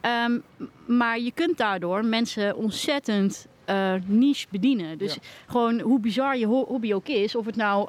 Ehm, 0.00 0.38
maar 0.86 1.18
je 1.20 1.32
kunt 1.32 1.56
daardoor 1.58 2.04
mensen 2.04 2.56
ontzettend 2.56 3.46
eh, 3.64 3.94
niche 4.06 4.46
bedienen. 4.50 4.98
Dus 4.98 5.14
Ja. 5.14 5.20
gewoon 5.46 5.80
hoe 5.80 6.00
bizar 6.00 6.36
je 6.38 6.46
ho- 6.46 6.66
hobby 6.66 6.92
ook 6.92 7.06
is. 7.08 7.34
Of 7.34 7.46
het 7.46 7.56
nou, 7.56 7.88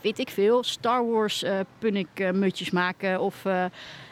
weet 0.00 0.18
ik 0.18 0.30
veel, 0.30 0.62
Star 0.64 1.06
Wars 1.10 1.44
punnik 1.78 2.32
mutjes 2.32 2.70
maken 2.70 3.20
of 3.20 3.44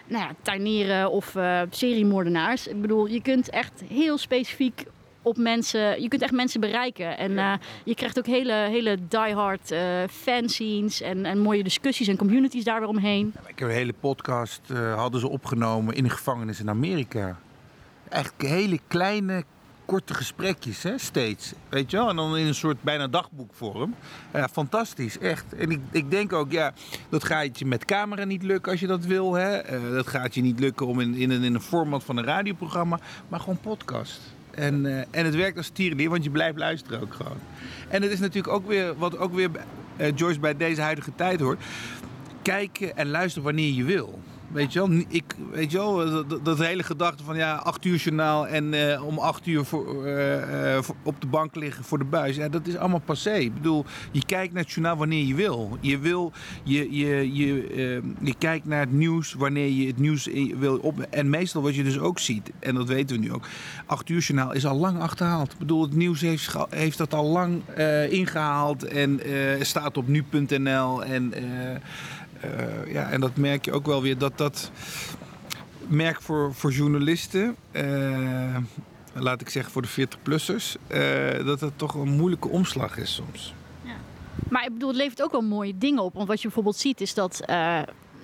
nou 0.06 0.22
ja, 0.24 0.30
tuinieren 0.42 1.10
of 1.10 1.36
eh 1.36 1.60
seriemoordenaars. 1.70 2.66
Ik 2.66 2.80
bedoel, 2.80 3.06
je 3.06 3.22
kunt 3.22 3.50
echt 3.50 3.82
heel 3.88 4.18
specifiek 4.18 4.84
op 5.22 5.36
mensen, 5.36 6.02
je 6.02 6.08
kunt 6.08 6.22
echt 6.22 6.32
mensen 6.32 6.60
bereiken. 6.60 7.18
En 7.18 7.38
eh, 7.38 7.52
je 7.84 7.94
krijgt 7.94 8.18
ook 8.18 8.26
hele, 8.26 8.52
hele 8.52 8.98
diehard 9.08 9.70
eh 9.70 10.02
fanscenes 10.10 11.00
en, 11.00 11.24
en 11.24 11.38
mooie 11.38 11.62
discussies 11.62 12.08
en 12.08 12.16
communities 12.16 12.64
daar 12.64 12.80
weer 12.80 12.88
omheen. 12.88 13.34
Ik 13.46 13.58
heb 13.58 13.68
een 13.68 13.74
hele 13.74 13.94
podcast, 14.00 14.60
hadden 14.94 15.20
ze 15.20 15.28
opgenomen 15.28 15.94
in 15.94 16.04
een 16.04 16.10
gevangenis 16.10 16.60
in 16.60 16.68
Amerika. 16.68 17.38
Echt 18.08 18.32
hele 18.36 18.78
kleine, 18.88 19.44
korte 19.86 20.14
gesprekjes, 20.14 20.82
hè, 20.82 20.98
steeds. 20.98 21.52
Weet 21.68 21.90
je 21.90 21.96
wel? 21.96 22.08
En 22.08 22.16
dan 22.16 22.36
in 22.36 22.46
een 22.46 22.54
soort 22.54 22.82
bijna 22.82 23.08
dagboekvorm. 23.08 23.94
Ja, 24.32 24.48
fantastisch, 24.48 25.18
echt. 25.18 25.54
En 25.54 25.70
ik, 25.70 25.80
ik 25.90 26.10
denk 26.10 26.32
ook, 26.32 26.52
ja, 26.52 26.72
dat 27.08 27.24
gaat 27.24 27.58
je 27.58 27.66
met 27.66 27.84
camera 27.84 28.24
niet 28.24 28.42
lukken 28.42 28.72
als 28.72 28.80
je 28.80 28.86
dat 28.86 29.04
wil. 29.04 29.34
Hè? 29.34 29.50
Eh, 29.56 29.90
dat 29.90 30.06
gaat 30.06 30.34
je 30.34 30.40
niet 30.40 30.60
lukken 30.60 30.86
om 30.86 31.00
in, 31.00 31.14
in, 31.14 31.30
een, 31.30 31.42
in 31.42 31.54
een 31.54 31.60
format 31.60 32.04
van 32.04 32.16
een 32.16 32.24
radioprogramma, 32.24 32.98
maar 33.28 33.40
gewoon 33.40 33.58
podcast. 33.60 34.20
En, 34.50 34.86
eh, 34.86 34.98
en 35.10 35.24
het 35.24 35.34
werkt 35.34 35.56
als 35.56 35.68
tierenlier, 35.68 36.10
want 36.10 36.24
je 36.24 36.30
blijft 36.30 36.58
luisteren 36.58 37.00
ook 37.00 37.14
gewoon. 37.14 37.38
En 37.88 38.02
het 38.02 38.10
is 38.10 38.20
natuurlijk 38.20 38.54
ook 38.54 38.66
weer, 38.66 38.98
wat 38.98 39.18
ook 39.18 39.34
weer 39.34 39.50
eh, 39.96 40.12
Joyce 40.14 40.40
bij 40.40 40.56
deze 40.56 40.80
huidige 40.80 41.14
tijd 41.14 41.40
hoort 41.40 41.62
kijken 42.42 42.96
en 42.96 43.10
luisteren 43.10 43.44
wanneer 43.44 43.72
je 43.72 43.84
wil. 43.84 44.18
Weet 44.54 44.72
je 44.72 44.78
wel, 44.88 45.04
ik, 45.08 45.24
weet 45.52 45.70
je 45.70 45.78
wel 45.78 45.96
dat, 46.10 46.30
dat- 46.30 46.44
dat 46.44 46.58
hele 46.58 46.82
gedachte 46.82 47.24
van 47.24 47.36
ja, 47.36 47.54
acht 47.54 47.84
uur 47.84 47.96
journaal 47.96 48.46
en 48.48 48.90
eh, 48.92 49.06
om 49.06 49.18
acht 49.18 49.46
uur 49.46 49.64
eh, 50.04 50.76
eh, 50.76 50.84
op 51.02 51.20
de 51.20 51.26
bank 51.26 51.54
liggen 51.54 51.84
voor 51.84 51.98
de 51.98 52.04
buis. 52.04 52.36
Ja, 52.36 52.48
dat 52.48 52.66
is 52.66 52.76
allemaal 52.76 53.00
passé. 53.04 53.30
Ik 53.32 53.54
bedoel, 53.54 53.84
je 54.12 54.24
kijkt 54.26 54.52
naar 54.52 54.62
het 54.62 54.72
journaal 54.72 54.96
wanneer 54.96 55.24
je 55.24 55.34
wil. 55.34 55.78
Je, 55.80 55.98
wil, 55.98 56.32
je, 56.62 56.96
je, 56.96 57.34
je, 57.34 57.66
eh, 57.66 58.26
je 58.26 58.34
kijkt 58.38 58.66
naar 58.66 58.80
het 58.80 58.92
nieuws 58.92 59.32
wanneer 59.32 59.68
je 59.68 59.86
het 59.86 59.98
nieuws 59.98 60.28
wil 60.58 60.76
op. 60.78 61.00
En 61.00 61.30
meestal 61.30 61.62
wat 61.62 61.74
je 61.74 61.82
dus 61.84 61.98
ook 61.98 62.18
ziet, 62.18 62.50
en 62.60 62.74
dat 62.74 62.88
weten 62.88 63.16
we 63.16 63.22
nu 63.22 63.32
ook, 63.32 63.46
acht 63.86 64.08
uur 64.08 64.20
journaal 64.20 64.52
is 64.52 64.66
al 64.66 64.76
lang 64.76 65.00
achterhaald. 65.00 65.52
Ik 65.52 65.58
bedoel, 65.58 65.82
het 65.82 65.94
nieuws 65.94 66.20
heeft, 66.20 66.54
heeft 66.70 66.98
dat 66.98 67.14
al 67.14 67.24
lang 67.26 67.62
eh, 67.68 68.12
ingehaald 68.12 68.84
en 68.84 69.20
eh, 69.20 69.62
staat 69.62 69.96
op 69.96 70.08
nu.nl 70.08 71.04
en... 71.04 71.32
eh, 72.44 72.92
ja, 72.92 73.10
en 73.10 73.20
dat 73.20 73.36
merk 73.36 73.64
je 73.64 73.72
ook 73.72 73.86
wel 73.86 74.02
weer 74.02 74.18
dat 74.18 74.38
dat 74.38 74.70
merk 75.86 76.22
voor, 76.22 76.54
voor 76.54 76.72
journalisten, 76.72 77.56
eh, 77.70 78.56
laat 79.12 79.40
ik 79.40 79.48
zeggen 79.48 79.72
voor 79.72 79.82
de 79.82 79.88
40-plussers, 79.88 80.76
eh, 80.86 81.44
dat 81.44 81.60
het 81.60 81.78
toch 81.78 81.94
een 81.94 82.08
moeilijke 82.08 82.48
omslag 82.48 82.96
is 82.96 83.14
soms. 83.14 83.54
Maar 84.48 84.64
ik 84.64 84.72
bedoel, 84.72 84.88
het 84.88 84.98
levert 84.98 85.22
ook 85.22 85.32
wel 85.32 85.42
mooie 85.42 85.78
dingen 85.78 86.02
op. 86.02 86.14
Want 86.14 86.28
wat 86.28 86.36
je 86.36 86.42
bijvoorbeeld 86.42 86.76
ziet 86.76 87.00
is 87.00 87.14
dat 87.14 87.40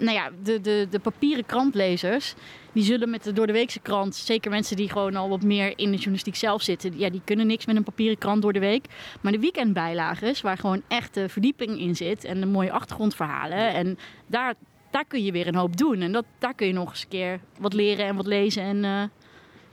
nou 0.01 0.17
ja, 0.17 0.31
de, 0.43 0.61
de, 0.61 0.87
de 0.91 0.99
papieren 0.99 1.47
krantlezers... 1.47 2.35
die 2.73 2.83
zullen 2.83 3.11
met 3.11 3.25
de 3.25 3.33
door 3.33 3.47
de 3.47 3.53
weekse 3.53 3.81
krant... 3.81 4.15
zeker 4.15 4.51
mensen 4.51 4.77
die 4.77 4.89
gewoon 4.89 5.17
al 5.17 5.29
wat 5.29 5.43
meer 5.43 5.79
in 5.79 5.91
de 5.91 5.97
journalistiek 5.97 6.37
zelf 6.37 6.63
zitten... 6.63 6.99
ja, 6.99 7.11
die 7.11 7.23
kunnen 7.25 7.47
niks 7.47 7.67
met 7.67 7.77
een 7.77 7.83
papieren 7.83 8.19
krant 8.19 8.43
door 8.43 8.53
de 8.53 8.59
week. 8.59 8.85
Maar 9.21 9.33
de 9.33 9.39
weekendbijlages, 9.39 10.41
waar 10.41 10.59
gewoon 10.59 10.83
echte 10.89 11.29
verdieping 11.29 11.79
in 11.79 11.97
zit... 11.97 12.25
en 12.25 12.41
de 12.41 12.47
mooie 12.47 12.73
achtergrondverhalen... 12.73 13.75
en 13.75 13.99
daar, 14.27 14.55
daar 14.91 15.05
kun 15.05 15.25
je 15.25 15.33
weer 15.33 15.47
een 15.47 15.55
hoop 15.55 15.77
doen. 15.77 16.01
En 16.01 16.13
dat, 16.13 16.25
daar 16.39 16.55
kun 16.55 16.67
je 16.67 16.73
nog 16.73 16.91
eens 16.91 17.03
een 17.03 17.09
keer 17.09 17.41
wat 17.59 17.73
leren 17.73 18.07
en 18.07 18.17
wat 18.17 18.27
lezen... 18.27 18.63
en 18.63 18.85
eh, 18.85 19.03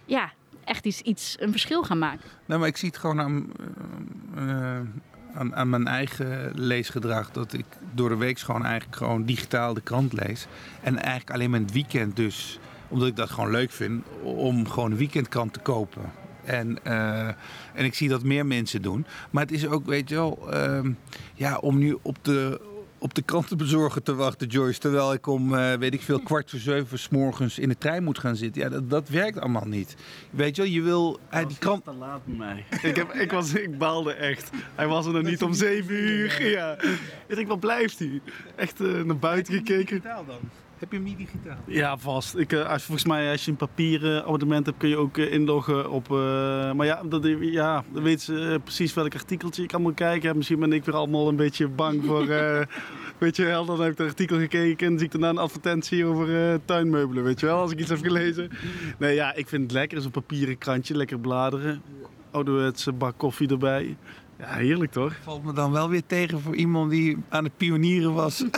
ja, 0.05 0.31
echt 0.63 0.85
iets, 0.85 1.01
iets, 1.01 1.35
een 1.39 1.51
verschil 1.51 1.83
gaan 1.83 1.99
maken. 1.99 2.29
Nou, 2.45 2.59
maar 2.59 2.69
ik 2.69 2.77
zie 2.77 2.89
het 2.89 2.97
gewoon 2.97 3.21
aan, 3.21 3.51
eh, 4.35 4.79
aan, 5.37 5.69
mijn 5.69 5.87
eigen 5.87 6.51
leesgedrag. 6.53 7.31
Dat 7.31 7.53
ik 7.53 7.65
door 7.93 8.09
de 8.09 8.15
week 8.15 8.39
gewoon 8.39 8.65
eigenlijk 8.65 8.97
gewoon 8.97 9.23
digitaal 9.23 9.73
de 9.73 9.81
krant 9.81 10.13
lees. 10.13 10.47
En 10.81 10.97
eigenlijk 10.97 11.31
alleen 11.31 11.49
maar 11.49 11.59
het 11.59 11.71
weekend 11.71 12.15
dus, 12.15 12.59
omdat 12.87 13.07
ik 13.07 13.15
dat 13.15 13.29
gewoon 13.29 13.51
leuk 13.51 13.71
vind, 13.71 14.05
om 14.21 14.67
gewoon 14.69 14.91
een 14.91 14.97
weekendkrant 14.97 15.53
te 15.53 15.59
kopen. 15.59 16.11
En, 16.43 16.83
eh, 16.83 17.27
en 17.73 17.85
ik 17.85 17.93
zie 17.93 18.09
dat 18.09 18.23
meer 18.23 18.45
mensen 18.45 18.81
doen. 18.81 19.05
Maar 19.29 19.43
het 19.43 19.51
is 19.51 19.67
ook, 19.67 19.85
weet 19.85 20.09
je 20.09 20.15
wel, 20.15 20.51
ehm, 20.51 20.91
ja, 21.33 21.57
om 21.57 21.77
nu 21.77 21.97
op 22.01 22.17
de, 22.21 22.61
op 22.99 23.13
de 23.13 23.21
krantenbezorger 23.21 24.03
te 24.03 24.15
wachten, 24.15 24.47
Joyce. 24.47 24.79
Terwijl 24.79 25.13
ik 25.13 25.27
om, 25.27 25.55
eh, 25.55 25.73
weet 25.73 25.93
ik 25.93 26.01
veel, 26.01 26.19
kwart 26.19 26.49
voor 26.49 26.59
zeven 26.59 26.99
's 26.99 27.09
morgens 27.09 27.59
in 27.59 27.69
de 27.69 27.77
trein 27.77 28.03
moet 28.03 28.19
gaan 28.19 28.35
zitten. 28.35 28.61
Ja, 28.61 28.69
dat, 28.69 28.89
dat 28.89 29.09
werkt 29.09 29.39
allemaal 29.39 29.67
niet. 29.67 29.95
Weet 30.29 30.55
je 30.55 30.61
wel, 30.61 30.71
je 30.71 30.81
wil 30.81 31.19
eh, 31.29 31.47
die 31.47 31.57
krant... 31.57 31.83
te 31.83 31.93
laat 31.93 32.25
bij 32.25 32.35
mij. 32.35 32.65
ik, 32.81 32.95
heb, 32.95 33.13
ik, 33.13 33.31
was, 33.31 33.53
ik 33.53 33.77
baalde 33.77 34.13
echt. 34.13 34.49
Hij 34.75 34.87
was 34.87 35.05
er 35.05 35.13
nog 35.13 35.23
niet 35.23 35.43
om 35.43 35.53
7 35.53 35.95
uur. 35.95 36.49
Ja. 36.49 36.81
Ik 37.27 37.35
denk, 37.35 37.47
wat 37.47 37.59
blijft 37.59 37.99
hij? 37.99 38.21
Echt 38.55 38.81
eh, 38.81 39.01
naar 39.01 39.17
buiten 39.17 39.53
gekeken. 39.53 40.01
Dan? 40.01 40.39
Heb 40.77 40.91
je 40.91 40.99
niet 40.99 41.17
digitaal? 41.17 41.57
Ja, 41.65 41.97
vast. 41.97 42.35
Ik, 42.35 42.53
eh, 42.53 42.69
als, 42.69 42.83
volgens 42.83 43.07
mij 43.07 43.31
als 43.31 43.45
je 43.45 43.51
een 43.51 43.57
papieren 43.57 44.23
abonnement 44.23 44.65
hebt, 44.65 44.77
kun 44.77 44.89
je 44.89 44.97
ook 44.97 45.17
eh, 45.17 45.33
inloggen 45.33 45.89
op... 45.91 46.11
eh, 46.11 46.73
maar 46.73 46.85
ja, 46.85 47.01
dat, 47.03 47.27
ja, 47.39 47.83
dan 47.93 48.03
weet 48.03 48.21
ze 48.21 48.59
precies 48.63 48.93
welk 48.93 49.13
artikeltje 49.13 49.63
ik 49.63 49.77
moet 49.77 49.93
kijken. 49.93 50.37
Misschien 50.37 50.59
ben 50.59 50.73
ik 50.73 50.85
weer 50.85 50.95
allemaal 50.95 51.27
een 51.27 51.35
beetje 51.35 51.67
bang 51.67 52.05
voor... 52.05 52.25
weet 53.17 53.35
je 53.35 53.45
wel, 53.45 53.65
dan 53.65 53.81
heb 53.81 53.91
ik 53.91 53.99
een 53.99 54.07
artikel 54.07 54.37
gekeken 54.37 54.87
en 54.87 54.97
zie 54.97 55.05
ik 55.05 55.11
daarna 55.11 55.29
een 55.29 55.37
advertentie 55.37 56.05
over 56.05 56.59
tuinmeubelen, 56.65 57.23
weet 57.23 57.39
je 57.39 57.45
wel, 57.45 57.59
als 57.59 57.71
ik 57.71 57.79
iets 57.79 57.89
heb 57.89 58.01
gelezen. 58.01 58.49
Nee, 58.97 59.15
ja, 59.15 59.35
ik 59.35 59.47
vind 59.47 59.63
het 59.63 59.71
lekker. 59.71 60.01
Zo'n 60.01 60.11
papieren 60.11 60.57
krantje, 60.57 60.95
lekker 60.95 61.19
bladeren. 61.19 61.81
Ouderwetse 62.31 62.91
bak 62.91 63.17
koffie 63.17 63.49
erbij. 63.49 63.97
Ja, 64.39 64.53
heerlijk 64.53 64.91
toch? 64.91 65.13
Valt 65.23 65.43
me 65.43 65.53
dan 65.53 65.71
wel 65.71 65.89
weer 65.89 66.05
tegen 66.05 66.39
voor 66.41 66.55
iemand 66.55 66.91
die 66.91 67.17
aan 67.29 67.43
het 67.43 67.57
pionieren 67.57 68.13
was. 68.13 68.43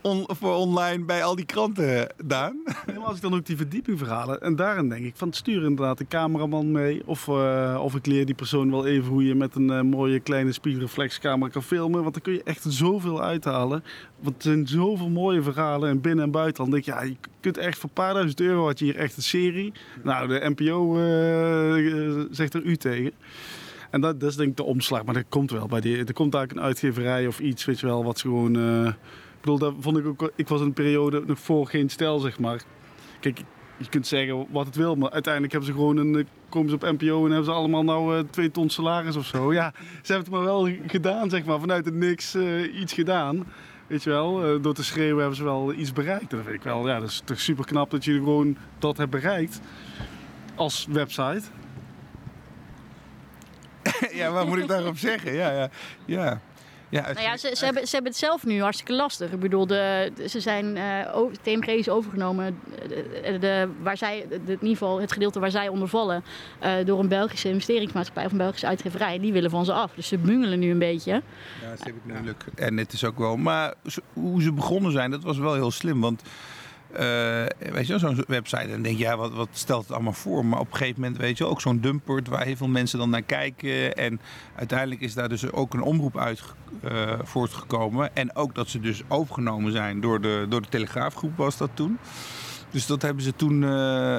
On, 0.00 0.24
voor 0.28 0.54
online 0.54 1.04
bij 1.04 1.24
al 1.24 1.36
die 1.36 1.44
kranten, 1.44 2.08
Daan. 2.24 2.62
Helemaal 2.86 3.06
als 3.06 3.16
ik 3.16 3.22
dan 3.22 3.34
ook 3.34 3.46
die 3.46 3.56
verdiepingverhalen. 3.56 4.40
En 4.40 4.56
daarin 4.56 4.88
denk 4.88 5.04
ik 5.04 5.16
van 5.16 5.32
stuur 5.32 5.62
inderdaad 5.62 5.98
de 5.98 6.06
cameraman 6.08 6.72
mee. 6.72 7.02
Of, 7.06 7.28
eh, 7.28 7.80
of 7.82 7.94
ik 7.94 8.06
leer 8.06 8.26
die 8.26 8.34
persoon 8.34 8.70
wel 8.70 8.86
even 8.86 9.08
hoe 9.08 9.24
je 9.24 9.34
met 9.34 9.54
een 9.54 9.70
eh, 9.70 9.80
mooie 9.80 10.20
kleine 10.20 10.52
spiegelreflexcamera 10.52 11.50
kan 11.50 11.62
filmen. 11.62 12.02
Want 12.02 12.14
dan 12.14 12.22
kun 12.22 12.32
je 12.32 12.42
echt 12.42 12.64
zoveel 12.68 13.22
uithalen. 13.22 13.84
Want 14.20 14.36
er 14.36 14.42
zijn 14.42 14.66
zoveel 14.66 15.08
mooie 15.08 15.42
verhalen 15.42 15.90
in 15.90 16.00
binnen- 16.00 16.24
en 16.24 16.30
buitenland. 16.30 16.70
Dan 16.72 16.80
denk 16.80 16.98
je, 16.98 17.04
ja, 17.04 17.08
je 17.08 17.16
kunt 17.40 17.56
echt 17.56 17.78
voor 17.78 17.88
een 17.88 17.94
paar 17.94 18.14
duizend 18.14 18.40
euro 18.40 18.64
had 18.64 18.78
je 18.78 18.84
hier 18.84 18.96
echt 18.96 19.16
een 19.16 19.22
serie. 19.22 19.72
Nou, 20.02 20.28
de 20.28 20.52
NPO 20.56 20.96
eh, 20.98 22.24
zegt 22.30 22.54
er 22.54 22.62
u 22.62 22.76
tegen. 22.76 23.12
En 23.92 24.00
dat, 24.00 24.20
dat 24.20 24.30
is 24.30 24.36
denk 24.36 24.50
ik 24.50 24.56
de 24.56 24.62
omslag. 24.62 25.04
Maar 25.04 25.14
dat 25.14 25.24
komt 25.28 25.50
wel 25.50 25.66
bij 25.66 25.80
die. 25.80 26.04
Er 26.04 26.12
komt 26.12 26.34
eigenlijk 26.34 26.52
een 26.64 26.68
uitgeverij 26.70 27.26
of 27.26 27.40
iets, 27.40 27.64
weet 27.64 27.80
je 27.80 27.86
wel, 27.86 28.04
wat 28.04 28.20
gewoon. 28.20 28.56
eh, 28.56 28.86
ik 28.86 29.40
bedoel, 29.40 29.58
dat 29.58 29.74
vond 29.80 29.98
ik 29.98 30.06
ook. 30.06 30.32
Ik 30.36 30.48
was 30.48 30.60
in 30.60 30.66
een 30.66 30.72
periode 30.72 31.22
nog 31.26 31.38
voor 31.38 31.66
geen 31.66 31.88
stijl, 31.90 32.18
zeg 32.18 32.38
maar. 32.38 32.62
Kijk, 33.20 33.38
je 33.76 33.88
kunt 33.88 34.06
zeggen 34.06 34.46
wat 34.50 34.66
het 34.66 34.76
wil, 34.76 34.94
maar 34.96 35.10
uiteindelijk 35.10 35.52
hebben 35.52 35.70
ze 35.72 35.76
gewoon 35.76 35.96
een. 35.96 36.16
eh, 36.16 36.24
Komen 36.48 36.68
ze 36.70 36.74
op 36.74 36.82
NPO 36.82 37.16
en 37.24 37.26
hebben 37.30 37.44
ze 37.44 37.50
allemaal 37.50 37.82
nou 37.84 38.16
eh, 38.16 38.24
twee 38.30 38.50
ton 38.50 38.70
salaris 38.70 39.16
of 39.16 39.26
zo. 39.26 39.52
Ja, 39.52 39.72
ze 40.02 40.12
hebben 40.12 40.32
het 40.32 40.42
maar 40.42 40.44
wel 40.54 40.68
gedaan, 40.86 41.30
zeg 41.30 41.44
maar. 41.44 41.60
Vanuit 41.60 41.84
het 41.84 41.94
niks 41.94 42.36
iets 42.74 42.92
gedaan. 42.92 43.46
Weet 43.86 44.02
je 44.02 44.10
wel, 44.10 44.60
door 44.62 44.74
te 44.74 44.84
schreeuwen 44.84 45.18
hebben 45.18 45.36
ze 45.36 45.44
wel 45.44 45.72
iets 45.72 45.92
bereikt. 45.92 46.30
Dat 46.30 46.40
vind 46.42 46.54
ik 46.54 46.62
wel, 46.62 46.88
ja, 46.88 47.00
dat 47.00 47.08
is 47.08 47.22
toch 47.24 47.40
super 47.40 47.64
knap 47.64 47.90
dat 47.90 48.04
je 48.04 48.12
gewoon 48.12 48.56
dat 48.78 48.96
hebt 48.96 49.10
bereikt. 49.10 49.60
Als 50.54 50.86
website. 50.90 51.42
Ja, 54.22 54.30
wat 54.32 54.46
moet 54.46 54.58
ik 54.58 54.68
daarop 54.68 54.98
zeggen? 54.98 55.32
Ja, 55.34 55.50
ja, 55.50 55.68
ja. 56.06 56.40
ja, 56.88 57.00
Nou 57.00 57.20
ja, 57.20 57.36
ze, 57.36 57.54
ze, 57.56 57.64
hebben, 57.64 57.86
ze 57.86 57.94
hebben 57.94 58.10
het 58.12 58.20
zelf 58.20 58.44
nu 58.44 58.60
hartstikke 58.60 58.92
lastig. 58.92 59.30
Ik 59.32 59.40
bedoel, 59.40 59.66
de, 59.66 60.12
ze 60.28 60.40
zijn, 60.40 60.76
eh, 60.76 61.16
o- 61.16 61.30
TMG 61.42 61.66
is 61.66 61.88
overgenomen, 61.88 62.58
de, 62.88 63.36
de- 63.40 63.68
waar 63.82 63.96
zij, 63.96 64.26
de, 64.28 64.34
in 64.34 64.48
ieder 64.50 64.68
geval 64.68 65.00
het 65.00 65.12
gedeelte 65.12 65.40
waar 65.40 65.50
zij 65.50 65.68
onder 65.68 65.88
vallen, 65.88 66.24
eh, 66.58 66.72
door 66.84 67.00
een 67.00 67.08
Belgische 67.08 67.48
investeringsmaatschappij 67.48 68.24
of 68.24 68.32
een 68.32 68.38
Belgische 68.38 68.66
uitgeverij. 68.66 69.18
Die 69.18 69.32
willen 69.32 69.50
van 69.50 69.64
ze 69.64 69.72
af. 69.72 69.92
Dus 69.94 70.08
ze 70.08 70.18
bungelen 70.18 70.58
nu 70.58 70.70
een 70.70 70.78
beetje. 70.78 71.12
Ja, 71.12 71.76
ze 71.76 71.82
hebben 71.82 72.02
het 72.04 72.12
moeilijk. 72.12 72.44
En 72.54 72.76
het 72.76 72.92
is 72.92 73.04
ook 73.04 73.18
wel. 73.18 73.36
Maar 73.36 73.74
hoe 74.12 74.42
ze 74.42 74.52
begonnen 74.52 74.92
zijn, 74.92 75.10
dat 75.10 75.22
was 75.22 75.38
wel 75.38 75.54
heel 75.54 75.70
slim. 75.70 76.00
Want 76.00 76.22
eh, 76.22 76.28
weet 77.72 77.86
je, 77.86 77.98
zo'n 77.98 78.24
website. 78.26 78.62
En 78.62 78.70
dan 78.70 78.82
denk 78.82 78.96
je, 78.98 79.04
ja, 79.04 79.16
wat, 79.16 79.32
wat 79.32 79.48
stelt 79.52 79.82
het 79.82 79.92
allemaal 79.92 80.12
voor? 80.12 80.46
Maar 80.46 80.60
op 80.60 80.70
een 80.70 80.76
gegeven 80.76 81.00
moment, 81.00 81.20
weet 81.20 81.38
je, 81.38 81.46
ook 81.46 81.60
zo'n 81.60 81.80
dumpert 81.80 82.28
waar 82.28 82.44
heel 82.44 82.56
veel 82.56 82.68
mensen 82.68 82.98
dan 82.98 83.10
naar 83.10 83.22
kijken. 83.22 83.94
En 83.94 84.20
uiteindelijk 84.56 85.00
is 85.00 85.14
daar 85.14 85.28
dus 85.28 85.52
ook 85.52 85.74
een 85.74 85.82
omroep 85.82 86.18
uit 86.18 86.42
eh, 86.82 87.18
voortgekomen. 87.22 88.16
En 88.16 88.36
ook 88.36 88.54
dat 88.54 88.68
ze 88.68 88.80
dus 88.80 89.02
overgenomen 89.08 89.72
zijn 89.72 90.00
door 90.00 90.20
de, 90.20 90.46
door 90.48 90.62
de 90.62 90.68
Telegraafgroep, 90.68 91.36
was 91.36 91.56
dat 91.56 91.70
toen. 91.74 91.98
Dus 92.72 92.86
dat 92.86 93.02
hebben 93.02 93.22
ze 93.22 93.34
toen 93.36 93.64
eh, 93.64 94.18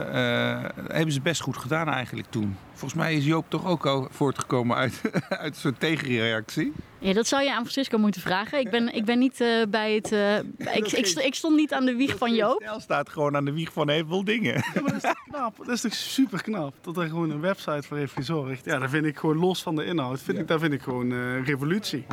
eh, 0.62 0.70
hebben 0.88 1.12
ze 1.14 1.22
best 1.22 1.42
goed 1.42 1.58
gedaan 1.58 1.88
eigenlijk 1.88 2.28
toen. 2.30 2.58
Volgens 2.74 2.94
mij 2.94 3.16
is 3.16 3.26
Joop 3.26 3.46
toch 3.50 3.66
ook 3.66 3.86
al 3.86 4.08
voortgekomen 4.12 4.76
uit, 4.78 5.02
uit 5.30 5.54
een 5.56 5.60
soort 5.60 5.80
tegenreactie. 5.80 6.74
Ja, 7.00 7.14
dat 7.14 7.28
zou 7.28 7.44
je 7.44 7.50
aan 7.50 7.62
Francisco 7.62 7.98
moeten 7.98 8.22
vragen. 8.22 8.60
Ik 8.60 8.70
ben, 8.70 8.94
ik 8.96 9.06
ben 9.06 9.20
niet 9.20 9.42
eh, 9.42 9.48
bij 9.70 9.94
het. 9.96 10.12
eh, 10.12 10.38
ik, 10.76 10.88
ik, 10.92 11.08
ik 11.08 11.36
stond 11.36 11.56
niet 11.56 11.74
aan 11.74 11.86
de 11.86 11.96
wieg 11.96 12.18
van 12.18 12.34
Joop. 12.36 12.62
Stijl 12.62 12.80
staat 12.80 13.10
gewoon 13.10 13.36
aan 13.36 13.46
de 13.46 13.52
wieg 13.54 13.74
van 13.74 13.90
heel 13.90 14.06
veel 14.08 14.24
dingen. 14.24 14.54
Ja, 14.54 14.82
maar 14.82 14.84
dat 14.84 14.94
is 14.94 15.02
toch 15.02 15.24
knap. 15.30 15.58
Dat 15.58 15.70
is 15.70 15.82
toch 15.82 15.94
super 15.94 16.42
knap 16.42 16.74
dat 16.82 16.98
er 16.98 17.08
gewoon 17.08 17.30
een 17.30 17.42
website 17.42 17.88
voor 17.88 17.98
heeft 17.98 18.14
gezorgd. 18.14 18.66
Ja, 18.66 18.80
dat 18.80 18.90
vind 18.90 19.06
ik 19.06 19.18
gewoon 19.18 19.38
los 19.38 19.64
van 19.64 19.76
de 19.76 19.86
inhoud. 19.86 20.22
Vind 20.22 20.38
ik, 20.38 20.48
dat 20.48 20.60
vind 20.60 20.74
ik 20.74 20.82
gewoon 20.82 21.12
eh, 21.12 21.46
revolutie. 21.46 22.06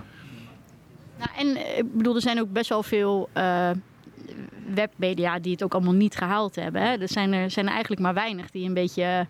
Nou, 1.18 1.30
en 1.38 1.76
ik 1.78 1.96
bedoel, 1.96 2.14
er 2.14 2.20
zijn 2.20 2.40
ook 2.40 2.52
best 2.52 2.68
wel 2.68 2.82
veel 2.82 3.28
eh, 3.32 3.70
webmedia 4.74 5.38
die 5.38 5.52
het 5.52 5.62
ook 5.62 5.74
allemaal 5.74 5.92
niet 5.92 6.16
gehaald 6.16 6.54
hebben. 6.54 6.82
Hè. 6.82 6.96
Er 6.96 7.08
zijn 7.08 7.32
er, 7.32 7.50
zijn 7.50 7.66
er 7.66 7.72
eigenlijk 7.72 8.02
maar 8.02 8.14
weinig 8.14 8.50
die 8.50 8.66
een 8.66 8.74
beetje 8.74 9.26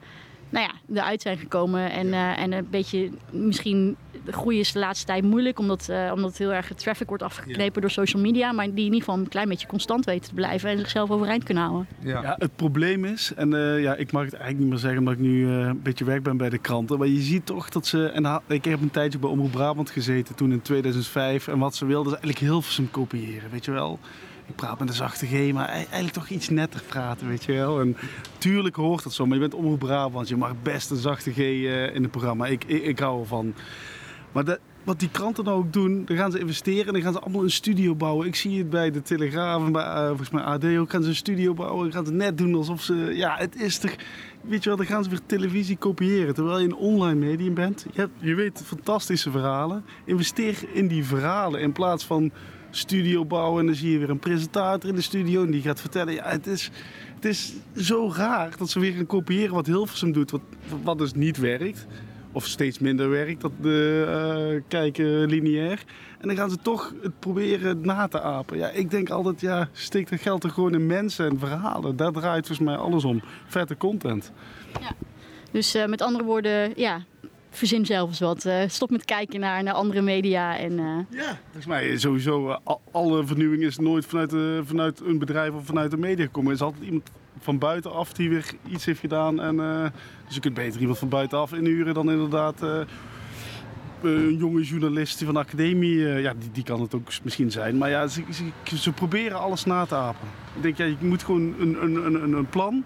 nou 0.51 0.67
ja, 0.67 1.01
eruit 1.01 1.23
zijn 1.23 1.39
gekomen. 1.39 1.91
En, 1.91 2.13
eh, 2.13 2.39
en 2.39 2.53
een 2.53 2.67
beetje, 2.71 3.11
misschien, 3.31 3.97
de 4.25 4.33
groei 4.33 4.59
is 4.59 4.73
de 4.73 4.79
laatste 4.79 5.07
tijd 5.07 5.25
moeilijk, 5.25 5.59
omdat, 5.59 5.89
eh, 5.89 6.11
omdat 6.15 6.37
heel 6.37 6.53
erg 6.53 6.69
het 6.69 6.79
traffic 6.79 7.09
wordt 7.09 7.23
afgeknepen 7.23 7.81
door 7.81 7.91
social 7.91 8.23
media. 8.23 8.53
Maar 8.53 8.65
die 8.65 8.75
in 8.75 8.83
ieder 8.85 8.99
geval 8.99 9.19
een 9.19 9.29
klein 9.29 9.49
beetje 9.49 9.67
constant 9.67 10.05
weten 10.05 10.29
te 10.29 10.35
blijven 10.35 10.71
en 10.71 10.79
zichzelf 10.79 11.11
overeind 11.11 11.45
kunnen 11.45 11.63
houden. 11.63 11.87
Ja. 11.99 12.23
Ja, 12.23 12.37
het 12.39 12.57
probleem 12.57 13.05
is, 13.05 13.33
en 13.37 13.55
eh, 13.55 13.83
ja, 13.83 13.95
ik 13.95 14.13
mag 14.13 14.25
het 14.25 14.33
eigenlijk 14.33 14.61
niet 14.61 14.71
meer 14.71 14.79
zeggen 14.79 14.99
omdat 14.99 15.15
ik 15.15 15.21
nu 15.21 15.49
eh, 15.49 15.67
een 15.67 15.83
beetje 15.83 16.05
weg 16.05 16.23
ben 16.23 16.37
bij 16.37 16.49
de 16.49 16.59
kranten. 16.59 16.99
Maar 16.99 17.09
je 17.09 17.21
ziet 17.21 17.47
toch 17.47 17.69
dat 17.69 17.87
ze, 17.87 18.07
en 18.07 18.43
ik 18.47 18.65
heb 18.65 18.81
een 18.81 18.91
tijdje 18.91 19.19
bij 19.19 19.31
Omroep 19.31 19.51
Brabant 19.51 19.91
gezeten 19.91 20.35
toen 20.35 20.53
in 20.53 20.63
2005. 20.63 21.49
En 21.49 21.59
wat 21.59 21.75
ze 21.75 21.87
wilden 21.87 22.13
is 22.13 22.19
eigenlijk 22.19 22.51
Hilversum 22.53 22.91
kopiëren, 22.91 23.51
weet 23.51 23.65
je 23.65 23.71
wel. 23.71 23.99
Ik 24.51 24.57
praat 24.57 24.79
met 24.79 24.89
een 24.89 24.95
zachte 24.95 25.27
G, 25.27 25.53
maar 25.53 25.69
e- 25.69 25.73
eigenlijk 25.73 26.13
toch 26.13 26.29
iets 26.29 26.49
netter 26.49 26.83
praten, 26.89 27.29
weet 27.29 27.45
je 27.45 27.53
wel. 27.53 27.81
En 27.81 27.97
tuurlijk 28.39 28.77
hoort 28.77 29.03
dat 29.03 29.13
zo, 29.13 29.25
maar 29.27 29.35
je 29.35 29.41
bent 29.41 29.55
Omroep 29.55 29.79
Brabant. 29.79 30.29
Je 30.29 30.37
mag 30.37 30.55
best 30.63 30.91
een 30.91 30.97
zachte 30.97 31.33
G 31.33 31.39
eh, 31.39 31.95
in 31.95 32.03
het 32.03 32.11
programma. 32.11 32.47
Ik, 32.47 32.65
ik, 32.65 32.83
ik 32.83 32.99
hou 32.99 33.21
ervan. 33.21 33.55
Maar 34.33 34.59
wat 34.85 35.01
die 35.01 35.11
kranten 35.11 35.45
nou 35.45 35.59
ook 35.59 35.73
doen, 35.73 36.05
dan 36.05 36.17
gaan 36.17 36.31
ze 36.31 36.39
investeren 36.39 36.87
en 36.87 36.93
dan 36.93 37.03
gaan 37.03 37.13
ze 37.13 37.21
allemaal 37.21 37.43
een 37.43 37.51
studio 37.51 37.95
bouwen. 37.95 38.27
Ik 38.27 38.35
zie 38.35 38.59
het 38.59 38.71
bij 38.71 38.91
de 38.91 39.03
Telegraaf 39.03 39.65
en 39.65 39.73
bij 39.73 39.85
eh, 39.85 40.07
volgens 40.07 40.31
mij 40.31 40.43
AD 40.43 40.65
ook. 40.65 40.91
Gaan 40.91 41.03
ze 41.03 41.09
een 41.09 41.15
studio 41.15 41.55
bouwen 41.55 41.87
en 41.87 41.93
gaan 41.93 42.07
ze 42.07 42.13
net 42.13 42.39
doen 42.39 42.55
alsof 42.55 42.83
ze... 42.83 42.95
Ja, 42.95 43.37
het 43.39 43.57
is 43.57 43.79
toch... 43.79 43.95
Weet 44.41 44.63
je 44.63 44.69
wel, 44.69 44.79
dan 44.79 44.87
gaan 44.87 45.05
ze 45.05 45.11
weer 45.11 45.21
televisie 45.27 45.77
kopiëren. 45.77 46.35
Terwijl 46.35 46.59
je 46.59 46.65
een 46.65 46.75
online 46.75 47.27
medium 47.27 47.55
bent. 47.55 47.87
Je, 47.93 48.01
hebt, 48.01 48.13
je 48.19 48.35
weet 48.35 48.63
fantastische 48.65 49.31
verhalen. 49.31 49.85
Investeer 50.05 50.59
in 50.73 50.89
die 50.89 51.05
verhalen 51.05 51.61
in 51.61 51.73
plaats 51.73 52.05
van 52.05 52.33
studio 52.71 53.25
bouwen. 53.25 53.61
En 53.61 53.67
dan 53.67 53.75
zie 53.75 53.93
je 53.93 53.99
weer 53.99 54.11
een 54.11 54.19
presentator 54.19 54.89
in 54.89 54.95
de 54.95 55.01
studio 55.01 55.45
en 55.45 55.51
die 55.51 55.63
gaat 55.63 55.81
vertellen. 55.81 56.15
Ja, 56.15 56.25
het 56.25 56.47
is, 56.47 56.71
het 57.15 57.25
is 57.25 57.53
zo 57.77 58.13
raar 58.17 58.57
dat 58.59 58.71
ze 58.71 58.81
weer 58.81 58.93
gaan 58.93 59.07
kopiëren 59.07 59.55
wat 59.55 59.67
Hilversum 59.67 60.13
doet. 60.13 60.31
Wat, 60.31 60.43
wat 60.83 60.99
dus 60.99 61.13
niet 61.13 61.39
werkt 61.39 61.87
of 62.33 62.47
steeds 62.47 62.79
minder 62.79 63.11
werkt, 63.11 63.41
dat 63.41 63.53
de 63.61 64.07
eh, 64.09 64.63
kijken 64.69 65.27
lineair. 65.27 65.85
En 66.19 66.29
dan 66.29 66.37
gaan 66.37 66.51
ze 66.51 66.57
toch 66.57 66.95
het 67.03 67.19
proberen 67.19 67.81
na 67.81 68.09
te 68.09 68.21
apen. 68.21 68.59
Ja, 68.59 68.69
ik 68.69 68.91
denk 68.91 69.11
altijd, 69.11 69.41
ja, 69.41 69.69
steek 69.73 70.11
dat 70.11 70.21
geld 70.21 70.45
er 70.45 70.51
gewoon 70.51 70.75
in 70.75 70.87
mensen 70.87 71.31
en 71.31 71.39
verhalen. 71.39 71.97
Daar 71.97 72.13
draait 72.13 72.47
volgens 72.47 72.69
mij 72.69 72.77
alles 72.77 73.05
om. 73.05 73.23
Vette 73.47 73.77
content. 73.77 74.33
Dus 75.51 75.75
eh, 75.75 75.87
met 75.87 76.03
andere 76.03 76.25
woorden, 76.25 76.73
ja, 76.77 77.05
verzin 77.51 77.87
zelf 77.87 78.09
eens 78.09 78.21
wat. 78.21 78.45
Eh, 78.45 78.63
stop 78.67 78.91
met 78.91 79.05
kijken 79.05 79.41
naar, 79.41 79.63
naar 79.63 79.75
andere 79.75 80.01
media 80.03 80.59
en... 80.59 80.79
eh, 80.79 81.19
Ja. 81.19 81.39
Volgens 81.45 81.67
mij 81.67 81.99
sowieso, 81.99 82.51
eh, 82.51 82.57
al- 82.65 82.81
alle 82.93 83.27
vernieuwing 83.27 83.63
is 83.63 83.79
nooit 83.79 84.07
vanuit, 84.07 84.35
vanuit 84.67 85.01
een 85.01 85.19
bedrijf 85.19 85.53
of 85.53 85.67
vanuit 85.67 85.91
de 85.91 85.97
media 85.97 86.25
gekomen. 86.25 86.51
Er 86.51 86.57
is 86.57 86.63
altijd 86.63 86.85
iemand 86.85 87.11
van 87.39 87.59
buitenaf 87.59 88.13
die 88.13 88.29
weer 88.29 88.51
iets 88.69 88.85
heeft 88.85 89.01
gedaan. 89.01 89.41
En, 89.41 89.57
dus 90.27 90.35
je 90.35 90.41
kunt 90.41 90.55
beter 90.55 90.81
iemand 90.81 90.99
van 90.99 91.09
buitenaf 91.09 91.53
inhuren 91.53 91.95
dan 91.95 92.11
inderdaad... 92.11 92.63
een 94.03 94.37
jonge 94.37 94.63
journalist 94.63 95.25
van 95.25 95.35
de 95.35 95.41
academie, 95.41 95.97
ja, 95.99 96.33
die, 96.39 96.51
die 96.53 96.65
kan 96.65 96.81
het 96.81 96.95
ook 96.95 97.09
misschien 97.23 97.51
zijn. 97.51 97.79
Maar 97.79 97.91
ja, 97.91 98.07
ze, 98.07 98.23
ze, 98.65 98.77
ze 98.79 98.93
proberen 98.93 99.41
alles 99.41 99.65
na 99.65 99.85
te 99.87 99.95
apen. 99.95 100.29
Ik 100.57 100.63
denk, 100.63 100.77
ja, 100.77 100.85
je 100.85 100.97
moet 101.01 101.23
gewoon 101.23 101.55
een, 101.59 101.83
een, 101.83 102.15
een, 102.23 102.33
een 102.33 102.47
plan 102.49 102.85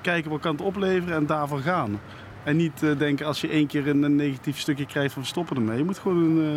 kijken 0.00 0.30
wat 0.30 0.40
kan 0.40 0.52
het 0.52 0.60
opleveren 0.64 1.16
en 1.16 1.26
daarvan 1.26 1.60
gaan. 1.62 2.00
En 2.44 2.56
niet 2.56 2.82
eh, 2.82 2.98
denken 2.98 3.26
als 3.26 3.40
je 3.40 3.48
één 3.48 3.66
keer 3.66 3.88
een, 3.88 4.02
een 4.02 4.16
negatief 4.16 4.58
stukje 4.58 4.86
krijgt 4.86 5.12
van 5.12 5.22
we 5.22 5.28
stoppen 5.28 5.56
ermee. 5.56 5.78
Je 5.78 5.84
moet 5.84 5.98
gewoon 5.98 6.16
een... 6.16 6.48
eh, 6.50 6.54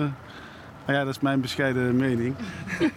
nou 0.86 0.98
ja, 0.98 1.04
dat 1.04 1.16
is 1.16 1.20
mijn 1.22 1.42
bescheiden 1.42 1.96
mening. 1.96 2.36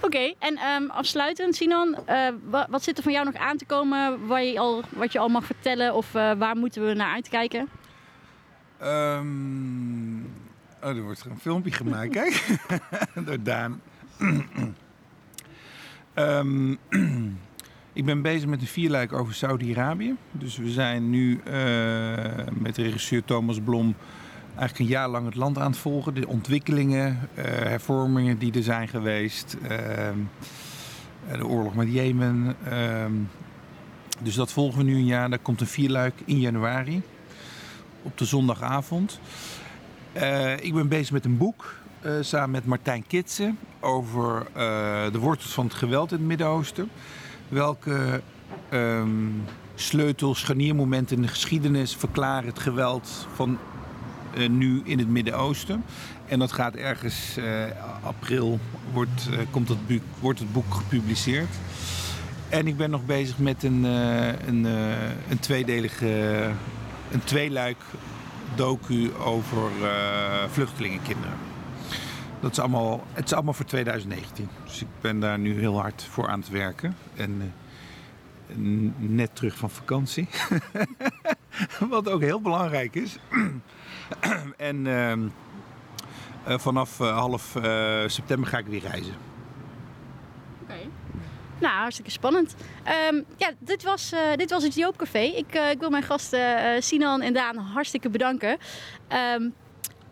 Oké, 0.00 0.32
en 0.38 0.56
ehm, 0.56 0.86
afsluitend, 0.90 1.54
Sinan, 1.56 1.96
eh, 2.06 2.28
wa- 2.50 2.66
wat 2.70 2.82
zit 2.82 2.96
er 2.96 3.02
van 3.02 3.12
jou 3.12 3.24
nog 3.24 3.34
aan 3.34 3.56
te 3.56 3.64
komen 3.64 4.26
waar 4.26 4.42
je 4.42 4.58
al, 4.58 4.82
wat 4.88 5.12
je 5.12 5.18
al 5.18 5.28
mag 5.28 5.44
vertellen 5.44 5.94
of 5.94 6.14
eh, 6.14 6.32
waar 6.32 6.56
moeten 6.56 6.86
we 6.86 6.94
naar 6.94 7.12
uitkijken? 7.14 7.68
Ehm, 8.78 10.16
oh, 10.82 10.96
er 10.96 11.02
wordt 11.02 11.20
er 11.24 11.30
een 11.30 11.38
filmpje 11.40 11.72
gemaakt, 11.82 12.10
kijk. 12.10 12.46
Door 13.26 13.42
Daan. 13.42 13.80
Ehm, 16.14 16.74
ik 17.94 18.04
ben 18.04 18.22
bezig 18.22 18.48
met 18.48 18.60
een 18.60 18.66
vierluik 18.66 19.12
over 19.12 19.34
Saudi-Arabië. 19.34 20.14
Dus 20.32 20.56
we 20.56 20.70
zijn 20.70 21.10
nu 21.10 21.40
eh, 21.44 21.54
met 22.52 22.76
regisseur 22.76 23.24
Thomas 23.24 23.60
Blom 23.60 23.94
eigenlijk 24.46 24.78
een 24.78 24.96
jaar 24.96 25.08
lang 25.08 25.26
het 25.26 25.34
land 25.34 25.58
aan 25.58 25.70
het 25.70 25.80
volgen. 25.80 26.14
De 26.14 26.28
ontwikkelingen, 26.28 27.28
eh, 27.34 27.44
hervormingen 27.44 28.38
die 28.38 28.52
er 28.52 28.62
zijn 28.62 28.88
geweest. 28.88 29.56
eh, 29.68 30.08
de 31.36 31.46
oorlog 31.46 31.74
met 31.74 31.92
Jemen. 31.92 32.56
dus 34.22 34.34
dat 34.34 34.52
volgen 34.52 34.78
we 34.78 34.84
nu 34.84 34.94
een 34.94 35.04
jaar. 35.04 35.30
Daar 35.30 35.38
komt 35.38 35.60
een 35.60 35.66
vierluik 35.66 36.14
in 36.24 36.40
januari 36.40 37.02
op 38.02 38.18
de 38.18 38.24
zondagavond. 38.24 39.20
Ik 40.60 40.74
ben 40.74 40.88
bezig 40.88 41.10
met 41.12 41.24
een 41.24 41.36
boek 41.36 41.74
samen 42.20 42.50
met 42.50 42.66
Martijn 42.66 43.06
Kitsen 43.06 43.58
over 43.80 44.46
de 45.12 45.18
wortels 45.18 45.52
van 45.52 45.64
het 45.64 45.74
geweld 45.74 46.10
in 46.10 46.18
het 46.18 46.26
Midden-Oosten. 46.26 46.90
Welke 47.48 48.22
ehm, 48.68 49.08
sleutels, 49.74 50.38
scharniermomenten 50.38 51.16
in 51.16 51.22
de 51.22 51.28
geschiedenis 51.28 51.96
verklaren 51.96 52.48
het 52.48 52.58
geweld 52.58 53.26
van 53.34 53.58
eh, 54.34 54.48
nu 54.48 54.80
in 54.84 54.98
het 54.98 55.08
Midden-Oosten. 55.08 55.84
En 56.26 56.38
dat 56.38 56.52
gaat 56.52 56.74
ergens 56.74 57.36
uh, 57.38 57.44
april 58.02 58.58
wordt, 58.92 59.28
uh, 59.30 59.38
komt 59.50 59.68
het 59.68 59.86
boek, 59.86 60.02
wordt 60.20 60.38
het 60.38 60.52
boek 60.52 60.74
gepubliceerd. 60.74 61.54
En 62.48 62.66
ik 62.66 62.76
ben 62.76 62.90
nog 62.90 63.06
bezig 63.06 63.38
met 63.38 63.62
een, 63.62 63.84
een, 63.84 64.64
een 65.28 65.38
tweedelige, 65.40 66.50
een 67.10 67.24
tweeluik 67.24 67.76
docu 68.54 69.14
over 69.14 69.70
vluchtelingenkinderen. 70.50 71.53
Dat 72.44 72.52
is 72.52 72.58
allemaal, 72.58 73.04
het 73.12 73.24
is 73.24 73.32
allemaal 73.32 73.52
voor 73.52 73.64
2019. 73.64 74.48
Dus 74.64 74.80
ik 74.80 74.86
ben 75.00 75.20
daar 75.20 75.38
nu 75.38 75.58
heel 75.58 75.80
hard 75.80 76.02
voor 76.02 76.28
aan 76.28 76.38
het 76.38 76.48
werken. 76.48 76.96
En 77.16 77.54
net 78.96 79.36
terug 79.36 79.56
van 79.56 79.70
vakantie. 79.70 80.28
Wat 81.90 82.08
ook 82.08 82.20
heel 82.20 82.40
belangrijk 82.40 82.94
is. 82.94 83.16
en 84.56 84.86
uh, 84.86 86.58
vanaf 86.58 87.00
uh, 87.00 87.18
half 87.18 87.56
september 88.06 88.48
ga 88.48 88.58
ik 88.58 88.66
weer 88.66 88.80
reizen. 88.80 89.14
Oké. 90.62 90.78
Nou, 91.58 91.74
hartstikke 91.74 92.10
spannend. 92.10 92.54
Um, 93.10 93.24
ja, 93.36 93.50
dit 93.58 93.82
was, 93.82 94.12
dit 94.36 94.50
was 94.50 94.62
het 94.62 94.74
Joopcafé. 94.74 95.18
Ik, 95.18 95.54
ik 95.54 95.80
wil 95.80 95.90
mijn 95.90 96.02
gasten 96.02 96.82
Sinan 96.82 97.22
en 97.22 97.32
Daan 97.32 97.56
hartstikke 97.56 98.08
bedanken. 98.08 98.58
Um, 99.38 99.54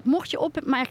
mocht 0.03 0.31
je 0.31 0.51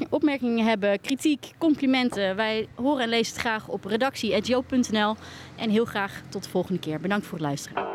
opmerkingen 0.09 0.65
hebben, 0.65 1.01
kritiek, 1.01 1.51
complimenten, 1.57 2.35
wij 2.35 2.67
horen 2.75 3.03
en 3.03 3.09
lezen 3.09 3.33
het 3.33 3.41
graag 3.41 3.67
op 3.67 3.85
redactie.joop.nl. 3.85 5.15
En 5.55 5.69
heel 5.69 5.85
graag 5.85 6.21
tot 6.29 6.43
de 6.43 6.49
volgende 6.49 6.79
keer. 6.79 6.99
Bedankt 6.99 7.25
voor 7.25 7.37
het 7.37 7.47
luisteren. 7.47 7.90